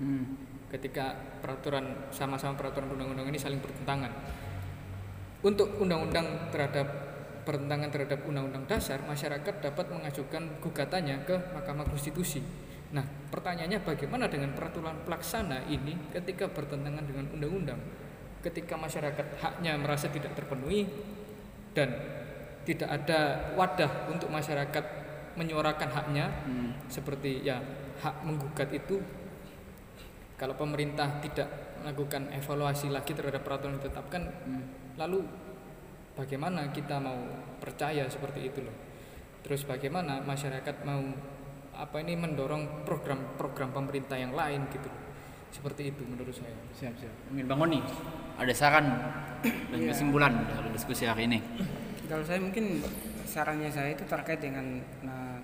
Hmm. 0.02 0.26
ketika 0.74 1.14
peraturan 1.38 2.10
sama-sama 2.10 2.58
peraturan 2.58 2.90
undang-undang 2.90 3.30
ini 3.30 3.38
saling 3.38 3.62
bertentangan. 3.62 4.10
Untuk 5.46 5.78
undang-undang 5.78 6.50
terhadap 6.50 6.88
bertentangan 7.46 7.90
terhadap 7.94 8.26
undang-undang 8.26 8.66
dasar, 8.66 8.98
masyarakat 9.06 9.54
dapat 9.62 9.86
mengajukan 9.94 10.62
gugatannya 10.66 11.30
ke 11.30 11.36
Mahkamah 11.54 11.86
Konstitusi. 11.86 12.42
Nah, 12.90 13.06
pertanyaannya 13.30 13.86
bagaimana 13.86 14.26
dengan 14.26 14.58
peraturan 14.58 14.98
pelaksana 15.06 15.70
ini 15.70 16.10
ketika 16.10 16.50
bertentangan 16.50 17.06
dengan 17.06 17.30
undang-undang? 17.38 17.78
Ketika 18.40 18.80
masyarakat 18.80 19.44
haknya 19.44 19.76
merasa 19.76 20.08
tidak 20.08 20.32
terpenuhi 20.32 20.88
dan 21.76 21.92
tidak 22.64 22.90
ada 22.90 23.52
wadah 23.56 24.12
untuk 24.12 24.32
masyarakat 24.32 24.86
menyuarakan 25.36 25.90
haknya 25.92 26.26
seperti 26.92 27.44
ya 27.44 27.60
hak 28.00 28.24
menggugat 28.24 28.72
itu 28.72 29.00
kalau 30.40 30.56
pemerintah 30.56 31.20
tidak 31.20 31.48
melakukan 31.84 32.32
evaluasi 32.32 32.92
lagi 32.92 33.12
terhadap 33.16 33.44
peraturan 33.44 33.76
yang 33.76 33.84
ditetapkan 33.84 34.22
lalu 35.00 35.24
bagaimana 36.20 36.68
kita 36.76 37.00
mau 37.00 37.16
percaya 37.64 38.04
seperti 38.12 38.52
itu 38.52 38.60
loh? 38.64 38.76
Terus 39.40 39.64
bagaimana 39.64 40.20
masyarakat 40.20 40.84
mau 40.84 41.00
apa 41.80 41.98
ini 42.04 42.20
mendorong 42.20 42.84
program-program 42.84 43.72
pemerintah 43.72 44.20
yang 44.20 44.36
lain 44.36 44.68
gitu 44.68 44.92
loh. 44.92 45.00
Seperti 45.50 45.90
itu 45.90 46.02
menurut 46.06 46.32
saya 46.32 46.54
Siap, 46.72 46.94
siap. 46.96 47.14
Mungkin 47.34 47.46
Bang 47.50 47.60
Oni 47.66 47.80
ada 48.38 48.54
saran 48.54 48.86
dan 49.44 49.78
Iya. 49.80 49.92
kesimpulan 49.92 50.34
dari 50.46 50.70
diskusi 50.72 51.04
hari 51.04 51.26
ini. 51.28 51.40
Kalau 52.06 52.24
saya 52.26 52.40
mungkin 52.40 52.82
sarannya 53.26 53.70
saya 53.70 53.94
itu 53.94 54.06
terkait 54.06 54.40
dengan 54.40 54.82
nah, 55.02 55.38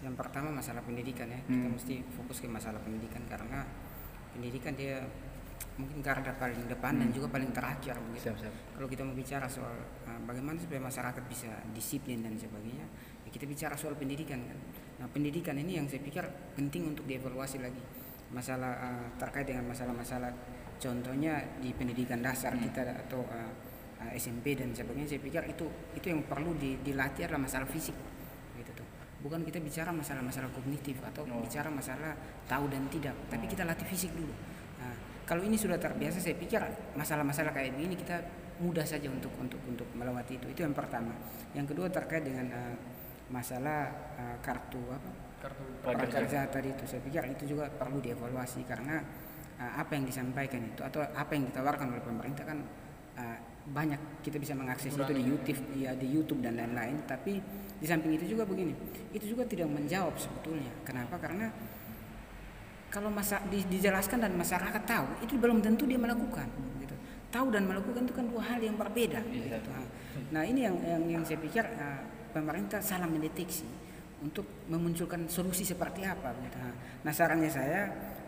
yang 0.00 0.14
pertama 0.14 0.52
masalah 0.52 0.80
pendidikan 0.80 1.26
ya. 1.28 1.40
Kita 1.42 1.56
Hmm. 1.66 1.74
mesti 1.74 2.00
fokus 2.12 2.40
ke 2.40 2.46
masalah 2.46 2.78
pendidikan 2.80 3.24
karena 3.26 3.64
pendidikan 4.32 4.76
dia 4.76 5.00
mungkin 5.76 6.00
garda 6.00 6.32
paling 6.32 6.68
depan 6.68 6.96
dan 6.96 7.12
juga 7.12 7.28
paling 7.28 7.52
terakhir 7.52 7.96
begitu. 8.08 8.32
Siap, 8.32 8.36
siap. 8.40 8.54
Kalau 8.72 8.88
kita 8.88 9.04
mau 9.04 9.12
bicara 9.12 9.44
soal 9.44 9.76
uh, 10.08 10.20
bagaimana 10.24 10.56
supaya 10.56 10.80
masyarakat 10.80 11.20
bisa 11.28 11.52
disiplin 11.72 12.24
dan 12.24 12.32
sebagainya, 12.36 12.84
ya 13.24 13.30
kita 13.32 13.44
bicara 13.44 13.76
soal 13.76 13.92
pendidikan 13.92 14.40
kan. 14.40 14.56
Nah, 14.96 15.08
pendidikan 15.12 15.52
ini 15.56 15.76
yang 15.76 15.84
saya 15.84 16.00
pikir 16.00 16.24
penting 16.56 16.96
untuk 16.96 17.04
dievaluasi 17.04 17.60
lagi. 17.60 17.80
Masalah 18.34 18.72
uh, 18.82 19.06
terkait 19.20 19.46
dengan 19.46 19.70
masalah-masalah 19.70 20.30
contohnya 20.76 21.40
di 21.62 21.72
pendidikan 21.72 22.20
dasar 22.20 22.52
kita 22.58 22.84
atau 23.06 23.24
uh, 23.24 23.52
uh, 24.02 24.12
SMP 24.18 24.58
dan 24.58 24.74
sebagainya, 24.74 25.16
saya 25.16 25.20
pikir 25.22 25.42
itu 25.48 25.66
itu 25.96 26.06
yang 26.10 26.20
perlu 26.26 26.52
di- 26.58 26.78
dilatih 26.82 27.30
adalah 27.30 27.46
masalah 27.46 27.68
fisik 27.68 27.96
gitu 28.58 28.70
tuh. 28.76 28.88
Bukan 29.24 29.42
kita 29.46 29.58
bicara 29.62 29.90
masalah-masalah 29.90 30.50
kognitif 30.52 31.00
atau 31.02 31.24
bicara 31.40 31.72
masalah 31.72 32.12
tahu 32.46 32.68
dan 32.68 32.84
tidak, 32.92 33.16
tapi 33.32 33.48
kita 33.48 33.64
latih 33.64 33.88
fisik 33.88 34.12
dulu. 34.12 34.34
Nah, 34.82 34.94
kalau 35.24 35.42
ini 35.42 35.56
sudah 35.58 35.80
terbiasa, 35.80 36.20
saya 36.20 36.36
pikir 36.36 36.60
masalah-masalah 36.94 37.50
kayak 37.50 37.74
begini 37.74 37.96
kita 37.98 38.22
mudah 38.60 38.84
saja 38.84 39.08
untuk 39.10 39.32
untuk 39.40 39.58
untuk 39.66 39.88
melewati 39.96 40.38
itu. 40.38 40.46
Itu 40.52 40.60
yang 40.62 40.76
pertama. 40.76 41.16
Yang 41.56 41.74
kedua 41.74 41.88
terkait 41.90 42.22
dengan 42.22 42.46
uh, 42.52 42.74
masalah 43.32 43.90
uh, 44.14 44.36
kartu 44.38 44.78
apa 44.92 45.25
kartu 45.40 45.62
prakerja 45.84 46.48
tadi 46.48 46.72
itu, 46.72 46.84
saya 46.88 47.00
pikir 47.04 47.22
itu 47.28 47.44
juga 47.56 47.68
perlu 47.68 48.00
dievaluasi 48.00 48.64
karena 48.64 49.00
uh, 49.60 49.72
apa 49.80 49.92
yang 49.96 50.04
disampaikan 50.08 50.64
itu 50.64 50.80
atau 50.80 51.04
apa 51.04 51.30
yang 51.36 51.48
ditawarkan 51.52 51.92
oleh 51.92 52.02
pemerintah 52.02 52.44
kan 52.44 52.58
uh, 53.20 53.38
banyak 53.66 54.22
kita 54.22 54.38
bisa 54.38 54.54
mengakses 54.54 54.94
itu 54.94 55.12
di 55.12 55.24
YouTube, 55.26 55.58
ya 55.74 55.90
di 55.98 56.06
YouTube 56.06 56.38
dan 56.38 56.54
lain-lain. 56.54 57.02
Tapi 57.02 57.42
di 57.76 57.86
samping 57.86 58.14
itu 58.14 58.38
juga 58.38 58.46
begini, 58.46 58.72
itu 59.10 59.34
juga 59.34 59.42
tidak 59.42 59.66
menjawab 59.66 60.14
sebetulnya. 60.14 60.70
Kenapa? 60.86 61.18
Karena 61.18 61.50
kalau 62.86 63.10
masa 63.10 63.42
di- 63.50 63.66
dijelaskan 63.66 64.22
dan 64.22 64.32
masyarakat 64.38 64.82
tahu 64.86 65.06
itu 65.26 65.34
belum 65.36 65.58
tentu 65.60 65.84
dia 65.84 65.98
melakukan 65.98 66.46
gitu. 66.80 66.96
tahu 67.34 67.50
dan 67.50 67.66
melakukan 67.66 68.06
itu 68.06 68.14
kan 68.14 68.24
dua 68.30 68.42
hal 68.46 68.60
yang 68.62 68.78
berbeda 68.78 69.20
gitu. 69.26 69.68
Nah, 69.68 69.84
nah 70.30 70.42
ini 70.46 70.64
yang 70.64 70.78
yang, 70.80 71.02
yang 71.18 71.22
saya 71.26 71.42
pikir 71.42 71.66
uh, 71.66 72.00
pemerintah 72.30 72.78
salah 72.78 73.10
mendeteksi 73.10 73.66
untuk 74.24 74.66
memunculkan 74.72 75.28
solusi 75.28 75.62
seperti 75.66 76.04
apa 76.06 76.32
gitu. 76.40 76.56
Nah, 77.04 77.12
sarannya 77.12 77.50
saya 77.52 77.80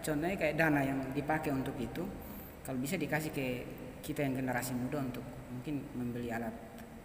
contohnya 0.04 0.36
kayak 0.36 0.54
dana 0.54 0.80
yang 0.84 1.00
dipakai 1.16 1.50
untuk 1.50 1.74
itu 1.80 2.04
kalau 2.62 2.78
bisa 2.78 3.00
dikasih 3.00 3.32
ke 3.32 3.46
kita 4.04 4.22
yang 4.22 4.36
generasi 4.36 4.76
muda 4.76 5.00
untuk 5.00 5.24
mungkin 5.48 5.82
membeli 5.96 6.28
alat 6.28 6.52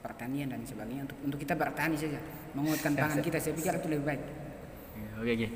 pertanian 0.04 0.52
dan 0.52 0.60
sebagainya 0.68 1.08
untuk 1.08 1.18
untuk 1.32 1.40
kita 1.40 1.56
bertani 1.56 1.96
saja 1.96 2.20
menguatkan 2.52 2.92
pangan 2.92 3.24
kita 3.24 3.40
saya 3.40 3.56
pikir 3.56 3.72
itu 3.80 3.88
lebih 3.88 4.06
baik 4.06 4.24
Ya, 4.94 5.10
Oke, 5.18 5.32
oke. 5.34 5.48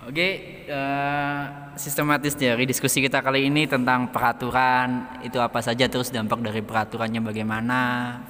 Oke, 0.00 0.64
eh, 0.64 1.42
sistematis 1.76 2.32
dari 2.32 2.64
diskusi 2.64 3.04
kita 3.04 3.20
kali 3.20 3.52
ini 3.52 3.68
tentang 3.68 4.08
peraturan 4.08 5.20
itu 5.20 5.36
apa 5.36 5.60
saja 5.60 5.92
terus 5.92 6.08
dampak 6.08 6.40
dari 6.40 6.64
peraturannya 6.64 7.20
bagaimana, 7.20 7.80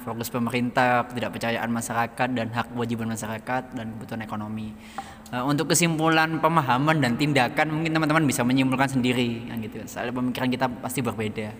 fokus 0.03 0.27
pemerintah, 0.27 1.07
ketidakpercayaan 1.07 1.71
masyarakat 1.71 2.27
dan 2.35 2.51
hak 2.51 2.75
kewajiban 2.75 3.15
masyarakat 3.15 3.71
dan 3.71 3.87
kebutuhan 3.95 4.19
ekonomi. 4.19 4.75
Eh, 5.31 5.39
untuk 5.39 5.71
kesimpulan 5.71 6.43
pemahaman 6.43 6.99
dan 6.99 7.15
tindakan 7.15 7.71
mungkin 7.71 7.95
teman-teman 7.95 8.27
bisa 8.27 8.43
menyimpulkan 8.43 8.91
sendiri 8.91 9.47
yang 9.47 9.63
gitu. 9.63 9.79
Soalnya 9.87 10.11
pemikiran 10.11 10.51
kita 10.51 10.67
pasti 10.83 10.99
berbeda. 10.99 11.55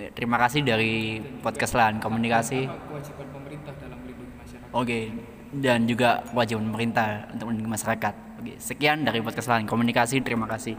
Eh, 0.00 0.08
Terima 0.16 0.40
kasih 0.40 0.64
dari 0.64 1.20
podcast 1.44 1.76
lain 1.76 2.00
komunikasi. 2.00 2.64
Kewajiban 2.64 3.28
pemerintah 3.36 3.72
dalam 3.84 4.00
melindungi 4.00 4.32
masyarakat 4.32 4.72
Oke, 4.72 5.12
dan 5.60 5.84
juga 5.84 6.24
kewajiban 6.24 6.72
pemerintah 6.72 7.28
untuk 7.36 7.52
melindungi 7.52 7.72
masyarakat. 7.76 8.25
Sekian 8.54 9.02
dari 9.02 9.18
podcast 9.18 9.50
lain 9.50 9.66
komunikasi. 9.66 10.22
Terima 10.22 10.46
kasih. 10.46 10.78